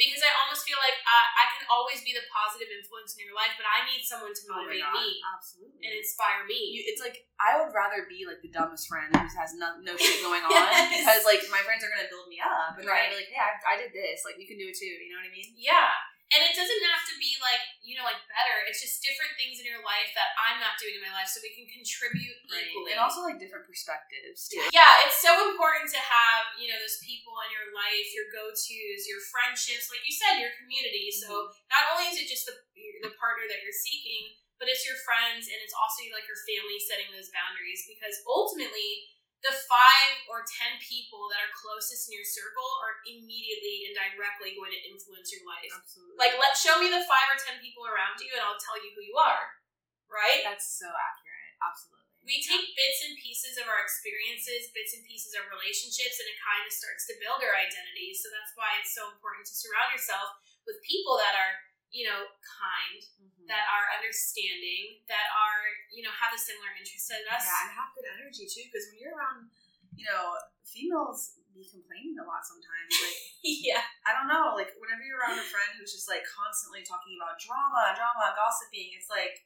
because 0.01 0.25
I 0.25 0.33
almost 0.43 0.65
feel 0.65 0.81
like 0.81 0.97
I, 1.05 1.21
I 1.37 1.47
can 1.53 1.69
always 1.69 2.01
be 2.01 2.17
the 2.17 2.25
positive 2.33 2.67
influence 2.73 3.13
in 3.15 3.23
your 3.29 3.37
life, 3.37 3.55
but 3.61 3.69
I 3.69 3.85
need 3.87 4.01
someone 4.03 4.33
to 4.33 4.45
Oh 4.49 4.57
motivate 4.65 4.83
God, 4.83 4.99
me 4.99 5.21
Absolutely. 5.21 5.79
and 5.85 5.93
inspire 5.95 6.43
me. 6.49 6.59
you, 6.75 6.81
it's 6.89 6.99
like 6.99 7.29
I 7.39 7.61
would 7.61 7.71
rather 7.77 8.09
be 8.09 8.25
like 8.25 8.41
the 8.41 8.51
dumbest 8.51 8.89
friend 8.89 9.13
who 9.13 9.21
has 9.21 9.53
no, 9.55 9.79
no 9.85 9.93
shit 9.95 10.19
going 10.27 10.43
on 10.43 10.51
Yes. 10.51 10.97
because 10.97 11.23
like 11.29 11.45
my 11.53 11.61
friends 11.63 11.85
are 11.85 11.93
gonna 11.93 12.09
build 12.09 12.27
me 12.33 12.41
up 12.41 12.75
and 12.81 12.83
they're 12.83 12.91
Right. 12.91 13.13
gonna 13.13 13.21
be 13.21 13.29
like, 13.29 13.31
hey, 13.31 13.43
I, 13.45 13.53
I 13.69 13.75
did 13.79 13.93
this, 13.93 14.25
like 14.27 14.41
you 14.41 14.49
can 14.49 14.57
do 14.59 14.73
it 14.73 14.77
too. 14.81 14.89
You 14.91 15.13
know 15.13 15.21
what 15.23 15.29
I 15.29 15.35
mean? 15.35 15.53
yeah. 15.61 15.93
And 16.33 16.41
it 16.49 16.57
doesn't 16.57 16.83
have 16.89 17.05
to 17.13 17.15
be 17.21 17.37
like, 17.45 17.61
you 17.85 17.95
know, 17.95 18.09
like 18.09 18.21
better. 18.33 18.65
It's 18.65 18.81
just 18.81 19.05
different 19.05 19.37
things 19.37 19.61
in 19.61 19.69
your 19.69 19.85
life 19.85 20.11
that 20.17 20.33
I'm 20.41 20.57
not 20.57 20.81
doing 20.81 20.97
in 20.97 21.05
my 21.05 21.13
life 21.13 21.29
so 21.29 21.45
we 21.45 21.53
can 21.53 21.69
contribute 21.69 22.37
equally. 22.49 22.97
And 22.97 23.01
also 23.01 23.21
like 23.21 23.37
different 23.37 23.69
perspectives 23.69 24.49
too. 24.49 24.65
yeah, 24.73 25.05
it's 25.05 25.21
so 25.21 25.33
important 25.53 25.93
to 25.93 26.01
have, 26.01 26.57
you 26.57 26.73
know, 26.73 26.79
those 26.81 26.97
people 27.05 27.37
in 27.45 27.53
your 27.53 27.77
life, 27.77 28.09
your 28.17 28.33
go-tos, 28.33 29.05
your 29.05 29.21
friendships, 29.29 29.93
like 29.93 30.01
you 30.09 30.15
said, 30.17 30.41
your 30.41 30.57
community. 30.57 31.13
So 31.13 31.29
mm-hmm. 31.29 31.69
not 31.69 31.93
only 31.93 32.09
is 32.09 32.17
it 32.17 32.27
just 32.27 32.49
the 32.49 32.57
the 33.03 33.13
partner 33.19 33.51
that 33.51 33.61
you're 33.67 33.75
seeking, 33.75 34.39
but 34.63 34.71
it's 34.71 34.87
your 34.87 34.97
friends 35.03 35.51
and 35.51 35.59
it's 35.59 35.75
also 35.75 36.07
like 36.15 36.23
your 36.31 36.39
family 36.47 36.79
setting 36.79 37.11
those 37.11 37.35
boundaries 37.35 37.83
because 37.91 38.23
ultimately 38.31 39.11
the 39.43 39.55
five 39.67 40.15
or 40.31 40.47
ten 40.47 40.79
people 40.79 41.27
that 41.35 41.43
are 41.43 41.51
closest 41.51 42.07
in 42.07 42.15
your 42.15 42.27
circle 42.27 42.67
are 42.83 43.03
immediately 43.11 43.91
and 43.91 43.95
directly 43.99 44.55
going 44.55 44.71
to 44.71 44.83
influence 44.87 45.35
your 45.35 45.43
life. 45.43 45.71
Absolutely. 45.71 46.15
Like 46.15 46.39
let 46.39 46.55
show 46.55 46.79
me 46.79 46.91
the 46.91 47.03
five 47.11 47.27
or 47.27 47.39
ten 47.39 47.59
people 47.59 47.83
around 47.87 48.23
you 48.23 48.31
and 48.31 48.43
I'll 48.43 48.61
tell 48.63 48.79
you 48.79 48.95
who 48.95 49.03
you 49.03 49.19
are. 49.19 49.59
Right? 50.07 50.45
that's 50.45 50.77
so 50.77 50.87
accurate. 50.93 51.57
Absolutely. 51.59 52.03
We 52.23 52.39
take 52.39 52.77
bits 52.79 53.03
and 53.03 53.19
pieces 53.19 53.59
of 53.59 53.67
our 53.67 53.83
experiences, 53.83 54.71
bits 54.71 54.95
and 54.95 55.03
pieces 55.03 55.35
of 55.35 55.51
relationships, 55.51 56.23
and 56.23 56.31
it 56.31 56.39
kind 56.39 56.63
of 56.63 56.71
starts 56.71 57.03
to 57.11 57.19
build 57.19 57.43
our 57.43 57.57
identity. 57.59 58.15
So 58.15 58.31
that's 58.31 58.55
why 58.55 58.79
it's 58.79 58.95
so 58.95 59.11
important 59.11 59.43
to 59.51 59.59
surround 59.59 59.91
yourself 59.91 60.39
with 60.63 60.79
people 60.87 61.19
that 61.19 61.35
are, 61.35 61.55
you 61.93 62.09
know, 62.09 62.25
kind, 62.41 63.05
Mhm. 63.21 63.47
that 63.53 63.69
are 63.69 63.93
understanding, 63.93 65.05
that 65.13 65.29
are, 65.37 65.63
you 65.93 66.01
know, 66.03 66.11
have 66.11 66.33
a 66.33 66.41
similar 66.41 66.73
interest 66.73 67.13
as 67.13 67.21
us. 67.29 67.45
Yeah, 67.45 67.69
and 67.69 67.73
have 67.77 67.93
good 67.95 68.09
energy 68.17 68.49
too. 68.49 68.65
Because 68.65 68.89
when 68.89 68.99
you're 68.99 69.13
around, 69.13 69.53
you 69.93 70.09
know, 70.09 70.41
females 70.65 71.37
be 71.53 71.69
complaining 71.69 72.17
a 72.17 72.25
lot 72.25 72.41
sometimes. 72.41 72.89
Like 72.97 73.21
yeah. 73.45 73.85
I 74.09 74.17
don't 74.17 74.25
know, 74.25 74.57
like 74.57 74.73
whenever 74.81 75.05
you're 75.05 75.21
around 75.21 75.37
a 75.37 75.45
friend 75.45 75.77
who's 75.77 75.93
just 75.93 76.09
like 76.09 76.25
constantly 76.25 76.81
talking 76.81 77.13
about 77.21 77.37
drama, 77.37 77.93
drama, 77.93 78.33
gossiping, 78.33 78.97
it's 78.97 79.13
like 79.13 79.45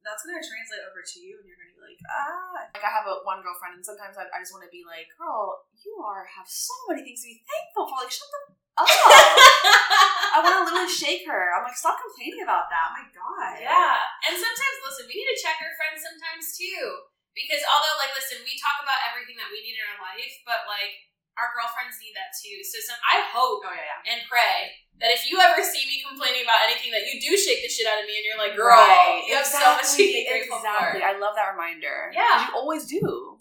that's 0.00 0.22
gonna 0.24 0.40
translate 0.40 0.86
over 0.86 1.02
to 1.02 1.16
you, 1.20 1.36
and 1.36 1.44
you're 1.44 1.58
gonna 1.60 1.76
be 1.76 1.82
like, 1.82 2.00
ah. 2.08 2.72
Like 2.72 2.84
I 2.84 2.88
have 2.88 3.04
a 3.10 3.20
one 3.26 3.42
girlfriend, 3.44 3.76
and 3.76 3.84
sometimes 3.84 4.16
I, 4.16 4.24
I 4.32 4.40
just 4.40 4.54
want 4.54 4.64
to 4.64 4.72
be 4.72 4.86
like, 4.86 5.10
girl, 5.18 5.66
you 5.84 6.00
are 6.00 6.24
have 6.24 6.48
so 6.48 6.72
many 6.88 7.04
things 7.04 7.20
to 7.20 7.28
be 7.28 7.44
thankful 7.44 7.84
for. 7.90 8.00
Like 8.00 8.14
shut 8.14 8.30
the 8.32 8.56
Oh. 8.76 8.84
up. 8.84 8.88
I 10.36 10.44
want 10.44 10.52
to 10.60 10.62
literally 10.68 10.92
shake 10.92 11.24
her. 11.24 11.56
I'm 11.56 11.64
like, 11.64 11.76
stop 11.80 11.96
complaining 11.96 12.44
about 12.44 12.68
that. 12.68 12.92
Oh 12.92 12.94
my 13.00 13.06
god. 13.08 13.56
Yeah. 13.56 13.96
And 14.28 14.36
sometimes, 14.36 14.76
listen, 14.84 15.08
we 15.08 15.16
need 15.16 15.30
to 15.32 15.38
check 15.40 15.56
our 15.64 15.72
friends 15.80 16.04
sometimes 16.04 16.52
too. 16.52 17.08
Because 17.32 17.60
although, 17.68 17.96
like, 18.00 18.12
listen, 18.16 18.40
we 18.44 18.56
talk 18.60 18.80
about 18.84 19.00
everything 19.12 19.36
that 19.40 19.48
we 19.52 19.60
need 19.64 19.76
in 19.76 19.84
our 19.92 20.00
life, 20.00 20.32
but 20.48 20.64
like, 20.68 20.92
our 21.36 21.52
girlfriends 21.52 22.00
need 22.00 22.16
that 22.16 22.32
too. 22.32 22.64
So 22.64 22.80
some, 22.80 22.96
I 23.04 23.20
hope 23.28 23.60
Oh 23.60 23.68
yeah, 23.68 23.80
yeah. 23.84 24.12
and 24.16 24.24
pray 24.24 24.72
that 25.04 25.12
if 25.12 25.28
you 25.28 25.36
ever 25.36 25.60
see 25.60 25.84
me 25.84 26.00
complaining 26.00 26.48
about 26.48 26.64
anything, 26.64 26.88
that 26.96 27.04
you 27.04 27.20
do 27.20 27.36
shake 27.36 27.60
the 27.60 27.68
shit 27.68 27.84
out 27.84 28.00
of 28.00 28.08
me 28.08 28.16
and 28.16 28.24
you're 28.24 28.40
like, 28.40 28.56
girl, 28.56 28.72
Right. 28.72 29.20
you 29.28 29.36
have 29.36 29.44
so 29.44 29.60
much 29.76 29.84
to 29.84 30.00
be 30.00 30.24
Exactly, 30.24 30.32
grateful 30.32 30.60
exactly. 30.64 31.04
for. 31.04 31.12
I 31.12 31.12
love 31.20 31.36
that 31.36 31.52
reminder. 31.52 32.08
Yeah, 32.16 32.48
you 32.48 32.56
always 32.56 32.88
do. 32.88 33.36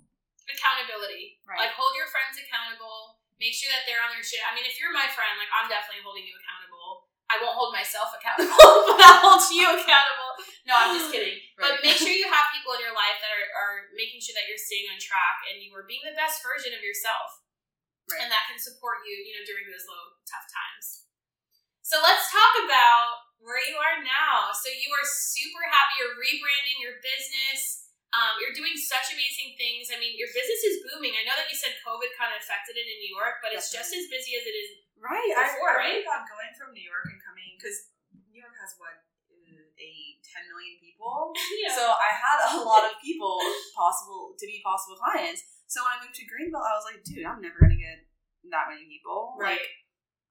Accountability. 0.52 1.40
Right. 1.48 1.64
Like, 1.68 1.74
hold 1.80 1.96
your 1.96 2.12
friends 2.12 2.36
accountable. 2.36 3.15
Make 3.36 3.52
sure 3.52 3.68
that 3.76 3.84
they're 3.84 4.00
on 4.00 4.16
their 4.16 4.24
shit. 4.24 4.40
I 4.48 4.56
mean, 4.56 4.64
if 4.64 4.80
you're 4.80 4.96
my 4.96 5.08
friend, 5.12 5.36
like, 5.36 5.52
I'm 5.52 5.68
definitely 5.68 6.04
holding 6.08 6.24
you 6.24 6.36
accountable. 6.40 7.12
I 7.28 7.42
won't 7.42 7.58
hold 7.58 7.74
myself 7.74 8.14
accountable, 8.14 8.54
but 8.96 9.02
I'll 9.02 9.22
hold 9.34 9.44
you 9.50 9.66
accountable. 9.66 10.32
No, 10.70 10.74
I'm 10.78 10.94
just 10.98 11.10
kidding. 11.10 11.42
But 11.62 11.82
make 11.82 11.98
sure 11.98 12.12
you 12.12 12.30
have 12.30 12.52
people 12.54 12.76
in 12.76 12.84
your 12.84 12.94
life 12.94 13.18
that 13.24 13.32
are, 13.32 13.48
are 13.56 13.76
making 13.96 14.20
sure 14.20 14.36
that 14.36 14.46
you're 14.46 14.60
staying 14.60 14.92
on 14.92 15.00
track 15.00 15.42
and 15.50 15.64
you 15.64 15.72
are 15.74 15.88
being 15.88 16.04
the 16.04 16.14
best 16.14 16.44
version 16.44 16.76
of 16.76 16.84
yourself. 16.84 17.42
Right. 18.12 18.22
And 18.22 18.30
that 18.30 18.46
can 18.46 18.60
support 18.60 19.08
you, 19.08 19.16
you 19.16 19.34
know, 19.34 19.48
during 19.48 19.66
those 19.66 19.88
low, 19.88 20.20
tough 20.28 20.46
times. 20.46 21.08
So 21.82 22.04
let's 22.04 22.28
talk 22.30 22.54
about 22.68 23.26
where 23.42 23.62
you 23.62 23.78
are 23.78 24.04
now. 24.04 24.54
So 24.54 24.70
you 24.70 24.90
are 24.94 25.06
super 25.06 25.64
happy. 25.70 26.02
You're 26.02 26.20
rebranding 26.20 26.78
your 26.82 26.98
business. 27.02 27.85
Um, 28.16 28.40
you're 28.40 28.56
doing 28.56 28.80
such 28.80 29.12
amazing 29.12 29.60
things. 29.60 29.92
I 29.92 30.00
mean, 30.00 30.16
your 30.16 30.32
business 30.32 30.62
is 30.64 30.88
booming. 30.88 31.12
I 31.20 31.28
know 31.28 31.36
that 31.36 31.52
you 31.52 31.58
said 31.60 31.76
COVID 31.84 32.16
kind 32.16 32.32
of 32.32 32.40
affected 32.40 32.80
it 32.80 32.88
in 32.88 32.98
New 33.04 33.12
York, 33.12 33.44
but 33.44 33.52
it's 33.52 33.68
just 33.68 33.92
as 33.92 34.08
busy 34.08 34.40
as 34.40 34.48
it 34.48 34.56
is. 34.56 34.70
Right. 34.96 35.36
I, 35.36 35.52
Before, 35.52 35.76
I 35.76 35.84
really 35.84 36.00
right? 36.00 36.08
thought 36.08 36.24
going 36.24 36.54
from 36.56 36.72
New 36.72 36.86
York 36.86 37.04
and 37.12 37.20
coming 37.20 37.60
because 37.60 37.92
New 38.32 38.40
York 38.40 38.56
has 38.56 38.72
what 38.80 38.96
uh, 39.28 39.68
a 39.68 39.92
ten 40.24 40.48
million 40.48 40.80
people. 40.80 41.36
know. 41.36 41.76
So 41.76 41.84
I 41.92 42.16
had 42.16 42.40
a 42.56 42.64
lot 42.64 42.88
of 42.88 42.96
people 43.04 43.36
possible 43.76 44.32
to 44.40 44.46
be 44.48 44.64
possible 44.64 44.96
clients. 44.96 45.44
So 45.68 45.84
when 45.84 46.00
I 46.00 46.08
moved 46.08 46.16
to 46.16 46.26
Greenville, 46.26 46.64
I 46.64 46.74
was 46.80 46.88
like, 46.88 47.04
dude, 47.04 47.28
I'm 47.28 47.44
never 47.44 47.60
gonna 47.60 47.76
get 47.76 48.08
that 48.48 48.72
many 48.72 48.88
people. 48.88 49.36
right. 49.36 49.60
Like, 49.60 49.68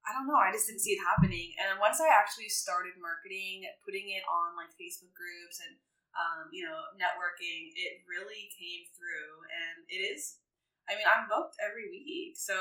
I 0.05 0.13
don't 0.13 0.29
know. 0.29 0.37
I 0.37 0.53
just 0.53 0.69
didn't 0.69 0.85
see 0.85 0.93
it 0.93 1.01
happening. 1.01 1.57
And 1.57 1.65
then 1.65 1.77
once 1.81 1.97
I 1.97 2.13
actually 2.13 2.49
started 2.49 2.93
marketing, 3.01 3.65
putting 3.81 4.13
it 4.13 4.21
on 4.29 4.53
like 4.53 4.69
Facebook 4.77 5.09
groups 5.17 5.57
and 5.65 5.81
um, 6.15 6.47
you 6.51 6.63
know 6.63 6.79
networking, 6.95 7.71
it 7.75 8.01
really 8.07 8.47
came 8.55 8.87
through. 8.95 9.31
And 9.51 9.83
it 9.91 10.01
is. 10.15 10.39
I 10.87 10.93
mean, 10.93 11.07
I'm 11.09 11.25
booked 11.25 11.57
every 11.63 11.89
week, 11.89 12.37
so 12.37 12.55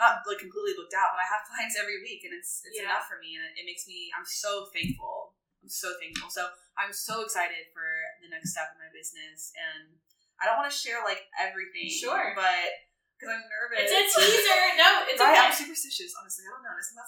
not 0.00 0.26
like 0.26 0.42
completely 0.42 0.74
booked 0.74 0.96
out, 0.96 1.14
but 1.14 1.22
I 1.22 1.28
have 1.30 1.46
clients 1.50 1.78
every 1.78 2.02
week, 2.02 2.22
and 2.26 2.32
it's 2.34 2.62
it's 2.66 2.76
Yeah. 2.78 2.90
enough 2.90 3.06
for 3.06 3.18
me, 3.22 3.34
and 3.38 3.42
it, 3.46 3.62
it 3.62 3.64
makes 3.66 3.86
me. 3.86 4.10
I'm 4.14 4.26
so 4.26 4.66
thankful. 4.74 5.34
I'm 5.62 5.70
so 5.70 5.94
thankful. 6.02 6.26
So 6.32 6.50
I'm 6.74 6.90
so 6.90 7.22
excited 7.22 7.70
for 7.70 7.86
the 8.24 8.28
next 8.32 8.50
step 8.56 8.74
in 8.74 8.82
my 8.82 8.90
business, 8.90 9.54
and 9.54 9.94
I 10.42 10.50
don't 10.50 10.58
want 10.58 10.66
to 10.68 10.74
share 10.74 11.06
like 11.06 11.22
everything, 11.38 11.86
Sure. 11.86 12.34
but 12.34 12.66
because 13.14 13.30
I'm 13.38 13.46
nervous. 13.46 13.86
It's 13.86 14.10
a 14.18 14.20
teaser. 14.26 14.58
No, 14.82 15.06
it's 15.06 15.20
right, 15.22 15.30
okay. 15.38 15.46
I'm 15.46 15.54
superstitious. 15.54 16.10
Honestly, 16.18 16.42
I 16.42 16.50
don't 16.58 16.64
know. 16.66 16.74
It's 16.74 16.90
not, 16.98 17.06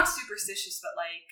not 0.00 0.08
superstitious, 0.18 0.80
but 0.80 0.96
like 0.96 1.28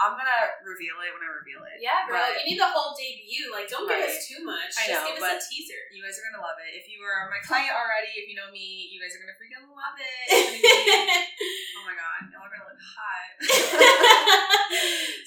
I'm 0.00 0.16
gonna 0.16 0.64
reveal 0.64 0.96
it 1.04 1.12
when 1.12 1.20
I 1.20 1.28
reveal 1.28 1.60
it. 1.68 1.76
Yeah, 1.76 2.08
bro. 2.08 2.16
But, 2.16 2.40
you 2.40 2.56
need 2.56 2.60
the 2.60 2.72
whole 2.72 2.96
debut. 2.96 3.52
Like, 3.52 3.68
don't 3.68 3.84
right. 3.84 4.00
give 4.00 4.08
us 4.08 4.24
too 4.24 4.40
much. 4.48 4.72
I 4.80 4.88
Just 4.88 4.96
know, 4.96 5.12
give 5.12 5.20
us 5.20 5.44
a 5.44 5.44
teaser. 5.44 5.76
You 5.92 6.00
guys 6.00 6.16
are 6.16 6.24
gonna 6.24 6.40
love 6.40 6.56
it. 6.64 6.72
If 6.72 6.88
you 6.88 7.04
are 7.04 7.28
my 7.28 7.36
client 7.44 7.76
already, 7.76 8.16
if 8.16 8.24
you 8.24 8.32
know 8.32 8.48
me, 8.48 8.88
you 8.88 8.96
guys 8.96 9.12
are 9.12 9.20
gonna 9.20 9.36
freaking 9.36 9.60
love 9.68 9.96
it. 10.00 10.26
oh 11.76 11.84
my 11.84 11.92
god, 11.92 12.32
y'all 12.32 12.48
are 12.48 12.52
gonna 12.52 12.64
look 12.64 12.80
hot. 12.80 13.28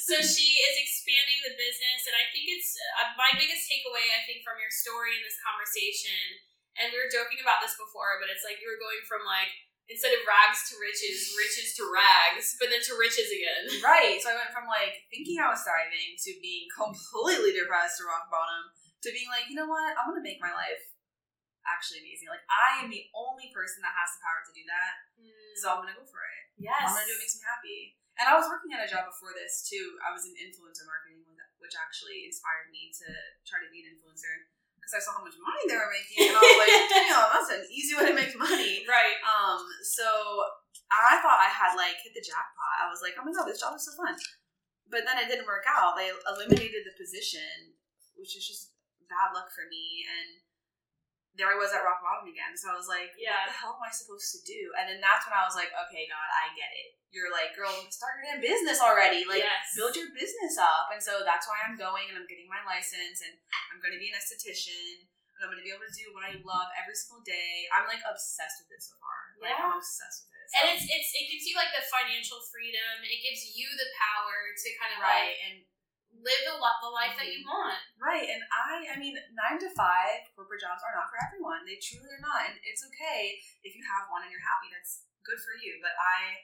so 0.10 0.18
she 0.26 0.58
is 0.58 0.76
expanding 0.82 1.40
the 1.46 1.54
business, 1.54 2.10
and 2.10 2.18
I 2.18 2.26
think 2.34 2.50
it's 2.50 2.74
uh, 2.98 3.14
my 3.14 3.30
biggest 3.38 3.70
takeaway. 3.70 4.10
I 4.10 4.26
think 4.26 4.42
from 4.42 4.58
your 4.58 4.74
story 4.74 5.22
and 5.22 5.22
this 5.22 5.38
conversation, 5.38 6.18
and 6.82 6.90
we 6.90 6.98
were 6.98 7.14
joking 7.14 7.46
about 7.46 7.62
this 7.62 7.78
before, 7.78 8.18
but 8.18 8.34
it's 8.34 8.42
like 8.42 8.58
you 8.58 8.66
were 8.66 8.82
going 8.82 9.06
from 9.06 9.22
like 9.22 9.54
instead 9.92 10.16
of 10.16 10.24
rags 10.24 10.64
to 10.72 10.80
riches, 10.80 11.36
riches 11.36 11.76
to 11.76 11.84
rags, 11.92 12.56
but 12.60 12.72
then 12.72 12.80
to 12.84 12.96
riches 12.96 13.30
again. 13.30 13.64
Right. 13.84 14.20
So 14.24 14.32
I 14.32 14.40
went 14.40 14.56
from 14.56 14.70
like 14.72 15.04
thinking 15.12 15.44
I 15.44 15.52
was 15.52 15.64
thriving 15.64 16.16
to 16.16 16.32
being 16.40 16.72
completely 16.80 17.52
depressed 17.52 18.00
to 18.00 18.08
rock 18.08 18.32
bottom 18.32 18.72
to 19.04 19.12
being 19.12 19.28
like, 19.28 19.52
you 19.52 19.60
know 19.60 19.68
what? 19.68 19.92
I'm 20.00 20.08
gonna 20.08 20.24
make 20.24 20.40
my 20.40 20.56
life 20.56 20.84
actually 21.68 22.04
amazing. 22.04 22.32
Like 22.32 22.44
I 22.48 22.84
am 22.84 22.88
the 22.88 23.04
only 23.12 23.52
person 23.52 23.84
that 23.84 23.92
has 23.92 24.16
the 24.16 24.24
power 24.24 24.42
to 24.44 24.54
do 24.56 24.64
that. 24.68 24.94
Hmm. 25.20 25.52
So 25.60 25.66
I'm 25.68 25.80
gonna 25.84 25.96
go 25.96 26.08
for 26.08 26.24
it. 26.24 26.44
yes, 26.64 26.80
I'm 26.80 26.96
gonna 26.96 27.08
do 27.08 27.16
what 27.20 27.24
makes 27.24 27.36
me 27.36 27.44
happy. 27.44 27.80
And 28.16 28.30
I 28.30 28.38
was 28.38 28.46
working 28.46 28.72
at 28.72 28.86
a 28.86 28.90
job 28.90 29.10
before 29.10 29.34
this 29.34 29.66
too. 29.66 29.98
I 30.06 30.14
was 30.14 30.24
in 30.30 30.38
influencer 30.38 30.86
marketing, 30.86 31.26
which 31.58 31.74
actually 31.74 32.30
inspired 32.30 32.70
me 32.70 32.94
to 33.04 33.08
try 33.44 33.58
to 33.64 33.70
be 33.74 33.82
an 33.84 33.98
influencer 33.98 34.53
because 34.84 35.00
I 35.00 35.02
saw 35.02 35.16
how 35.16 35.24
much 35.24 35.40
money 35.40 35.64
they 35.72 35.80
were 35.80 35.88
making, 35.88 36.28
and 36.28 36.36
I 36.36 36.44
was 36.44 36.60
like, 36.60 36.76
"Damn, 36.92 37.28
that's 37.32 37.52
an 37.56 37.64
easy 37.72 37.96
way 37.96 38.12
to 38.12 38.16
make 38.20 38.36
money." 38.36 38.84
right. 38.84 39.16
Um, 39.24 39.64
so 39.88 40.04
I 40.92 41.24
thought 41.24 41.40
I 41.40 41.48
had 41.48 41.80
like 41.80 41.96
hit 42.04 42.12
the 42.12 42.20
jackpot. 42.20 42.84
I 42.84 42.92
was 42.92 43.00
like, 43.00 43.16
"Oh 43.16 43.24
my 43.24 43.32
god, 43.32 43.48
this 43.48 43.64
job 43.64 43.72
is 43.80 43.88
so 43.88 43.96
fun," 43.96 44.20
but 44.92 45.08
then 45.08 45.16
it 45.24 45.32
didn't 45.32 45.48
work 45.48 45.64
out. 45.72 45.96
They 45.96 46.12
eliminated 46.28 46.84
the 46.84 47.00
position, 47.00 47.80
which 48.20 48.36
is 48.36 48.44
just 48.44 48.76
bad 49.08 49.32
luck 49.32 49.48
for 49.56 49.64
me, 49.72 50.04
and 50.04 50.43
there 51.34 51.50
I 51.50 51.58
was 51.58 51.74
at 51.74 51.82
rock 51.82 52.00
bottom 52.06 52.30
again. 52.30 52.54
So 52.54 52.70
I 52.70 52.78
was 52.78 52.86
like, 52.86 53.10
Yeah. 53.18 53.34
what 53.34 53.50
the 53.50 53.58
hell 53.58 53.74
am 53.78 53.84
I 53.86 53.90
supposed 53.90 54.30
to 54.38 54.40
do? 54.46 54.62
And 54.78 54.86
then 54.86 55.00
that's 55.02 55.26
when 55.26 55.34
I 55.34 55.42
was 55.46 55.58
like, 55.58 55.74
okay, 55.74 56.06
God, 56.06 56.30
I 56.30 56.54
get 56.54 56.70
it. 56.70 56.94
You're 57.10 57.30
like, 57.34 57.54
girl, 57.58 57.74
start 57.94 58.18
your 58.22 58.26
damn 58.34 58.42
business 58.42 58.82
already. 58.82 59.22
Like, 59.26 59.46
yes. 59.46 59.74
build 59.78 59.94
your 59.98 60.10
business 60.14 60.58
up. 60.58 60.90
And 60.94 61.02
so 61.02 61.22
that's 61.26 61.46
why 61.50 61.62
I'm 61.66 61.78
going 61.78 62.10
and 62.10 62.18
I'm 62.18 62.30
getting 62.30 62.50
my 62.50 62.62
license 62.66 63.22
and 63.22 63.34
I'm 63.74 63.78
going 63.82 63.94
to 63.94 64.02
be 64.02 64.10
an 64.10 64.18
esthetician 64.18 65.06
and 65.38 65.42
I'm 65.46 65.50
going 65.54 65.62
to 65.62 65.66
be 65.66 65.74
able 65.74 65.86
to 65.86 65.94
do 65.94 66.10
what 66.14 66.26
I 66.26 66.38
love 66.42 66.70
every 66.78 66.98
single 66.98 67.22
day. 67.26 67.70
I'm 67.70 67.86
like 67.90 68.02
obsessed 68.06 68.66
with 68.66 68.74
it 68.78 68.82
so 68.82 68.98
far. 69.02 69.20
Like, 69.42 69.54
Yeah. 69.54 69.62
I'm 69.70 69.78
obsessed 69.78 70.26
with 70.26 70.34
it. 70.38 70.46
So. 70.50 70.54
and 70.58 70.66
it's 70.74 70.86
it's 70.90 71.10
it 71.18 71.26
gives 71.34 71.46
you 71.50 71.54
like 71.58 71.74
the 71.74 71.86
financial 71.90 72.42
freedom. 72.50 73.02
It 73.06 73.22
gives 73.26 73.42
you 73.58 73.70
the 73.74 73.90
power 73.98 74.38
to 74.54 74.68
kind 74.82 74.92
of 74.94 75.00
right. 75.02 75.34
like 75.34 75.38
And 75.50 75.58
live 76.24 76.42
the, 76.48 76.56
the 76.56 76.92
life 76.92 77.16
that 77.20 77.28
you 77.28 77.44
mm-hmm. 77.44 77.52
want. 77.52 77.80
Right, 78.00 78.28
and 78.32 78.42
I, 78.50 78.96
I 78.96 78.98
mean, 78.98 79.20
nine 79.36 79.60
to 79.60 79.70
five 79.76 80.24
corporate 80.34 80.64
jobs 80.64 80.82
are 80.82 80.96
not 80.96 81.12
for 81.12 81.20
everyone. 81.20 81.68
They 81.68 81.78
truly 81.78 82.08
are 82.08 82.24
not, 82.24 82.48
and 82.48 82.56
it's 82.64 82.84
okay 82.88 83.38
if 83.68 83.76
you 83.76 83.84
have 83.84 84.08
one 84.10 84.24
and 84.24 84.32
you're 84.32 84.44
happy. 84.44 84.72
That's 84.72 85.06
good 85.28 85.40
for 85.44 85.56
you. 85.60 85.84
But 85.84 85.94
I, 86.00 86.40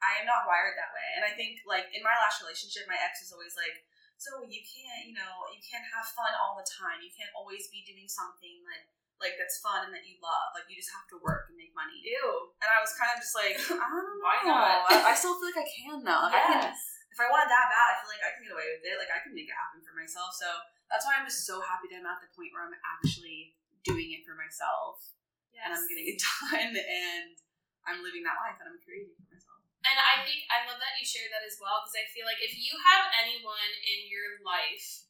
I 0.00 0.22
am 0.22 0.26
not 0.30 0.46
wired 0.46 0.78
that 0.78 0.94
way, 0.94 1.08
and 1.18 1.22
I 1.26 1.34
think 1.34 1.66
like 1.66 1.90
in 1.90 2.06
my 2.06 2.14
last 2.22 2.40
relationship, 2.40 2.86
my 2.86 2.98
ex 2.98 3.26
was 3.26 3.34
always 3.34 3.58
like, 3.58 3.82
"So 4.16 4.46
you 4.46 4.62
can't, 4.62 5.10
you 5.10 5.14
know, 5.18 5.50
you 5.50 5.60
can't 5.60 5.86
have 5.92 6.06
fun 6.14 6.32
all 6.38 6.54
the 6.54 6.66
time. 6.66 7.02
You 7.02 7.10
can't 7.10 7.34
always 7.34 7.66
be 7.68 7.82
doing 7.82 8.06
something 8.06 8.62
like." 8.64 8.86
Like 9.22 9.38
that's 9.38 9.62
fun 9.62 9.86
and 9.86 9.94
that 9.94 10.02
you 10.02 10.18
love. 10.18 10.52
Like 10.58 10.66
you 10.66 10.74
just 10.74 10.90
have 10.90 11.06
to 11.14 11.16
work 11.22 11.46
and 11.46 11.54
make 11.54 11.70
money. 11.70 12.02
Ew. 12.02 12.50
And 12.58 12.66
I 12.66 12.82
was 12.82 12.92
kind 12.98 13.14
of 13.14 13.22
just 13.22 13.32
like, 13.32 13.56
I 13.80 13.86
don't 13.86 14.04
know. 14.04 14.20
Why 14.20 14.36
not? 14.42 14.90
I, 14.90 15.14
I 15.14 15.14
still 15.14 15.38
feel 15.38 15.54
like 15.54 15.62
I 15.62 15.68
can 15.70 16.02
though. 16.02 16.28
Like, 16.28 16.34
I 16.34 16.42
can 16.50 16.60
Yes. 16.74 16.93
If 17.14 17.22
I 17.22 17.30
want 17.30 17.46
it 17.46 17.50
that 17.54 17.70
bad, 17.70 17.94
I 17.94 17.96
feel 18.02 18.10
like 18.10 18.26
I 18.26 18.34
can 18.34 18.42
get 18.42 18.58
away 18.58 18.66
with 18.74 18.82
it. 18.82 18.98
Like 18.98 19.14
I 19.14 19.22
can 19.22 19.30
make 19.30 19.46
it 19.46 19.54
happen 19.54 19.86
for 19.86 19.94
myself. 19.94 20.34
So 20.34 20.50
that's 20.90 21.06
why 21.06 21.14
I'm 21.14 21.22
just 21.22 21.46
so 21.46 21.62
happy 21.62 21.86
that 21.94 22.02
I'm 22.02 22.10
at 22.10 22.18
the 22.18 22.34
point 22.34 22.50
where 22.50 22.66
I'm 22.66 22.74
actually 22.82 23.54
doing 23.86 24.10
it 24.10 24.26
for 24.26 24.34
myself 24.34 25.14
and 25.54 25.70
I'm 25.70 25.86
getting 25.86 26.10
it 26.10 26.18
done 26.50 26.74
and 26.74 27.38
I'm 27.86 28.02
living 28.02 28.26
that 28.26 28.42
life 28.42 28.58
that 28.58 28.66
I'm 28.66 28.82
creating 28.82 29.14
for 29.14 29.30
myself. 29.30 29.62
And 29.86 29.94
I 29.94 30.26
think 30.26 30.42
I 30.50 30.66
love 30.66 30.82
that 30.82 30.98
you 30.98 31.06
shared 31.06 31.30
that 31.30 31.46
as 31.46 31.60
well 31.62 31.86
because 31.86 31.94
I 31.94 32.10
feel 32.10 32.26
like 32.26 32.42
if 32.42 32.58
you 32.58 32.74
have 32.82 33.06
anyone 33.14 33.70
in 33.86 34.10
your 34.10 34.42
life 34.42 35.06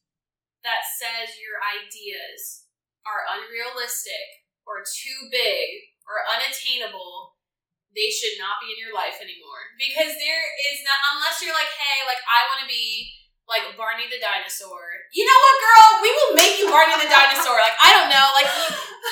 that 0.61 0.85
says 0.85 1.41
your 1.41 1.57
ideas 1.57 2.69
are 3.07 3.25
unrealistic 3.33 4.45
or 4.67 4.85
too 4.85 5.31
big 5.33 5.95
or 6.05 6.21
unattainable, 6.27 7.34
they 7.95 8.11
should 8.11 8.35
not 8.37 8.59
be 8.59 8.75
in 8.75 8.79
your 8.83 8.91
life 8.93 9.17
anymore. 9.23 9.71
Because 9.79 10.13
there 10.19 10.43
is 10.71 10.83
not, 10.83 10.99
unless 11.15 11.39
you're 11.39 11.55
like, 11.55 11.71
hey, 11.79 12.03
like, 12.05 12.19
I 12.27 12.43
want 12.51 12.59
to 12.61 12.69
be 12.69 13.15
like 13.47 13.63
Barney 13.79 14.09
the 14.11 14.19
dinosaur. 14.19 14.83
You 15.15 15.23
know 15.23 15.39
what, 15.39 15.55
girl? 15.63 15.89
We 16.03 16.09
will 16.11 16.33
make 16.35 16.55
you 16.59 16.67
Barney 16.67 16.97
the 16.99 17.07
dinosaur. 17.07 17.55
Like, 17.61 17.77
I 17.79 17.93
don't 17.95 18.09
know. 18.11 18.27
Like, 18.35 18.49
you, 18.51 18.65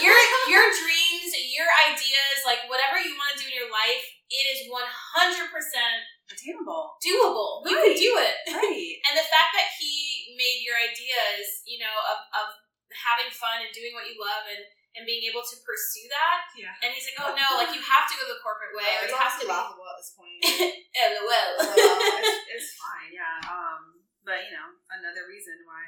your 0.09 0.17
your 0.49 0.65
dreams, 0.73 1.31
your 1.53 1.69
ideas, 1.87 2.41
like 2.43 2.65
whatever 2.65 2.97
you 2.97 3.13
want 3.15 3.37
to 3.37 3.39
do 3.39 3.47
in 3.47 3.55
your 3.55 3.69
life, 3.69 4.03
it 4.33 4.45
is 4.57 4.65
one 4.73 4.89
hundred 4.89 5.53
percent 5.53 6.01
Attainable. 6.33 6.97
doable. 6.97 7.61
We 7.61 7.77
Right. 7.77 7.93
can 7.93 7.95
do 7.95 8.11
it. 8.25 8.35
Right. 8.57 8.93
And 9.05 9.13
the 9.13 9.27
fact 9.29 9.53
that 9.53 9.69
he 9.77 10.33
made 10.33 10.65
your 10.65 10.81
ideas, 10.81 11.61
you 11.69 11.77
know, 11.77 11.93
of, 12.09 12.19
of 12.33 12.47
having 12.89 13.29
fun 13.29 13.61
and 13.61 13.69
doing 13.69 13.93
what 13.93 14.09
you 14.09 14.17
love 14.17 14.49
and, 14.49 14.65
and 14.93 15.03
being 15.09 15.25
able 15.25 15.41
to 15.41 15.55
pursue 15.65 16.05
that, 16.13 16.49
Yeah. 16.53 16.73
and 16.85 16.93
he's 16.93 17.09
like, 17.09 17.17
oh 17.25 17.33
no, 17.33 17.47
like 17.57 17.73
you 17.73 17.81
have 17.81 18.05
to 18.05 18.15
go 18.17 18.29
the 18.29 18.37
corporate 18.45 18.73
way, 18.77 18.91
or 19.01 19.09
you 19.09 19.17
have 19.17 19.35
to 19.41 19.45
be. 19.45 19.49
laughable 19.49 19.89
at 19.89 19.97
this 19.97 20.13
point. 20.13 20.37
LOL. 20.93 21.51
it's, 21.65 22.41
it's 22.53 22.69
fine, 22.77 23.09
yeah. 23.09 23.41
Um, 23.49 24.05
but 24.21 24.45
you 24.45 24.53
know, 24.53 24.77
another 24.93 25.25
reason 25.25 25.65
why 25.65 25.81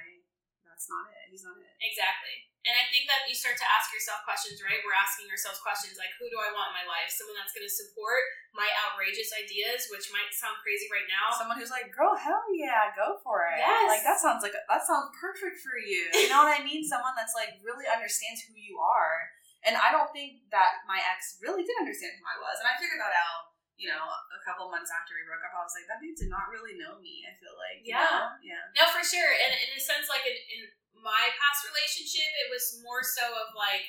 that's 0.65 0.89
not 0.89 1.05
it. 1.13 1.29
He's 1.29 1.45
not 1.45 1.55
it. 1.61 1.69
Exactly. 1.79 2.49
And 2.65 2.73
I 2.73 2.89
think 2.89 3.05
that 3.05 3.29
you 3.29 3.37
start 3.37 3.61
to 3.61 3.67
ask 3.77 3.93
yourself 3.93 4.25
questions, 4.25 4.57
right? 4.65 4.81
We're 4.81 4.97
asking 4.97 5.29
ourselves 5.29 5.61
questions 5.61 6.01
like, 6.01 6.09
who 6.17 6.25
do 6.33 6.41
I 6.41 6.49
want 6.49 6.73
in 6.73 6.81
my 6.81 6.87
life? 6.89 7.13
Someone 7.13 7.37
that's 7.37 7.53
going 7.53 7.65
to 7.65 7.69
support 7.69 8.25
my 8.57 8.65
outrageous 8.85 9.29
ideas, 9.37 9.85
which 9.93 10.09
might 10.09 10.33
sound 10.33 10.57
crazy 10.65 10.89
right 10.89 11.05
now. 11.05 11.29
Someone 11.37 11.61
who's 11.61 11.69
like, 11.69 11.93
"Girl, 11.93 12.17
hell 12.17 12.41
yeah, 12.57 12.89
go 12.97 13.21
for 13.21 13.45
it!" 13.53 13.61
Yes. 13.61 13.85
like 13.91 14.01
that 14.07 14.17
sounds 14.17 14.41
like 14.41 14.57
that 14.57 14.81
sounds 14.81 15.13
perfect 15.13 15.61
for 15.61 15.77
you. 15.77 16.09
You 16.17 16.27
know 16.33 16.41
what 16.41 16.57
I 16.57 16.65
mean? 16.65 16.81
Someone 16.89 17.13
that's 17.13 17.37
like 17.37 17.61
really 17.61 17.85
understands 17.85 18.41
who 18.49 18.57
you 18.57 18.81
are. 18.81 19.29
And 19.65 19.77
I 19.77 19.89
don't 19.93 20.09
think 20.13 20.45
that 20.53 20.85
my 20.89 20.97
ex 21.01 21.37
really 21.41 21.61
did 21.65 21.77
understand 21.77 22.17
who 22.17 22.25
I 22.25 22.37
was, 22.41 22.57
and 22.63 22.67
I 22.69 22.73
figured 22.81 22.97
that 22.97 23.13
out. 23.13 23.53
You 23.75 23.91
know, 23.91 24.07
a 24.07 24.39
couple 24.47 24.71
months 24.71 24.87
after 24.87 25.19
we 25.19 25.27
broke 25.27 25.43
up, 25.43 25.51
I 25.51 25.59
was 25.59 25.75
like, 25.75 25.83
that 25.91 25.99
dude 25.99 26.15
did 26.15 26.31
not 26.31 26.47
really 26.47 26.79
know 26.79 26.95
me. 27.03 27.27
I 27.27 27.35
feel 27.35 27.51
like, 27.59 27.83
you 27.83 27.91
Yeah. 27.91 28.07
know? 28.07 28.39
yeah, 28.39 28.63
No, 28.71 28.87
for 28.87 29.03
sure. 29.03 29.27
And 29.35 29.51
in 29.51 29.75
a 29.75 29.81
sense, 29.83 30.07
like 30.07 30.23
in, 30.23 30.31
in 30.31 30.61
my 31.05 31.29
past 31.37 31.61
relationship, 31.69 32.25
it 32.41 32.49
was 32.49 32.81
more 32.81 33.05
so 33.05 33.21
of 33.45 33.53
like, 33.53 33.85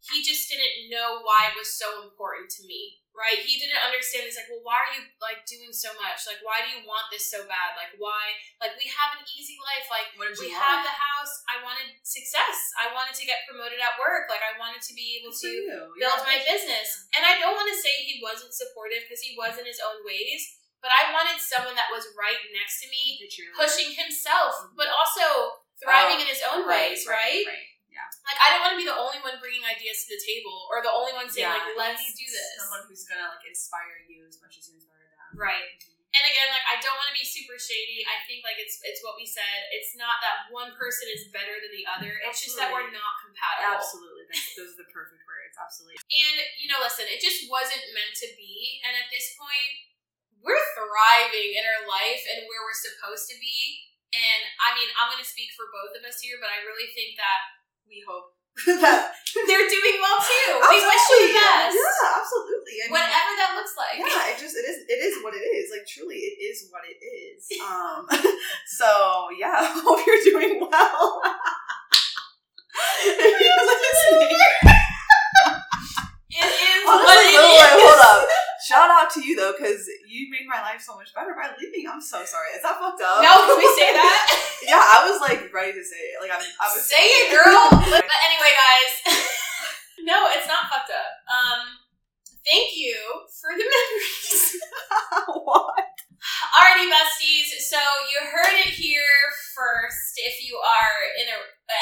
he 0.00 0.24
just 0.24 0.48
didn't 0.48 0.88
know 0.88 1.20
why 1.20 1.52
it 1.52 1.56
was 1.60 1.76
so 1.76 2.00
important 2.08 2.48
to 2.56 2.64
me, 2.64 3.04
right? 3.12 3.36
He 3.44 3.60
didn't 3.60 3.84
understand. 3.84 4.24
He's 4.24 4.40
like, 4.40 4.48
well, 4.48 4.64
why 4.64 4.80
are 4.80 4.92
you 4.96 5.04
like 5.20 5.44
doing 5.44 5.76
so 5.76 5.92
much? 6.00 6.24
Like, 6.24 6.40
why 6.40 6.64
do 6.64 6.72
you 6.72 6.80
want 6.88 7.12
this 7.12 7.28
so 7.28 7.44
bad? 7.44 7.76
Like, 7.76 7.92
why? 8.00 8.32
Like, 8.64 8.80
we 8.80 8.88
have 8.88 9.20
an 9.20 9.28
easy 9.36 9.60
life. 9.60 9.92
Like, 9.92 10.08
we 10.16 10.24
you 10.48 10.56
have 10.56 10.80
want? 10.80 10.88
the 10.88 10.96
house. 10.96 11.44
I 11.52 11.60
wanted 11.60 12.00
success. 12.00 12.56
I 12.80 12.88
wanted 12.96 13.12
to 13.20 13.28
get 13.28 13.44
promoted 13.44 13.76
at 13.76 14.00
work. 14.00 14.32
Like, 14.32 14.40
I 14.40 14.56
wanted 14.56 14.80
to 14.88 14.96
be 14.96 15.20
able 15.20 15.36
to 15.36 15.50
build 16.00 16.00
Yeah. 16.00 16.24
my 16.24 16.40
business. 16.48 16.88
And 17.12 17.20
I 17.28 17.36
don't 17.36 17.52
want 17.52 17.68
to 17.68 17.76
say 17.76 17.92
he 18.00 18.24
wasn't 18.24 18.56
supportive 18.56 19.04
because 19.04 19.20
he 19.20 19.36
was 19.36 19.60
in 19.60 19.68
his 19.68 19.84
own 19.84 20.00
ways, 20.08 20.40
but 20.80 20.88
I 20.88 21.12
wanted 21.12 21.36
someone 21.44 21.76
that 21.76 21.92
was 21.92 22.08
right 22.16 22.40
next 22.56 22.80
to 22.80 22.88
me, 22.88 23.20
pushing 23.52 23.92
himself, 23.92 24.72
but 24.80 24.88
also 24.88 25.59
thriving 25.80 26.20
Oh, 26.20 26.24
in 26.24 26.28
his 26.28 26.42
own 26.44 26.62
ways, 26.68 27.08
right? 27.08 27.44
Right. 27.44 27.68
Yeah. 27.90 28.06
Like 28.22 28.38
I 28.38 28.54
don't 28.54 28.62
want 28.62 28.72
to 28.76 28.80
be 28.80 28.86
the 28.86 28.94
only 28.94 29.18
one 29.24 29.36
bringing 29.42 29.66
ideas 29.66 30.06
to 30.06 30.14
the 30.14 30.22
table 30.22 30.70
or 30.70 30.80
the 30.80 30.92
only 30.92 31.12
one 31.12 31.26
saying 31.26 31.48
yeah. 31.48 31.58
like 31.58 31.74
let's 31.74 32.14
do 32.14 32.24
this. 32.24 32.60
Someone 32.62 32.86
who's 32.86 33.04
gonna 33.04 33.26
like 33.26 33.44
inspire 33.44 34.06
you 34.06 34.24
as 34.28 34.38
much 34.38 34.56
as 34.60 34.70
you 34.70 34.78
inspire 34.78 35.10
them. 35.10 35.34
Right. 35.34 35.74
Mm-hmm. 35.80 35.90
And 36.10 36.26
again, 36.26 36.50
like 36.50 36.66
I 36.66 36.82
don't 36.82 36.98
want 36.98 37.06
to 37.14 37.14
be 37.14 37.22
super 37.22 37.54
shady. 37.54 38.02
I 38.02 38.18
think 38.26 38.42
like 38.42 38.58
it's 38.58 38.82
it's 38.82 38.98
what 39.06 39.14
we 39.14 39.22
said. 39.22 39.70
It's 39.70 39.94
not 39.94 40.18
that 40.26 40.50
one 40.50 40.74
person 40.74 41.06
is 41.06 41.30
better 41.30 41.54
than 41.62 41.70
the 41.70 41.86
other. 41.86 42.10
It's 42.26 42.42
just 42.42 42.58
that 42.58 42.74
we're 42.74 42.90
not 42.90 43.14
compatible. 43.22 43.78
Absolutely. 43.78 44.26
That's, 44.26 44.50
those 44.58 44.74
are 44.74 44.80
the 44.82 44.90
perfect 44.90 45.22
words. 45.22 45.54
Absolutely. 45.54 46.02
And 46.02 46.36
you 46.58 46.66
know, 46.66 46.82
listen, 46.82 47.06
it 47.06 47.22
just 47.22 47.46
wasn't 47.46 47.82
meant 47.94 48.14
to 48.26 48.28
be. 48.34 48.82
And 48.82 48.98
at 48.98 49.06
this 49.14 49.38
point, 49.38 49.90
we're 50.42 50.66
thriving 50.74 51.54
in 51.54 51.62
our 51.62 51.86
life 51.86 52.26
and 52.26 52.42
where 52.50 52.62
we're 52.66 52.74
supposed 52.74 53.30
to 53.30 53.38
be. 53.38 53.89
And 54.10 54.40
I 54.58 54.74
mean, 54.74 54.90
I'm 54.98 55.06
going 55.10 55.22
to 55.22 55.28
speak 55.28 55.54
for 55.54 55.70
both 55.70 55.94
of 55.94 56.02
us 56.02 56.18
here, 56.18 56.36
but 56.42 56.50
I 56.50 56.66
really 56.66 56.90
think 56.94 57.14
that 57.14 57.40
We 57.86 58.02
hope 58.02 58.34
that 58.82 59.14
they're 59.46 59.68
doing 59.70 59.96
well 60.02 60.18
too. 60.18 60.50
We 60.58 60.78
wish 60.82 61.04
you 61.14 61.18
the 61.30 61.38
best. 61.38 61.70
Yeah, 61.78 62.18
absolutely. 62.18 62.76
I 62.82 62.84
mean, 62.90 62.98
Whatever 62.98 63.32
that 63.38 63.52
looks 63.54 63.74
like. 63.78 63.96
yeah, 64.02 64.34
it 64.34 64.36
just 64.42 64.58
it 64.58 64.66
is 64.66 64.78
it 64.90 64.98
is 65.00 65.14
what 65.22 65.32
it 65.38 65.46
is. 65.46 65.70
Like 65.70 65.86
truly, 65.86 66.18
it 66.18 66.36
is 66.42 66.66
what 66.74 66.82
it 66.86 66.98
is. 66.98 67.46
Um, 67.62 68.02
so 68.66 69.30
yeah, 69.38 69.62
hope 69.86 70.02
you're 70.06 70.22
doing 70.26 70.58
well. 70.58 71.22
If 73.06 73.34
you're 73.40 73.66
listening. 73.66 74.38
It 76.30 76.46
is 76.46 76.82
Honestly, 76.86 77.06
what 77.06 77.18
it 77.18 77.38
wait, 77.38 77.58
wait, 77.58 77.74
hold 77.82 78.00
up. 78.06 78.28
Shout 78.70 78.86
out 78.86 79.10
to 79.18 79.20
you 79.26 79.34
though, 79.34 79.50
because 79.50 79.82
you 80.06 80.30
made 80.30 80.46
my 80.46 80.62
life 80.62 80.78
so 80.78 80.94
much 80.94 81.10
better 81.10 81.34
by 81.34 81.50
leaving. 81.58 81.90
I'm 81.90 81.98
so 81.98 82.22
sorry. 82.22 82.54
Is 82.54 82.62
that 82.62 82.78
fucked 82.78 83.02
up? 83.02 83.18
No, 83.18 83.34
can 83.50 83.58
we 83.58 83.66
say 83.74 83.90
that? 83.98 84.22
yeah, 84.62 84.78
I 84.78 85.10
was 85.10 85.18
like 85.18 85.50
ready 85.50 85.74
to 85.74 85.82
say 85.82 86.14
it. 86.14 86.22
Like 86.22 86.30
I'm, 86.30 86.38
I 86.38 86.70
was 86.70 86.86
Say 86.86 87.02
it, 87.02 87.34
girl. 87.34 87.66
But 87.90 88.20
anyway, 88.30 88.52
guys. 88.54 88.92
no, 90.06 90.30
it's 90.38 90.46
not 90.46 90.70
fucked 90.70 90.94
up. 90.94 91.12
Um, 91.26 91.82
thank 92.46 92.78
you 92.78 92.94
for 93.42 93.50
the 93.58 93.66
memories. 93.66 94.54
what? 95.34 95.90
Alrighty, 96.54 96.86
besties. 96.86 97.50
So 97.66 97.80
you 98.06 98.22
heard 98.22 98.54
it 98.54 98.70
here 98.70 99.18
first. 99.50 100.14
If 100.22 100.46
you 100.46 100.54
are 100.62 100.96
in 101.18 101.26
a 101.26 101.38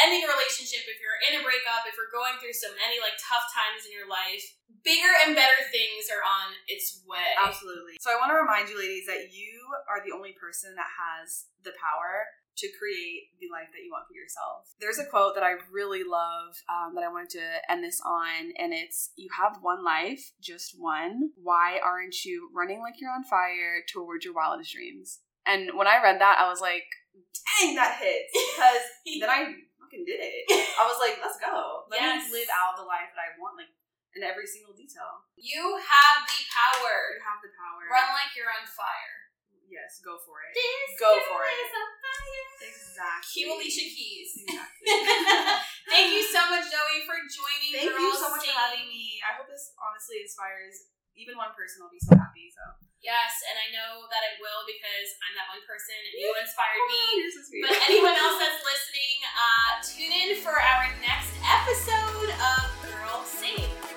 ending 0.09 0.25
a 0.25 0.31
relationship, 0.33 0.89
if 0.89 0.97
you're 1.05 1.21
in 1.29 1.37
a 1.37 1.45
breakup, 1.45 1.85
if 1.85 2.01
you're 2.01 2.09
going 2.09 2.41
through 2.41 2.57
some 2.57 2.73
any 2.81 2.97
like 2.97 3.21
tough 3.21 3.45
times 3.53 3.85
in 3.85 3.93
your 3.93 4.09
life, 4.09 4.57
bigger 4.85 5.13
and 5.27 5.35
better 5.35 5.61
things 5.71 6.09
are 6.11 6.23
on 6.25 6.55
its 6.69 7.03
way. 7.07 7.35
Absolutely. 7.39 7.99
So 8.01 8.11
I 8.11 8.17
want 8.21 8.31
to 8.31 8.39
remind 8.39 8.69
you, 8.69 8.79
ladies, 8.79 9.07
that 9.07 9.33
you 9.33 9.69
are 9.91 10.05
the 10.05 10.15
only 10.15 10.33
person 10.39 10.75
that 10.77 10.91
has 10.97 11.47
the 11.65 11.73
power 11.79 12.27
to 12.59 12.67
create 12.75 13.31
the 13.39 13.47
life 13.55 13.71
that 13.71 13.87
you 13.87 13.91
want 13.95 14.11
for 14.11 14.19
yourself. 14.19 14.67
There's 14.83 14.99
a 14.99 15.07
quote 15.07 15.39
that 15.39 15.47
I 15.47 15.63
really 15.71 16.03
love 16.03 16.59
um, 16.67 16.95
that 16.99 17.07
I 17.07 17.13
wanted 17.13 17.31
to 17.39 17.47
end 17.71 17.87
this 17.87 18.03
on, 18.03 18.51
and 18.59 18.75
it's 18.75 19.15
You 19.15 19.31
have 19.39 19.63
one 19.63 19.85
life, 19.85 20.35
just 20.43 20.75
one. 20.75 21.31
Why 21.39 21.79
aren't 21.79 22.25
you 22.27 22.51
running 22.51 22.81
like 22.83 22.99
you're 22.99 23.15
on 23.15 23.23
fire 23.23 23.87
towards 23.87 24.25
your 24.27 24.35
wildest 24.35 24.75
dreams? 24.75 25.21
And 25.47 25.71
when 25.79 25.87
I 25.87 26.03
read 26.03 26.21
that, 26.21 26.43
I 26.43 26.51
was 26.51 26.61
like, 26.61 26.85
dang, 27.63 27.75
that 27.79 27.97
hits. 28.03 28.35
Because 28.59 29.23
then 29.23 29.31
I 29.31 29.55
fucking 29.79 30.05
did 30.05 30.19
it. 30.21 30.45
I 30.51 30.83
was 30.85 30.99
like, 30.99 31.17
let's 31.23 31.39
go. 31.39 31.87
Let 31.89 32.03
Yes. 32.03 32.27
me 32.27 32.43
live 32.43 32.51
out 32.53 32.75
the 32.77 32.85
life 32.85 33.09
that 33.15 33.23
I 33.23 33.39
want, 33.39 33.57
like 33.57 33.71
in 34.19 34.27
every 34.27 34.51
single 34.51 34.75
detail. 34.75 35.23
You 35.39 35.79
have 35.79 36.27
the 36.27 36.43
power. 36.51 37.15
You 37.15 37.23
have 37.23 37.39
the 37.39 37.55
power. 37.55 37.87
Run 37.87 38.11
like 38.19 38.35
you're 38.35 38.51
on 38.51 38.67
fire. 38.67 39.19
Yes, 39.71 40.03
go 40.03 40.19
for 40.27 40.43
it. 40.43 40.57
This 40.57 40.97
go 40.99 41.13
for 41.31 41.45
it. 41.47 41.69
Exactly. 42.59 43.31
Key 43.31 43.45
Alicia 43.47 43.87
Keys. 43.87 44.31
Exactly. 44.43 44.87
Thank 45.93 46.09
you 46.17 46.25
so 46.25 46.41
much, 46.51 46.67
Zoe, 46.67 47.05
for 47.05 47.21
joining. 47.29 47.71
Thank 47.77 47.95
you 47.95 48.11
so 48.17 48.33
much 48.33 48.49
for 48.49 48.57
having 48.57 48.89
me. 48.89 49.21
I 49.23 49.37
hope 49.37 49.47
this 49.47 49.77
honestly 49.79 50.25
inspires 50.25 50.89
even 51.15 51.37
one 51.37 51.53
person. 51.53 51.85
I'll 51.85 51.93
be 51.93 52.01
so 52.01 52.17
happy. 52.17 52.49
So. 52.49 52.65
Yes, 53.05 53.45
and 53.45 53.61
I 53.61 53.69
know 53.77 54.09
that 54.09 54.25
it 54.33 54.41
will 54.41 54.65
because 54.65 55.09
I'm 55.21 55.37
that 55.37 55.53
one 55.53 55.63
person 55.69 55.95
and 55.95 56.17
you 56.17 56.33
inspired 56.33 56.83
me. 56.89 57.05
But 57.63 57.77
anyone 57.93 58.17
else 58.17 58.41
that's 58.43 58.65
listening, 58.65 59.17
uh, 59.37 59.71
tune 59.85 60.15
in 60.17 60.31
for 60.41 60.57
our 60.57 60.89
next 61.05 61.37
episode 61.45 62.33
of 62.33 62.65
Girl 62.89 63.21
Safe. 63.29 63.88